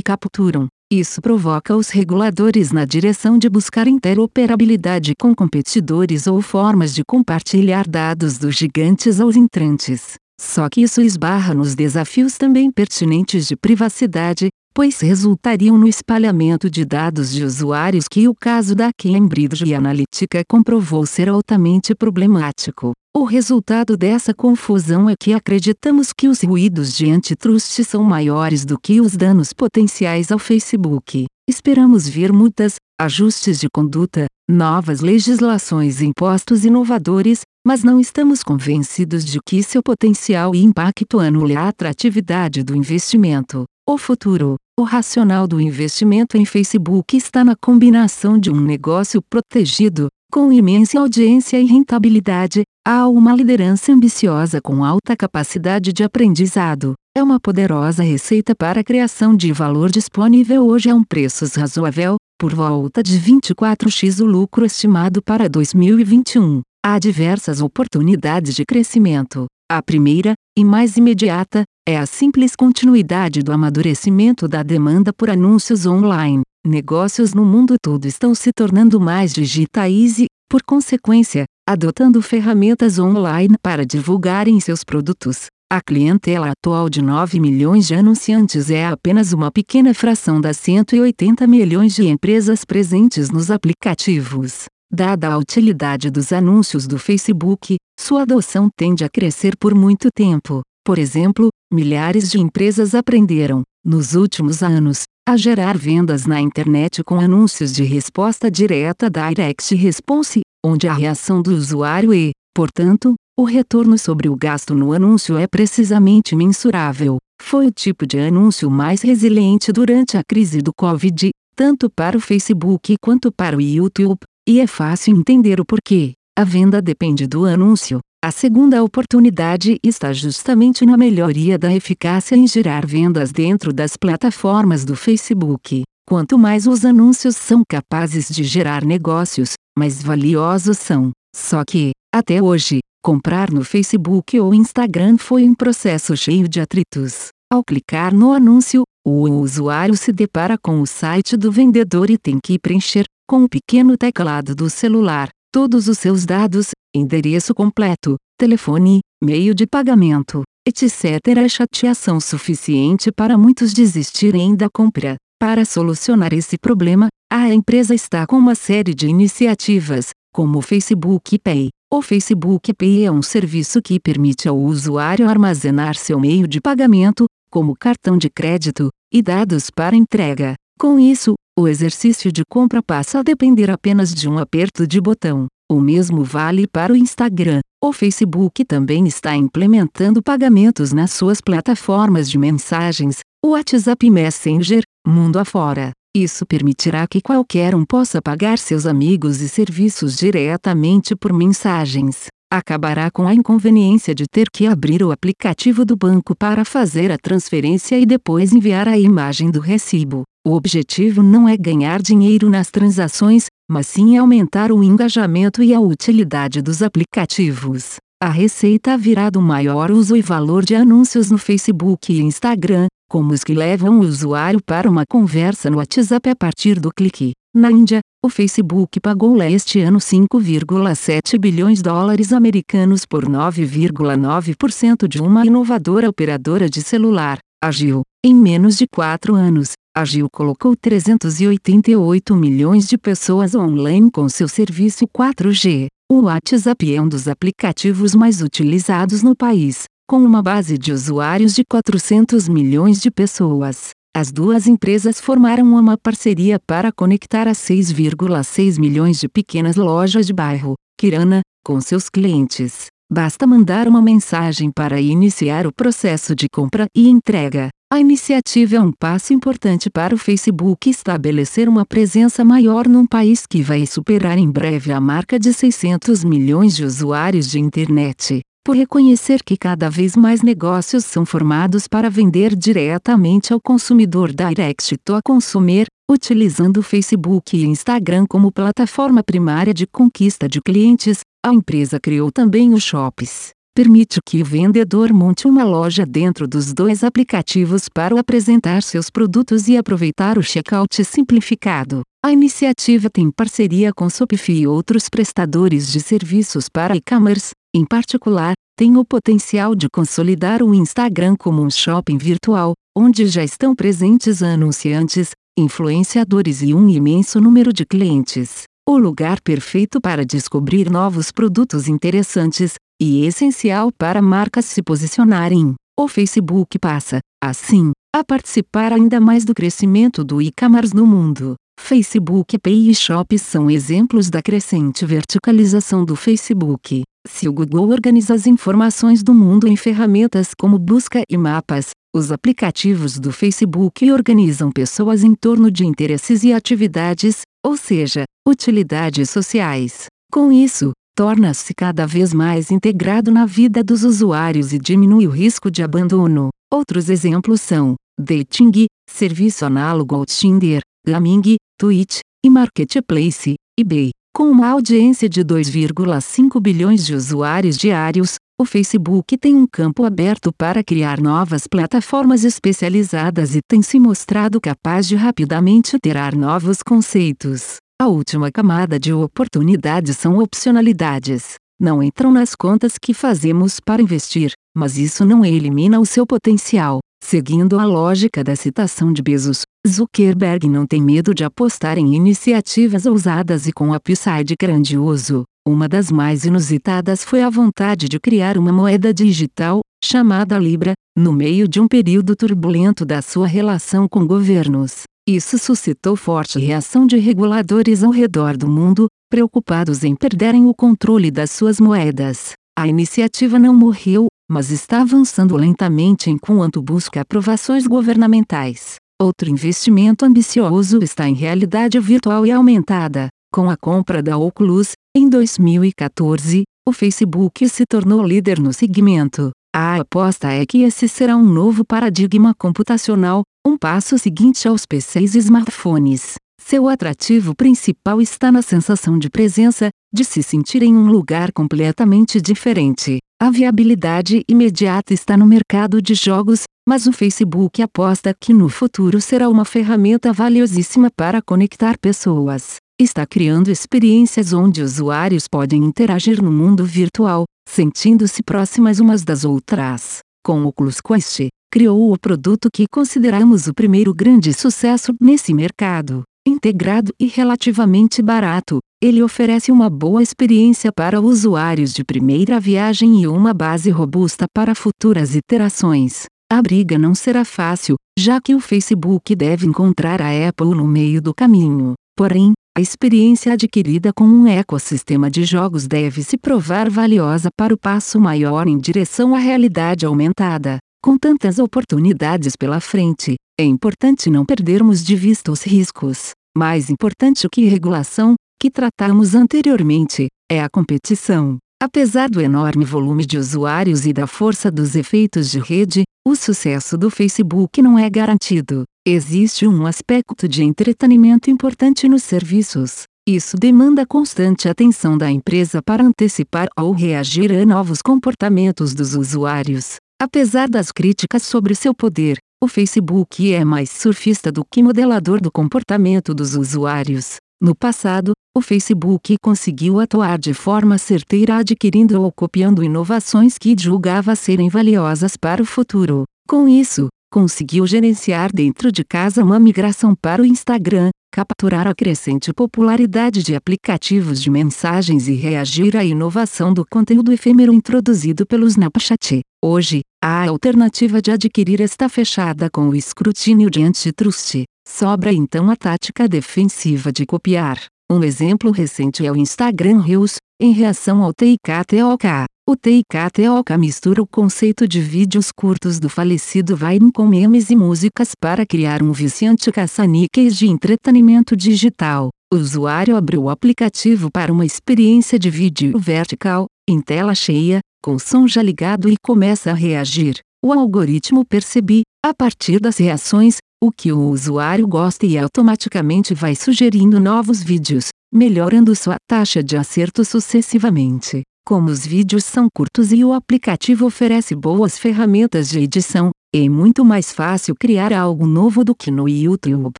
capturam. 0.00 0.68
Isso 0.94 1.22
provoca 1.22 1.74
os 1.74 1.88
reguladores 1.88 2.70
na 2.70 2.84
direção 2.84 3.38
de 3.38 3.48
buscar 3.48 3.88
interoperabilidade 3.88 5.14
com 5.18 5.34
competidores 5.34 6.26
ou 6.26 6.42
formas 6.42 6.94
de 6.94 7.02
compartilhar 7.02 7.88
dados 7.88 8.36
dos 8.36 8.54
gigantes 8.54 9.18
aos 9.18 9.34
entrantes. 9.34 10.16
Só 10.38 10.68
que 10.68 10.82
isso 10.82 11.00
esbarra 11.00 11.54
nos 11.54 11.74
desafios 11.74 12.36
também 12.36 12.70
pertinentes 12.70 13.48
de 13.48 13.56
privacidade, 13.56 14.50
pois 14.74 15.00
resultariam 15.00 15.76
no 15.76 15.86
espalhamento 15.86 16.70
de 16.70 16.84
dados 16.84 17.30
de 17.30 17.44
usuários 17.44 18.06
que 18.08 18.28
o 18.28 18.34
caso 18.34 18.74
da 18.74 18.90
Cambridge 18.92 19.74
Analytica 19.74 20.42
comprovou 20.48 21.06
ser 21.06 21.28
altamente 21.28 21.94
problemático. 21.94 22.92
O 23.14 23.24
resultado 23.24 23.94
dessa 23.94 24.32
confusão 24.32 25.08
é 25.08 25.14
que 25.18 25.34
acreditamos 25.34 26.14
que 26.14 26.28
os 26.28 26.42
ruídos 26.42 26.94
de 26.94 27.10
antitrust 27.10 27.84
são 27.84 28.02
maiores 28.02 28.64
do 28.64 28.78
que 28.78 29.02
os 29.02 29.16
danos 29.16 29.52
potenciais 29.52 30.32
ao 30.32 30.38
Facebook. 30.38 31.26
Esperamos 31.46 32.08
ver 32.08 32.32
multas, 32.32 32.76
ajustes 32.98 33.60
de 33.60 33.68
conduta, 33.68 34.26
novas 34.48 35.00
legislações 35.00 36.00
e 36.00 36.06
impostos 36.06 36.64
inovadores, 36.64 37.42
mas 37.66 37.84
não 37.84 38.00
estamos 38.00 38.42
convencidos 38.42 39.24
de 39.24 39.38
que 39.44 39.62
seu 39.62 39.82
potencial 39.82 40.54
e 40.54 40.62
impacto 40.62 41.20
anule 41.20 41.54
a 41.54 41.68
atratividade 41.68 42.62
do 42.62 42.74
investimento. 42.74 43.64
O 43.84 43.98
futuro, 43.98 44.54
o 44.78 44.84
racional 44.84 45.48
do 45.48 45.60
investimento 45.60 46.36
em 46.36 46.44
Facebook 46.44 47.16
está 47.16 47.44
na 47.44 47.56
combinação 47.56 48.38
de 48.38 48.48
um 48.48 48.60
negócio 48.60 49.20
protegido, 49.20 50.06
com 50.30 50.52
imensa 50.52 51.00
audiência 51.00 51.60
e 51.60 51.66
rentabilidade, 51.66 52.62
a 52.86 53.08
uma 53.08 53.34
liderança 53.34 53.92
ambiciosa 53.92 54.60
com 54.60 54.84
alta 54.84 55.16
capacidade 55.16 55.92
de 55.92 56.04
aprendizado. 56.04 56.94
É 57.16 57.20
uma 57.20 57.40
poderosa 57.40 58.04
receita 58.04 58.54
para 58.54 58.82
a 58.82 58.84
criação 58.84 59.36
de 59.36 59.52
valor 59.52 59.90
disponível 59.90 60.64
hoje 60.64 60.88
a 60.88 60.94
um 60.94 61.02
preço 61.02 61.44
razoável, 61.58 62.18
por 62.38 62.54
volta 62.54 63.02
de 63.02 63.18
24x 63.18 64.22
o 64.22 64.24
lucro 64.24 64.64
estimado 64.64 65.20
para 65.20 65.48
2021. 65.48 66.62
Há 66.86 67.00
diversas 67.00 67.60
oportunidades 67.60 68.54
de 68.54 68.64
crescimento. 68.64 69.46
A 69.74 69.80
primeira, 69.80 70.34
e 70.54 70.62
mais 70.62 70.98
imediata, 70.98 71.64
é 71.88 71.96
a 71.96 72.04
simples 72.04 72.54
continuidade 72.54 73.42
do 73.42 73.50
amadurecimento 73.50 74.46
da 74.46 74.62
demanda 74.62 75.14
por 75.14 75.30
anúncios 75.30 75.86
online. 75.86 76.42
Negócios 76.62 77.32
no 77.32 77.42
mundo 77.42 77.76
todo 77.82 78.04
estão 78.04 78.34
se 78.34 78.52
tornando 78.52 79.00
mais 79.00 79.32
digitais 79.32 80.18
e, 80.18 80.26
por 80.46 80.62
consequência, 80.62 81.46
adotando 81.66 82.20
ferramentas 82.20 82.98
online 82.98 83.56
para 83.62 83.86
divulgarem 83.86 84.60
seus 84.60 84.84
produtos. 84.84 85.46
A 85.72 85.80
clientela 85.80 86.50
atual 86.50 86.90
de 86.90 87.00
9 87.00 87.40
milhões 87.40 87.86
de 87.86 87.94
anunciantes 87.94 88.68
é 88.68 88.84
apenas 88.84 89.32
uma 89.32 89.50
pequena 89.50 89.94
fração 89.94 90.38
das 90.38 90.58
180 90.58 91.46
milhões 91.46 91.94
de 91.94 92.06
empresas 92.06 92.62
presentes 92.62 93.30
nos 93.30 93.50
aplicativos. 93.50 94.66
Dada 94.94 95.32
a 95.32 95.38
utilidade 95.38 96.10
dos 96.10 96.34
anúncios 96.34 96.86
do 96.86 96.98
Facebook, 96.98 97.76
sua 97.98 98.22
adoção 98.22 98.68
tende 98.76 99.02
a 99.04 99.08
crescer 99.08 99.56
por 99.58 99.74
muito 99.74 100.08
tempo. 100.14 100.60
Por 100.84 100.98
exemplo, 100.98 101.48
milhares 101.72 102.30
de 102.30 102.38
empresas 102.38 102.94
aprenderam, 102.94 103.62
nos 103.82 104.14
últimos 104.14 104.62
anos, 104.62 105.04
a 105.26 105.34
gerar 105.34 105.78
vendas 105.78 106.26
na 106.26 106.42
internet 106.42 107.02
com 107.02 107.18
anúncios 107.18 107.72
de 107.72 107.84
resposta 107.84 108.50
direta 108.50 109.08
Direct 109.08 109.74
Response, 109.74 110.42
onde 110.62 110.86
a 110.86 110.92
reação 110.92 111.40
do 111.40 111.54
usuário 111.54 112.12
e, 112.12 112.32
portanto, 112.54 113.14
o 113.34 113.44
retorno 113.44 113.96
sobre 113.96 114.28
o 114.28 114.36
gasto 114.36 114.74
no 114.74 114.92
anúncio 114.92 115.38
é 115.38 115.46
precisamente 115.46 116.36
mensurável. 116.36 117.16
Foi 117.40 117.66
o 117.66 117.72
tipo 117.72 118.06
de 118.06 118.18
anúncio 118.18 118.70
mais 118.70 119.00
resiliente 119.00 119.72
durante 119.72 120.18
a 120.18 120.22
crise 120.22 120.60
do 120.60 120.70
Covid, 120.76 121.30
tanto 121.56 121.88
para 121.88 122.18
o 122.18 122.20
Facebook 122.20 122.96
quanto 123.00 123.32
para 123.32 123.56
o 123.56 123.60
YouTube, 123.60 124.18
e 124.48 124.60
é 124.60 124.66
fácil 124.66 125.16
entender 125.16 125.60
o 125.60 125.64
porquê. 125.64 126.14
A 126.36 126.44
venda 126.44 126.80
depende 126.80 127.26
do 127.26 127.44
anúncio. 127.44 128.00
A 128.24 128.30
segunda 128.30 128.82
oportunidade 128.82 129.78
está 129.82 130.12
justamente 130.12 130.86
na 130.86 130.96
melhoria 130.96 131.58
da 131.58 131.72
eficácia 131.72 132.34
em 132.34 132.46
gerar 132.46 132.86
vendas 132.86 133.32
dentro 133.32 133.72
das 133.72 133.96
plataformas 133.96 134.84
do 134.84 134.96
Facebook. 134.96 135.82
Quanto 136.08 136.38
mais 136.38 136.66
os 136.66 136.84
anúncios 136.84 137.36
são 137.36 137.62
capazes 137.68 138.28
de 138.28 138.44
gerar 138.44 138.84
negócios, 138.84 139.54
mais 139.78 140.02
valiosos 140.02 140.78
são. 140.78 141.10
Só 141.34 141.64
que, 141.64 141.92
até 142.14 142.42
hoje, 142.42 142.80
comprar 143.02 143.50
no 143.50 143.64
Facebook 143.64 144.38
ou 144.38 144.54
Instagram 144.54 145.18
foi 145.18 145.44
um 145.44 145.54
processo 145.54 146.16
cheio 146.16 146.48
de 146.48 146.60
atritos. 146.60 147.28
Ao 147.52 147.62
clicar 147.62 148.14
no 148.14 148.32
anúncio, 148.32 148.82
o 149.06 149.28
usuário 149.28 149.96
se 149.96 150.12
depara 150.12 150.56
com 150.56 150.80
o 150.80 150.86
site 150.86 151.36
do 151.36 151.52
vendedor 151.52 152.08
e 152.08 152.16
tem 152.16 152.38
que 152.42 152.58
preencher, 152.58 153.04
com 153.32 153.44
o 153.44 153.48
pequeno 153.48 153.96
teclado 153.96 154.54
do 154.54 154.68
celular, 154.68 155.30
todos 155.50 155.88
os 155.88 155.98
seus 155.98 156.26
dados, 156.26 156.72
endereço 156.94 157.54
completo, 157.54 158.16
telefone, 158.38 159.00
meio 159.24 159.54
de 159.54 159.66
pagamento, 159.66 160.42
etc. 160.68 161.18
É 161.38 161.48
chateação 161.48 162.20
suficiente 162.20 163.10
para 163.10 163.38
muitos 163.38 163.72
desistirem 163.72 164.54
da 164.54 164.68
compra. 164.68 165.16
Para 165.40 165.64
solucionar 165.64 166.34
esse 166.34 166.58
problema, 166.58 167.08
a 167.32 167.48
empresa 167.54 167.94
está 167.94 168.26
com 168.26 168.36
uma 168.36 168.54
série 168.54 168.92
de 168.92 169.08
iniciativas, 169.08 170.10
como 170.30 170.58
o 170.58 170.62
Facebook 170.62 171.38
Pay. 171.38 171.70
O 171.90 172.02
Facebook 172.02 172.74
Pay 172.74 173.06
é 173.06 173.10
um 173.10 173.22
serviço 173.22 173.80
que 173.80 173.98
permite 173.98 174.46
ao 174.46 174.58
usuário 174.58 175.26
armazenar 175.26 175.94
seu 175.94 176.20
meio 176.20 176.46
de 176.46 176.60
pagamento, 176.60 177.24
como 177.50 177.74
cartão 177.74 178.18
de 178.18 178.28
crédito, 178.28 178.90
e 179.10 179.22
dados 179.22 179.70
para 179.70 179.96
entrega. 179.96 180.54
Com 180.82 180.98
isso, 180.98 181.34
o 181.56 181.68
exercício 181.68 182.32
de 182.32 182.42
compra 182.44 182.82
passa 182.82 183.20
a 183.20 183.22
depender 183.22 183.70
apenas 183.70 184.12
de 184.12 184.28
um 184.28 184.36
aperto 184.36 184.84
de 184.84 185.00
botão. 185.00 185.46
O 185.70 185.80
mesmo 185.80 186.24
vale 186.24 186.66
para 186.66 186.92
o 186.92 186.96
Instagram. 186.96 187.60
O 187.80 187.92
Facebook 187.92 188.64
também 188.64 189.06
está 189.06 189.36
implementando 189.36 190.20
pagamentos 190.20 190.92
nas 190.92 191.12
suas 191.12 191.40
plataformas 191.40 192.28
de 192.28 192.36
mensagens, 192.36 193.20
WhatsApp 193.46 194.10
Messenger, 194.10 194.82
mundo 195.06 195.38
afora. 195.38 195.92
Isso 196.16 196.44
permitirá 196.44 197.06
que 197.06 197.20
qualquer 197.20 197.76
um 197.76 197.84
possa 197.84 198.20
pagar 198.20 198.58
seus 198.58 198.84
amigos 198.84 199.40
e 199.40 199.48
serviços 199.48 200.16
diretamente 200.16 201.14
por 201.14 201.32
mensagens. 201.32 202.26
Acabará 202.52 203.08
com 203.08 203.28
a 203.28 203.32
inconveniência 203.32 204.12
de 204.12 204.24
ter 204.28 204.50
que 204.52 204.66
abrir 204.66 205.00
o 205.04 205.12
aplicativo 205.12 205.84
do 205.84 205.96
banco 205.96 206.34
para 206.34 206.64
fazer 206.64 207.12
a 207.12 207.18
transferência 207.18 207.96
e 208.00 208.04
depois 208.04 208.52
enviar 208.52 208.88
a 208.88 208.98
imagem 208.98 209.48
do 209.48 209.60
recibo. 209.60 210.24
O 210.44 210.54
objetivo 210.54 211.22
não 211.22 211.48
é 211.48 211.56
ganhar 211.56 212.02
dinheiro 212.02 212.50
nas 212.50 212.68
transações, 212.68 213.46
mas 213.70 213.86
sim 213.86 214.16
aumentar 214.16 214.72
o 214.72 214.82
engajamento 214.82 215.62
e 215.62 215.72
a 215.72 215.78
utilidade 215.78 216.60
dos 216.60 216.82
aplicativos. 216.82 217.94
A 218.20 218.28
receita 218.28 218.98
virá 218.98 219.30
do 219.30 219.40
maior 219.40 219.92
uso 219.92 220.16
e 220.16 220.22
valor 220.22 220.64
de 220.64 220.74
anúncios 220.74 221.30
no 221.30 221.38
Facebook 221.38 222.12
e 222.12 222.20
Instagram, 222.22 222.88
como 223.08 223.32
os 223.32 223.44
que 223.44 223.54
levam 223.54 224.00
o 224.00 224.02
usuário 224.02 224.60
para 224.60 224.90
uma 224.90 225.04
conversa 225.08 225.70
no 225.70 225.76
WhatsApp 225.76 226.30
a 226.30 226.34
partir 226.34 226.80
do 226.80 226.90
clique. 226.90 227.34
Na 227.54 227.70
Índia, 227.70 228.00
o 228.24 228.28
Facebook 228.28 228.98
pagou 228.98 229.40
este 229.42 229.78
ano 229.78 229.98
5,7 229.98 231.38
bilhões 231.38 231.78
de 231.78 231.84
dólares 231.84 232.32
americanos 232.32 233.06
por 233.06 233.28
9,9% 233.28 235.06
de 235.06 235.22
uma 235.22 235.46
inovadora 235.46 236.08
operadora 236.08 236.68
de 236.68 236.82
celular, 236.82 237.38
Agil. 237.62 238.02
Em 238.24 238.34
menos 238.34 238.76
de 238.76 238.86
quatro 238.86 239.34
anos, 239.34 239.72
a 239.94 240.06
Gil 240.06 240.28
colocou 240.30 240.74
388 240.74 242.34
milhões 242.34 242.88
de 242.88 242.96
pessoas 242.96 243.54
online 243.54 244.10
com 244.10 244.26
seu 244.26 244.48
serviço 244.48 245.06
4G. 245.06 245.86
O 246.10 246.22
WhatsApp 246.22 246.94
é 246.94 247.00
um 247.00 247.06
dos 247.06 247.28
aplicativos 247.28 248.14
mais 248.14 248.40
utilizados 248.40 249.22
no 249.22 249.36
país, 249.36 249.84
com 250.08 250.16
uma 250.16 250.42
base 250.42 250.78
de 250.78 250.92
usuários 250.92 251.54
de 251.54 251.62
400 251.70 252.48
milhões 252.48 253.02
de 253.02 253.10
pessoas. 253.10 253.90
As 254.16 254.32
duas 254.32 254.66
empresas 254.66 255.20
formaram 255.20 255.64
uma 255.64 255.98
parceria 255.98 256.58
para 256.66 256.90
conectar 256.90 257.46
as 257.46 257.58
6,6 257.58 258.78
milhões 258.78 259.20
de 259.20 259.28
pequenas 259.28 259.76
lojas 259.76 260.26
de 260.26 260.32
bairro, 260.32 260.74
Kirana, 260.98 261.42
com 261.64 261.78
seus 261.82 262.08
clientes. 262.08 262.86
Basta 263.10 263.46
mandar 263.46 263.86
uma 263.86 264.00
mensagem 264.00 264.70
para 264.74 264.98
iniciar 264.98 265.66
o 265.66 265.72
processo 265.72 266.34
de 266.34 266.46
compra 266.50 266.86
e 266.96 267.10
entrega. 267.10 267.68
A 267.92 268.00
iniciativa 268.00 268.76
é 268.76 268.80
um 268.80 268.90
passo 268.90 269.34
importante 269.34 269.90
para 269.90 270.14
o 270.14 270.18
Facebook 270.18 270.88
estabelecer 270.88 271.68
uma 271.68 271.84
presença 271.84 272.42
maior 272.42 272.88
num 272.88 273.06
país 273.06 273.44
que 273.46 273.60
vai 273.60 273.84
superar 273.84 274.38
em 274.38 274.50
breve 274.50 274.90
a 274.90 274.98
marca 274.98 275.38
de 275.38 275.52
600 275.52 276.24
milhões 276.24 276.74
de 276.74 276.86
usuários 276.86 277.50
de 277.50 277.60
internet. 277.60 278.40
Por 278.64 278.76
reconhecer 278.76 279.42
que 279.44 279.58
cada 279.58 279.90
vez 279.90 280.16
mais 280.16 280.40
negócios 280.40 281.04
são 281.04 281.26
formados 281.26 281.86
para 281.86 282.08
vender 282.08 282.56
diretamente 282.56 283.52
ao 283.52 283.60
consumidor 283.60 284.32
direct 284.32 284.96
to 285.04 285.20
consumer, 285.22 285.84
utilizando 286.10 286.78
o 286.78 286.82
Facebook 286.82 287.54
e 287.54 287.66
Instagram 287.66 288.24
como 288.26 288.50
plataforma 288.50 289.22
primária 289.22 289.74
de 289.74 289.86
conquista 289.86 290.48
de 290.48 290.62
clientes, 290.62 291.20
a 291.44 291.52
empresa 291.52 292.00
criou 292.00 292.32
também 292.32 292.72
os 292.72 292.82
shops 292.82 293.52
permite 293.74 294.20
que 294.24 294.42
o 294.42 294.44
vendedor 294.44 295.12
monte 295.12 295.46
uma 295.46 295.64
loja 295.64 296.04
dentro 296.04 296.46
dos 296.46 296.72
dois 296.74 297.02
aplicativos 297.02 297.88
para 297.88 298.18
apresentar 298.18 298.82
seus 298.82 299.08
produtos 299.08 299.66
e 299.68 299.76
aproveitar 299.76 300.38
o 300.38 300.42
checkout 300.42 301.04
simplificado. 301.04 302.02
A 302.24 302.30
iniciativa 302.30 303.08
tem 303.08 303.30
parceria 303.30 303.92
com 303.92 304.08
Shopify 304.08 304.60
e 304.60 304.66
outros 304.66 305.08
prestadores 305.08 305.90
de 305.90 306.00
serviços 306.00 306.68
para 306.68 306.96
e-commerce, 306.96 307.52
em 307.74 307.84
particular, 307.86 308.52
tem 308.76 308.96
o 308.96 309.04
potencial 309.04 309.74
de 309.74 309.88
consolidar 309.88 310.62
o 310.62 310.74
Instagram 310.74 311.34
como 311.36 311.62
um 311.62 311.70
shopping 311.70 312.18
virtual, 312.18 312.74
onde 312.96 313.26
já 313.26 313.42
estão 313.42 313.74
presentes 313.74 314.42
anunciantes, 314.42 315.30
influenciadores 315.58 316.62
e 316.62 316.74
um 316.74 316.88
imenso 316.88 317.40
número 317.40 317.72
de 317.72 317.86
clientes. 317.86 318.64
O 318.88 318.98
lugar 318.98 319.40
perfeito 319.40 320.00
para 320.00 320.26
descobrir 320.26 320.90
novos 320.90 321.30
produtos 321.30 321.86
interessantes, 321.88 322.74
e 323.02 323.26
essencial 323.26 323.90
para 323.90 324.22
marcas 324.22 324.64
se 324.64 324.80
posicionarem. 324.80 325.74
O 325.98 326.06
Facebook 326.06 326.78
passa, 326.78 327.18
assim, 327.42 327.90
a 328.14 328.22
participar 328.22 328.92
ainda 328.92 329.20
mais 329.20 329.44
do 329.44 329.52
crescimento 329.52 330.22
do 330.22 330.40
e-commerce 330.40 330.94
no 330.94 331.04
mundo. 331.04 331.56
Facebook 331.80 332.56
Pay 332.60 332.90
e 332.90 332.94
Shops 332.94 333.42
são 333.42 333.68
exemplos 333.68 334.30
da 334.30 334.40
crescente 334.40 335.04
verticalização 335.04 336.04
do 336.04 336.14
Facebook. 336.14 337.02
Se 337.26 337.48
o 337.48 337.52
Google 337.52 337.88
organiza 337.90 338.34
as 338.34 338.46
informações 338.46 339.20
do 339.20 339.34
mundo 339.34 339.66
em 339.66 339.74
ferramentas 339.76 340.50
como 340.56 340.78
busca 340.78 341.22
e 341.28 341.36
mapas, 341.36 341.90
os 342.14 342.30
aplicativos 342.30 343.18
do 343.18 343.32
Facebook 343.32 344.12
organizam 344.12 344.70
pessoas 344.70 345.24
em 345.24 345.34
torno 345.34 345.72
de 345.72 345.84
interesses 345.84 346.44
e 346.44 346.52
atividades, 346.52 347.40
ou 347.66 347.76
seja, 347.76 348.24
utilidades 348.46 349.28
sociais. 349.28 350.06
Com 350.30 350.52
isso, 350.52 350.92
torna-se 351.14 351.74
cada 351.74 352.06
vez 352.06 352.32
mais 352.32 352.70
integrado 352.70 353.30
na 353.30 353.44
vida 353.44 353.82
dos 353.84 354.02
usuários 354.02 354.72
e 354.72 354.78
diminui 354.78 355.26
o 355.26 355.30
risco 355.30 355.70
de 355.70 355.82
abandono. 355.82 356.50
Outros 356.72 357.08
exemplos 357.08 357.60
são 357.60 357.96
Dating, 358.18 358.86
serviço 359.08 359.64
análogo 359.64 360.14
ao 360.14 360.24
Tinder, 360.24 360.80
Gaming, 361.06 361.56
Twitch 361.78 362.20
e 362.44 362.50
Marketplace, 362.50 363.54
eBay. 363.78 364.10
Com 364.34 364.44
uma 364.44 364.68
audiência 364.68 365.28
de 365.28 365.44
2,5 365.44 366.58
bilhões 366.58 367.04
de 367.04 367.14
usuários 367.14 367.76
diários, 367.76 368.36
o 368.58 368.64
Facebook 368.64 369.36
tem 369.36 369.54
um 369.54 369.66
campo 369.66 370.04
aberto 370.04 370.50
para 370.56 370.82
criar 370.82 371.20
novas 371.20 371.66
plataformas 371.66 372.44
especializadas 372.44 373.54
e 373.54 373.60
tem 373.68 373.82
se 373.82 374.00
mostrado 374.00 374.60
capaz 374.60 375.06
de 375.06 375.16
rapidamente 375.16 375.96
iterar 375.96 376.34
novos 376.34 376.78
conceitos. 376.82 377.81
A 378.02 378.08
última 378.08 378.50
camada 378.50 378.98
de 378.98 379.12
oportunidades 379.12 380.16
são 380.16 380.38
opcionalidades. 380.38 381.54
Não 381.80 382.02
entram 382.02 382.32
nas 382.32 382.52
contas 382.52 382.98
que 383.00 383.14
fazemos 383.14 383.78
para 383.78 384.02
investir, 384.02 384.54
mas 384.76 384.98
isso 384.98 385.24
não 385.24 385.44
elimina 385.44 386.00
o 386.00 386.04
seu 386.04 386.26
potencial. 386.26 386.98
Seguindo 387.22 387.78
a 387.78 387.84
lógica 387.84 388.42
da 388.42 388.56
citação 388.56 389.12
de 389.12 389.22
Bezos, 389.22 389.62
Zuckerberg 389.86 390.68
não 390.68 390.84
tem 390.84 391.00
medo 391.00 391.32
de 391.32 391.44
apostar 391.44 391.96
em 391.96 392.16
iniciativas 392.16 393.06
ousadas 393.06 393.68
e 393.68 393.72
com 393.72 393.94
upside 393.94 394.56
grandioso. 394.60 395.44
Uma 395.64 395.88
das 395.88 396.10
mais 396.10 396.44
inusitadas 396.44 397.22
foi 397.22 397.40
a 397.40 397.48
vontade 397.48 398.08
de 398.08 398.18
criar 398.18 398.58
uma 398.58 398.72
moeda 398.72 399.14
digital, 399.14 399.78
chamada 400.02 400.58
Libra, 400.58 400.94
no 401.16 401.32
meio 401.32 401.68
de 401.68 401.78
um 401.78 401.86
período 401.86 402.34
turbulento 402.34 403.04
da 403.04 403.22
sua 403.22 403.46
relação 403.46 404.08
com 404.08 404.26
governos. 404.26 405.04
Isso 405.28 405.56
suscitou 405.56 406.16
forte 406.16 406.58
reação 406.58 407.06
de 407.06 407.16
reguladores 407.16 408.02
ao 408.02 408.10
redor 408.10 408.56
do 408.56 408.68
mundo, 408.68 409.06
preocupados 409.30 410.02
em 410.02 410.16
perderem 410.16 410.66
o 410.66 410.74
controle 410.74 411.30
das 411.30 411.52
suas 411.52 411.78
moedas. 411.78 412.54
A 412.76 412.88
iniciativa 412.88 413.56
não 413.56 413.72
morreu, 413.72 414.26
mas 414.50 414.72
está 414.72 415.00
avançando 415.00 415.56
lentamente 415.56 416.28
enquanto 416.28 416.82
busca 416.82 417.20
aprovações 417.20 417.86
governamentais. 417.86 418.96
Outro 419.20 419.48
investimento 419.48 420.24
ambicioso 420.24 420.98
está 421.00 421.28
em 421.28 421.34
realidade 421.34 422.00
virtual 422.00 422.44
e 422.44 422.50
aumentada. 422.50 423.28
Com 423.54 423.70
a 423.70 423.76
compra 423.76 424.20
da 424.20 424.36
Oculus, 424.36 424.92
em 425.16 425.28
2014, 425.28 426.64
o 426.88 426.92
Facebook 426.92 427.68
se 427.68 427.84
tornou 427.86 428.26
líder 428.26 428.58
no 428.58 428.72
segmento. 428.72 429.52
A 429.72 430.00
aposta 430.00 430.50
é 430.52 430.66
que 430.66 430.82
esse 430.82 431.08
será 431.08 431.36
um 431.36 431.44
novo 431.44 431.84
paradigma 431.84 432.52
computacional, 432.58 433.42
um 433.64 433.78
passo 433.78 434.18
seguinte 434.18 434.66
aos 434.66 434.84
PCs 434.84 435.34
e 435.34 435.38
smartphones. 435.38 436.34
Seu 436.60 436.88
atrativo 436.88 437.54
principal 437.54 438.20
está 438.20 438.50
na 438.50 438.60
sensação 438.60 439.18
de 439.18 439.30
presença, 439.30 439.88
de 440.12 440.24
se 440.24 440.42
sentir 440.42 440.82
em 440.82 440.94
um 440.94 441.06
lugar 441.06 441.52
completamente 441.52 442.40
diferente. 442.40 443.18
A 443.40 443.50
viabilidade 443.50 444.44
imediata 444.48 445.14
está 445.14 445.36
no 445.36 445.46
mercado 445.46 446.02
de 446.02 446.14
jogos, 446.14 446.64
mas 446.88 447.06
o 447.06 447.12
Facebook 447.12 447.80
aposta 447.80 448.34
que 448.38 448.52
no 448.52 448.68
futuro 448.68 449.20
será 449.20 449.48
uma 449.48 449.64
ferramenta 449.64 450.32
valiosíssima 450.32 451.08
para 451.16 451.40
conectar 451.40 451.98
pessoas. 451.98 452.76
Está 453.00 453.26
criando 453.26 453.70
experiências 453.70 454.52
onde 454.52 454.82
usuários 454.82 455.48
podem 455.48 455.84
interagir 455.84 456.42
no 456.42 456.52
mundo 456.52 456.84
virtual, 456.84 457.44
sentindo-se 457.68 458.42
próximas 458.42 459.00
umas 459.00 459.24
das 459.24 459.44
outras. 459.44 460.18
Com 460.44 460.62
o 460.64 460.66
Oculus 460.66 461.00
Quest, 461.00 461.48
criou 461.72 462.12
o 462.12 462.18
produto 462.18 462.68
que 462.70 462.86
consideramos 462.86 463.66
o 463.66 463.72
primeiro 463.72 464.12
grande 464.12 464.52
sucesso 464.52 465.14
nesse 465.18 465.54
mercado. 465.54 466.22
Integrado 466.46 467.14
e 467.18 467.26
relativamente 467.26 468.20
barato, 468.20 468.78
ele 469.02 469.22
oferece 469.22 469.72
uma 469.72 469.88
boa 469.88 470.22
experiência 470.22 470.92
para 470.92 471.18
usuários 471.18 471.94
de 471.94 472.04
primeira 472.04 472.60
viagem 472.60 473.22
e 473.22 473.26
uma 473.26 473.54
base 473.54 473.88
robusta 473.88 474.44
para 474.54 474.74
futuras 474.74 475.34
iterações. 475.34 476.26
A 476.52 476.60
briga 476.60 476.98
não 476.98 477.14
será 477.14 477.42
fácil, 477.42 477.96
já 478.18 478.38
que 478.38 478.54
o 478.54 478.60
Facebook 478.60 479.34
deve 479.34 479.66
encontrar 479.66 480.20
a 480.20 480.28
Apple 480.46 480.74
no 480.74 480.86
meio 480.86 481.22
do 481.22 481.32
caminho. 481.32 481.94
Porém, 482.14 482.52
a 482.76 482.82
experiência 482.82 483.54
adquirida 483.54 484.12
com 484.12 484.24
um 484.24 484.46
ecossistema 484.46 485.30
de 485.30 485.44
jogos 485.44 485.86
deve 485.86 486.22
se 486.22 486.36
provar 486.36 486.90
valiosa 486.90 487.48
para 487.56 487.72
o 487.72 487.78
passo 487.78 488.20
maior 488.20 488.68
em 488.68 488.76
direção 488.76 489.34
à 489.34 489.38
realidade 489.38 490.04
aumentada. 490.04 490.78
Com 491.04 491.18
tantas 491.18 491.58
oportunidades 491.58 492.54
pela 492.54 492.78
frente, 492.78 493.34
é 493.58 493.64
importante 493.64 494.30
não 494.30 494.46
perdermos 494.46 495.02
de 495.02 495.16
vista 495.16 495.50
os 495.50 495.64
riscos. 495.64 496.30
Mais 496.56 496.88
importante 496.90 497.48
que 497.50 497.64
regulação, 497.64 498.36
que 498.60 498.70
tratamos 498.70 499.34
anteriormente, 499.34 500.28
é 500.48 500.62
a 500.62 500.68
competição. 500.70 501.58
Apesar 501.82 502.30
do 502.30 502.40
enorme 502.40 502.84
volume 502.84 503.26
de 503.26 503.36
usuários 503.36 504.06
e 504.06 504.12
da 504.12 504.28
força 504.28 504.70
dos 504.70 504.94
efeitos 504.94 505.50
de 505.50 505.58
rede, 505.58 506.04
o 506.24 506.36
sucesso 506.36 506.96
do 506.96 507.10
Facebook 507.10 507.82
não 507.82 507.98
é 507.98 508.08
garantido. 508.08 508.84
Existe 509.04 509.66
um 509.66 509.84
aspecto 509.84 510.46
de 510.46 510.62
entretenimento 510.62 511.50
importante 511.50 512.08
nos 512.08 512.22
serviços. 512.22 513.02
Isso 513.28 513.56
demanda 513.56 514.06
constante 514.06 514.68
atenção 514.68 515.18
da 515.18 515.28
empresa 515.28 515.82
para 515.82 516.04
antecipar 516.04 516.68
ou 516.78 516.92
reagir 516.92 517.50
a 517.52 517.66
novos 517.66 518.00
comportamentos 518.00 518.94
dos 518.94 519.16
usuários. 519.16 519.96
Apesar 520.24 520.68
das 520.68 520.92
críticas 520.92 521.42
sobre 521.42 521.74
seu 521.74 521.92
poder, 521.92 522.38
o 522.62 522.68
Facebook 522.68 523.52
é 523.52 523.64
mais 523.64 523.90
surfista 523.90 524.52
do 524.52 524.64
que 524.64 524.80
modelador 524.80 525.40
do 525.40 525.50
comportamento 525.50 526.32
dos 526.32 526.54
usuários. 526.54 527.38
No 527.60 527.74
passado, 527.74 528.30
o 528.56 528.60
Facebook 528.60 529.34
conseguiu 529.42 529.98
atuar 529.98 530.38
de 530.38 530.54
forma 530.54 530.96
certeira 530.96 531.56
adquirindo 531.56 532.22
ou 532.22 532.30
copiando 532.30 532.84
inovações 532.84 533.58
que 533.58 533.74
julgava 533.76 534.36
serem 534.36 534.68
valiosas 534.68 535.36
para 535.36 535.60
o 535.60 535.66
futuro. 535.66 536.22
Com 536.48 536.68
isso, 536.68 537.08
conseguiu 537.28 537.84
gerenciar 537.84 538.52
dentro 538.54 538.92
de 538.92 539.02
casa 539.02 539.42
uma 539.42 539.58
migração 539.58 540.14
para 540.14 540.40
o 540.40 540.46
Instagram, 540.46 541.10
capturar 541.32 541.88
a 541.88 541.94
crescente 541.96 542.52
popularidade 542.52 543.42
de 543.42 543.56
aplicativos 543.56 544.40
de 544.40 544.50
mensagens 544.50 545.26
e 545.26 545.34
reagir 545.34 545.96
à 545.96 546.04
inovação 546.04 546.72
do 546.72 546.84
conteúdo 546.88 547.32
efêmero 547.32 547.72
introduzido 547.72 548.46
pelo 548.46 548.68
Snapchat. 548.68 549.40
Hoje, 549.64 550.02
a 550.24 550.48
alternativa 550.48 551.20
de 551.20 551.32
adquirir 551.32 551.80
está 551.80 552.08
fechada 552.08 552.70
com 552.70 552.88
o 552.88 552.94
escrutínio 552.94 553.68
de 553.68 553.82
antitrust. 553.82 554.62
Sobra 554.86 555.32
então 555.32 555.68
a 555.68 555.74
tática 555.74 556.28
defensiva 556.28 557.10
de 557.10 557.26
copiar. 557.26 557.78
Um 558.08 558.22
exemplo 558.22 558.70
recente 558.70 559.26
é 559.26 559.32
o 559.32 559.36
Instagram 559.36 560.00
Reels, 560.00 560.36
em 560.60 560.72
reação 560.72 561.24
ao 561.24 561.32
TikTok. 561.32 562.26
O 562.68 562.76
TikTok 562.76 563.76
mistura 563.76 564.22
o 564.22 564.26
conceito 564.26 564.86
de 564.86 565.00
vídeos 565.00 565.50
curtos 565.50 565.98
do 565.98 566.08
falecido 566.08 566.76
Vine 566.76 567.10
com 567.10 567.26
memes 567.26 567.68
e 567.70 567.74
músicas 567.74 568.30
para 568.40 568.64
criar 568.64 569.02
um 569.02 569.10
viciante 569.10 569.72
caça-níqueis 569.72 570.56
de 570.56 570.68
entretenimento 570.68 571.56
digital. 571.56 572.28
O 572.52 572.56
usuário 572.56 573.16
abre 573.16 573.36
o 573.36 573.50
aplicativo 573.50 574.30
para 574.30 574.52
uma 574.52 574.64
experiência 574.64 575.36
de 575.36 575.50
vídeo 575.50 575.98
vertical, 575.98 576.66
em 576.88 577.00
tela 577.00 577.34
cheia, 577.34 577.80
com 578.02 578.18
som 578.18 578.48
já 578.48 578.60
ligado 578.60 579.08
e 579.08 579.14
começa 579.22 579.70
a 579.70 579.74
reagir. 579.74 580.40
O 580.64 580.72
algoritmo 580.72 581.44
percebe, 581.44 582.02
a 582.24 582.34
partir 582.34 582.80
das 582.80 582.98
reações, 582.98 583.58
o 583.82 583.92
que 583.92 584.12
o 584.12 584.28
usuário 584.28 584.86
gosta 584.86 585.24
e 585.24 585.38
automaticamente 585.38 586.34
vai 586.34 586.54
sugerindo 586.54 587.20
novos 587.20 587.62
vídeos, 587.62 588.08
melhorando 588.34 588.94
sua 588.94 589.16
taxa 589.28 589.62
de 589.62 589.76
acerto 589.76 590.24
sucessivamente. 590.24 591.42
Como 591.64 591.90
os 591.90 592.04
vídeos 592.04 592.44
são 592.44 592.66
curtos 592.74 593.12
e 593.12 593.24
o 593.24 593.32
aplicativo 593.32 594.04
oferece 594.06 594.54
boas 594.54 594.98
ferramentas 594.98 595.68
de 595.68 595.78
edição, 595.78 596.30
é 596.54 596.68
muito 596.68 597.04
mais 597.04 597.32
fácil 597.32 597.74
criar 597.78 598.12
algo 598.12 598.46
novo 598.46 598.84
do 598.84 598.94
que 598.94 599.10
no 599.12 599.28
YouTube. 599.28 599.94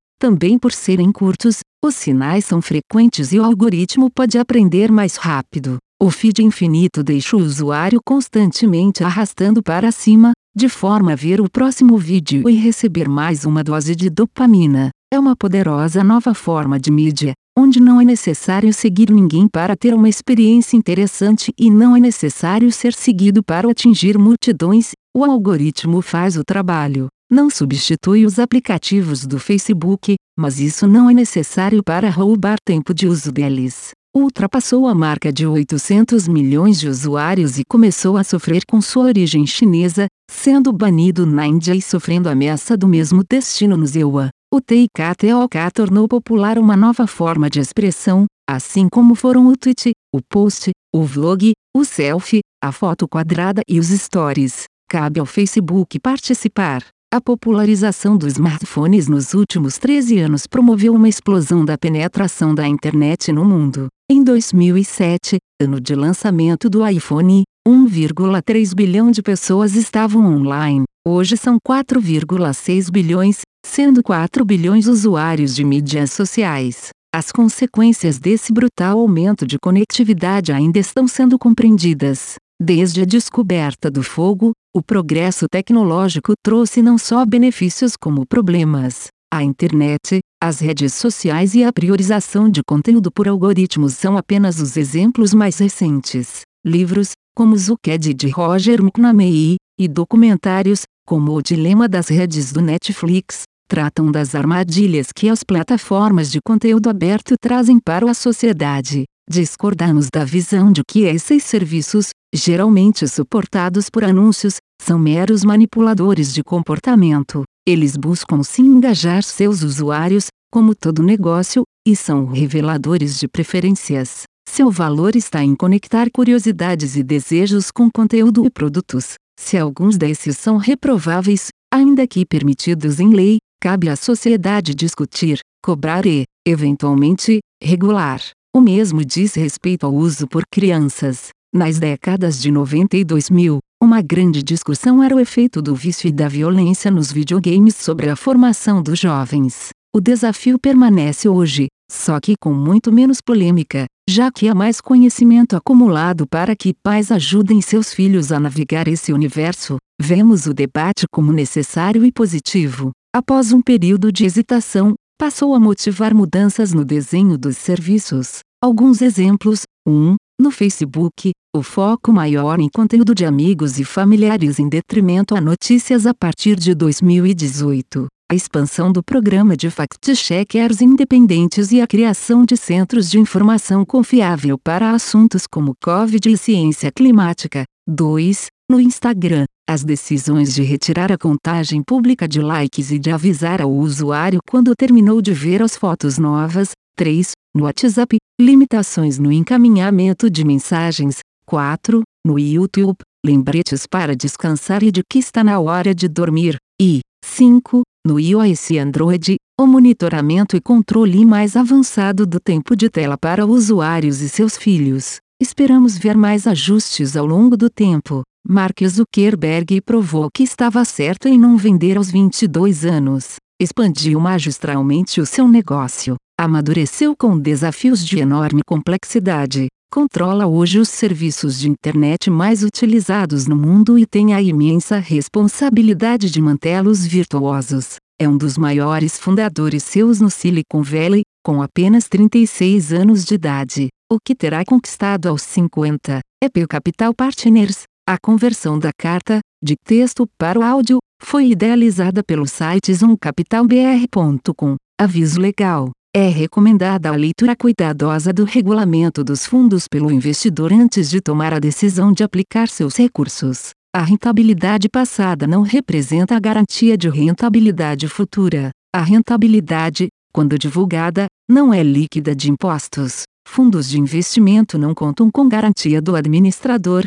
Também 0.21 0.59
por 0.59 0.73
serem 0.73 1.11
curtos, 1.11 1.61
os 1.85 1.95
sinais 1.95 2.45
são 2.45 2.61
frequentes 2.61 3.33
e 3.33 3.39
o 3.39 3.45
algoritmo 3.45 4.09
pode 4.11 4.39
aprender 4.39 4.91
mais 4.91 5.17
rápido. 5.17 5.79
O 6.03 6.11
feed 6.11 6.43
infinito 6.43 7.01
deixa 7.01 7.37
o 7.37 7.41
usuário 7.41 8.01
constantemente 8.05 9.05
arrastando 9.05 9.63
para 9.63 9.93
cima, 9.93 10.33
de 10.53 10.69
forma 10.69 11.13
a 11.13 11.15
ver 11.15 11.41
o 11.41 11.49
próximo 11.49 11.97
vídeo 11.97 12.51
e 12.51 12.55
receber 12.55 13.09
mais 13.09 13.45
uma 13.45 13.63
dose 13.63 13.95
de 13.95 14.11
dopamina. 14.11 14.91
É 15.15 15.17
uma 15.21 15.37
poderosa 15.37 16.03
nova 16.03 16.35
forma 16.35 16.77
de 16.77 16.91
mídia, 16.91 17.35
onde 17.57 17.79
não 17.79 18.01
é 18.01 18.05
necessário 18.05 18.75
seguir 18.75 19.13
ninguém 19.13 19.47
para 19.47 19.77
ter 19.77 19.95
uma 19.95 20.09
experiência 20.09 20.77
interessante 20.77 21.53
e 21.57 21.71
não 21.71 21.95
é 21.95 22.01
necessário 22.01 22.73
ser 22.73 22.95
seguido 22.95 23.41
para 23.41 23.71
atingir 23.71 24.19
multidões, 24.19 24.91
o 25.17 25.25
algoritmo 25.25 26.03
faz 26.03 26.37
o 26.37 26.43
trabalho. 26.43 27.07
Não 27.31 27.49
substitui 27.49 28.27
os 28.27 28.41
aplicativos 28.41 29.25
do 29.25 29.39
Facebook, 29.39 30.17
mas 30.37 30.59
isso 30.59 30.89
não 30.89 31.09
é 31.09 31.15
necessário 31.15 31.81
para 31.81 32.11
roubar 32.11 32.57
tempo 32.67 32.93
de 32.93 33.07
uso 33.07 33.31
deles. 33.31 33.93
Ultrapassou 34.15 34.87
a 34.87 34.95
marca 34.95 35.33
de 35.33 35.47
800 35.47 36.29
milhões 36.29 36.79
de 36.79 36.87
usuários 36.87 37.59
e 37.59 37.65
começou 37.65 38.19
a 38.19 38.23
sofrer 38.23 38.63
com 38.67 38.79
sua 38.79 39.05
origem 39.05 39.47
chinesa, 39.47 40.07
sendo 40.31 40.71
banido 40.71 41.25
na 41.25 41.47
Índia 41.47 41.75
e 41.75 41.81
sofrendo 41.81 42.29
ameaça 42.29 42.77
do 42.77 42.87
mesmo 42.87 43.23
destino 43.27 43.75
no 43.75 43.87
ZEUA. 43.87 44.29
O 44.53 44.61
TikTok 44.61 45.57
tornou 45.73 46.07
popular 46.07 46.59
uma 46.59 46.77
nova 46.77 47.07
forma 47.07 47.49
de 47.49 47.59
expressão, 47.59 48.27
assim 48.47 48.87
como 48.87 49.15
foram 49.15 49.47
o 49.47 49.57
tweet, 49.57 49.93
o 50.15 50.21
post, 50.21 50.73
o 50.95 51.05
vlog, 51.05 51.53
o 51.75 51.83
selfie, 51.83 52.41
a 52.63 52.71
foto 52.71 53.09
quadrada 53.09 53.63
e 53.67 53.81
os 53.81 53.87
stories. 53.87 54.65
Cabe 54.91 55.21
ao 55.21 55.27
Facebook 55.27 55.99
participar. 55.99 56.85
A 57.15 57.21
popularização 57.21 58.17
dos 58.17 58.33
smartphones 58.33 59.07
nos 59.07 59.35
últimos 59.35 59.77
13 59.77 60.19
anos 60.19 60.47
promoveu 60.47 60.95
uma 60.95 61.11
explosão 61.11 61.63
da 61.63 61.77
penetração 61.77 62.55
da 62.55 62.67
internet 62.67 63.31
no 63.31 63.45
mundo. 63.45 63.89
Em 64.11 64.25
2007, 64.25 65.37
ano 65.61 65.79
de 65.79 65.95
lançamento 65.95 66.71
do 66.71 66.87
iPhone, 66.89 67.43
1,3 67.69 68.75
bilhão 68.75 69.11
de 69.11 69.21
pessoas 69.21 69.75
estavam 69.77 70.25
online. 70.25 70.85
Hoje 71.07 71.37
são 71.37 71.59
4,6 71.69 72.91
bilhões, 72.91 73.43
sendo 73.63 74.03
4 74.03 74.43
bilhões 74.43 74.87
usuários 74.87 75.55
de 75.55 75.65
mídias 75.65 76.13
sociais. 76.13 76.89
As 77.15 77.31
consequências 77.31 78.19
desse 78.19 78.51
brutal 78.55 78.99
aumento 78.99 79.47
de 79.47 79.59
conectividade 79.63 80.51
ainda 80.51 80.79
estão 80.79 81.07
sendo 81.07 81.39
compreendidas. 81.39 82.37
Desde 82.65 83.03
a 83.03 83.05
descoberta 83.05 83.91
do 83.91 84.05
fogo, 84.05 84.53
o 84.73 84.81
progresso 84.81 85.47
tecnológico 85.51 86.35
trouxe 86.41 86.81
não 86.81 86.97
só 86.97 87.27
benefícios 87.27 87.97
como 87.97 88.25
problemas. 88.25 89.09
A 89.35 89.43
internet, 89.43 90.21
as 90.41 90.61
redes 90.61 90.95
sociais 90.95 91.57
e 91.57 91.65
a 91.65 91.73
priorização 91.73 92.49
de 92.49 92.63
conteúdo 92.63 93.11
por 93.11 93.27
algoritmos 93.27 93.95
são 93.95 94.17
apenas 94.17 94.61
os 94.61 94.77
exemplos 94.77 95.35
mais 95.35 95.59
recentes. 95.59 96.43
Livros, 96.65 97.15
como 97.35 97.57
Zucched 97.57 98.15
de 98.15 98.29
Roger 98.29 98.81
McNamee, 98.81 99.57
e 99.77 99.89
documentários, 99.89 100.83
como 101.05 101.33
O 101.33 101.43
Dilema 101.43 101.89
das 101.89 102.07
Redes 102.07 102.53
do 102.53 102.61
Netflix, 102.61 103.43
tratam 103.67 104.09
das 104.09 104.37
armadilhas 104.37 105.09
que 105.13 105.29
as 105.29 105.43
plataformas 105.43 106.31
de 106.31 106.39
conteúdo 106.41 106.89
aberto 106.89 107.35
trazem 107.41 107.81
para 107.81 108.09
a 108.09 108.15
sociedade. 108.15 109.03
Discordamos 109.29 110.09
da 110.13 110.25
visão 110.25 110.73
de 110.73 110.83
que 110.87 111.03
esses 111.05 111.45
serviços, 111.45 112.09
geralmente 112.35 113.07
suportados 113.07 113.89
por 113.89 114.05
anúncios, 114.05 114.57
são 114.81 114.99
meros 114.99 115.45
manipuladores 115.45 116.35
de 116.35 116.43
comportamento. 116.43 117.45
Eles 117.67 117.97
buscam 117.97 118.43
sim 118.43 118.65
engajar 118.65 119.23
seus 119.23 119.63
usuários, 119.63 120.27
como 120.53 120.75
todo 120.75 121.03
negócio, 121.03 121.63
e 121.87 121.95
são 121.95 122.27
reveladores 122.27 123.19
de 123.19 123.29
preferências. 123.29 124.25
Seu 124.49 124.71
valor 124.71 125.15
está 125.15 125.43
em 125.43 125.55
conectar 125.55 126.11
curiosidades 126.11 126.97
e 126.97 127.03
desejos 127.03 127.71
com 127.71 127.89
conteúdo 127.91 128.45
e 128.45 128.51
produtos. 128.51 129.15
Se 129.39 129.57
alguns 129.57 129.97
desses 129.97 130.37
são 130.37 130.57
reprováveis, 130.57 131.49
ainda 131.73 132.07
que 132.07 132.27
permitidos 132.27 133.01
em 133.01 133.11
lei, 133.15 133.39
cabe 133.63 133.89
à 133.89 133.97
sociedade 133.97 134.75
discutir, 134.75 135.39
cobrar 135.65 136.05
e, 136.05 136.25
eventualmente, 136.45 137.39
regular. 137.63 138.21
O 138.55 138.61
mesmo 138.61 139.03
diz 139.03 139.35
respeito 139.35 139.87
ao 139.87 139.95
uso 139.95 140.29
por 140.29 140.43
crianças. 140.47 141.29
Nas 141.55 141.79
décadas 141.79 142.39
de 142.39 142.51
90 142.51 142.99
e 142.99 143.03
2000, 143.03 143.61
uma 143.83 144.03
grande 144.03 144.43
discussão 144.43 145.03
era 145.03 145.17
o 145.17 145.21
efeito 145.21 145.63
do 145.63 145.75
vício 145.75 146.07
e 146.07 146.13
da 146.13 146.29
violência 146.29 146.91
nos 146.91 147.11
videogames 147.11 147.75
sobre 147.77 148.11
a 148.11 148.17
formação 148.17 148.83
dos 148.83 148.99
jovens. 148.99 149.71
O 149.97 150.03
desafio 150.03 150.59
permanece 150.59 151.31
hoje, 151.31 151.69
só 151.91 152.21
que 152.21 152.35
com 152.39 152.53
muito 152.53 152.93
menos 152.93 153.23
polêmica, 153.23 153.87
já 154.07 154.31
que 154.31 154.47
há 154.49 154.55
mais 154.55 154.83
conhecimento 154.83 155.57
acumulado 155.57 156.27
para 156.27 156.55
que 156.55 156.75
pais 156.83 157.11
ajudem 157.11 157.63
seus 157.63 157.95
filhos 157.95 158.31
a 158.31 158.39
navegar 158.39 158.87
esse 158.87 159.15
universo, 159.15 159.79
vemos 159.99 160.45
o 160.45 160.53
debate 160.53 161.07
como 161.11 161.33
necessário 161.33 162.05
e 162.05 162.13
positivo. 162.13 162.91
Após 163.15 163.51
um 163.51 163.63
período 163.63 164.13
de 164.13 164.27
hesitação, 164.27 164.95
passou 165.23 165.55
a 165.55 165.61
motivar 165.61 166.13
mudanças 166.13 166.73
no 166.73 166.85
desenho 166.85 167.39
dos 167.39 167.57
serviços. 167.57 168.41
Alguns 168.61 169.01
exemplos: 169.01 169.63
1. 169.87 169.93
Um, 169.93 170.17
no 170.37 170.51
Facebook, 170.51 171.31
o 171.55 171.63
foco 171.63 172.13
maior 172.13 172.59
em 172.59 172.69
conteúdo 172.69 173.15
de 173.15 173.25
amigos 173.25 173.79
e 173.79 173.85
familiares 173.85 174.59
em 174.59 174.69
detrimento 174.69 175.37
a 175.37 175.41
notícias 175.41 176.09
a 176.09 176.13
partir 176.13 176.57
de 176.59 176.75
2018. 176.75 178.09
A 178.33 178.35
expansão 178.35 178.91
do 178.91 179.01
programa 179.01 179.57
de 179.57 179.71
fact-checkers 179.71 180.81
independentes 180.81 181.71
e 181.71 181.81
a 181.81 181.87
criação 181.87 182.45
de 182.45 182.57
centros 182.57 183.09
de 183.09 183.21
informação 183.21 183.85
confiável 183.85 184.59
para 184.59 184.91
assuntos 184.91 185.47
como 185.47 185.77
Covid 185.81 186.29
e 186.29 186.37
ciência 186.37 186.91
climática. 186.91 187.63
2. 187.89 188.49
No 188.73 188.81
Instagram, 188.81 189.45
as 189.69 189.85
decisões 189.85 190.55
de 190.55 190.63
retirar 190.63 191.13
a 191.13 191.19
contagem 191.19 191.83
pública 191.83 192.27
de 192.27 192.41
likes 192.41 192.91
e 192.91 192.99
de 192.99 193.11
avisar 193.11 193.61
ao 193.61 193.71
usuário 193.71 194.41
quando 194.49 194.75
terminou 194.75 195.21
de 195.21 195.35
ver 195.35 195.61
as 195.61 195.77
fotos 195.77 196.17
novas. 196.17 196.71
3. 196.97 197.33
No 197.55 197.65
WhatsApp, 197.65 198.17
limitações 198.41 199.19
no 199.19 199.31
encaminhamento 199.31 200.31
de 200.31 200.43
mensagens. 200.43 201.19
4. 201.45 202.03
No 202.27 202.39
YouTube, 202.39 202.97
lembretes 203.23 203.87
para 203.87 204.17
descansar 204.17 204.83
e 204.83 204.91
de 204.91 205.03
que 205.07 205.19
está 205.19 205.45
na 205.45 205.61
hora 205.61 205.95
de 205.95 206.09
dormir. 206.09 206.57
E 206.81 207.01
5. 207.23 207.83
No 208.07 208.19
iOS 208.19 208.71
e 208.71 208.79
Android, 208.79 209.37
o 209.61 209.67
monitoramento 209.67 210.57
e 210.57 210.63
controle 210.63 211.27
mais 211.27 211.57
avançado 211.57 212.27
do 212.27 212.41
tempo 212.41 212.75
de 212.75 212.89
tela 212.89 213.19
para 213.19 213.45
usuários 213.45 214.23
e 214.23 214.31
seus 214.31 214.57
filhos. 214.57 215.19
Esperamos 215.39 215.99
ver 215.99 216.17
mais 216.17 216.47
ajustes 216.47 217.19
ao 217.19 217.27
longo 217.27 217.55
do 217.55 217.69
tempo. 217.69 218.23
Mark 218.49 218.85
Zuckerberg 218.87 219.81
provou 219.81 220.29
que 220.29 220.43
estava 220.43 220.85
certo 220.85 221.29
em 221.29 221.39
não 221.39 221.57
vender 221.57 221.97
aos 221.97 222.11
22 222.11 222.85
anos. 222.85 223.37
Expandiu 223.59 224.19
magistralmente 224.19 225.21
o 225.21 225.27
seu 225.27 225.47
negócio. 225.47 226.17
Amadureceu 226.39 227.15
com 227.17 227.39
desafios 227.39 228.05
de 228.05 228.19
enorme 228.19 228.63
complexidade. 228.67 229.69
Controla 229.93 230.47
hoje 230.47 230.81
os 230.81 230.89
serviços 230.89 231.57
de 231.59 231.71
internet 231.71 232.31
mais 232.31 232.65
utilizados 232.65 233.47
no 233.47 233.55
mundo 233.55 233.97
e 233.97 234.05
tem 234.05 234.35
a 234.35 234.43
imensa 234.43 234.99
responsabilidade 234.99 236.29
de 236.29 236.43
mantê-los 236.43 237.07
virtuosos. 237.07 237.97
É 238.21 238.29
um 238.29 238.37
dos 238.37 238.59
maiores 238.59 239.19
fundadores 239.19 239.85
seus 239.85 240.21
no 240.21 240.31
Silicon 240.31 240.83
Valley, 240.83 241.23
com 241.45 241.63
apenas 241.63 242.09
36 242.09 242.93
anos 242.93 243.25
de 243.25 243.35
idade, 243.35 243.89
o 244.13 244.19
que 244.23 244.35
terá 244.35 244.65
conquistado 244.65 245.29
aos 245.29 245.43
50. 245.43 246.21
EP 246.43 246.67
Capital 246.69 247.15
Partners, 247.15 247.85
a 248.07 248.19
conversão 248.19 248.79
da 248.79 248.91
carta, 248.93 249.39
de 249.63 249.77
texto 249.77 250.27
para 250.37 250.59
o 250.59 250.63
áudio, 250.63 250.99
foi 251.23 251.51
idealizada 251.51 252.23
pelo 252.25 252.49
site 252.49 252.93
zoomcapitalbr.com. 252.93 254.77
Aviso 255.01 255.41
legal. 255.41 255.91
É 256.15 256.29
recomendada 256.29 257.09
a 257.11 257.17
leitura 257.17 257.55
cuidadosa 257.57 258.33
do 258.33 258.45
regulamento 258.45 259.23
dos 259.23 259.47
fundos 259.47 259.87
pelo 259.89 260.11
investidor 260.11 260.73
antes 260.73 261.09
de 261.09 261.21
tomar 261.21 261.55
a 261.55 261.59
decisão 261.59 262.13
de 262.13 262.25
aplicar 262.25 262.69
seus 262.69 262.97
recursos. 262.97 263.71
A 263.95 264.03
rentabilidade 264.03 264.89
passada 264.89 265.47
não 265.47 265.63
representa 265.63 266.37
a 266.37 266.41
garantia 266.41 266.99
de 266.99 267.09
rentabilidade 267.09 268.09
futura. 268.09 268.71
A 268.95 269.01
rentabilidade, 269.01 270.09
quando 270.33 270.59
divulgada, 270.59 271.27
não 271.49 271.73
é 271.73 271.83
líquida 271.83 272.35
de 272.35 272.51
impostos. 272.51 273.23
Fundos 273.47 273.89
de 273.89 274.01
investimento 274.01 274.79
não 274.79 274.95
contam 274.95 275.31
com 275.31 275.49
garantia 275.49 276.01
do 276.01 276.17
administrador, 276.17 277.07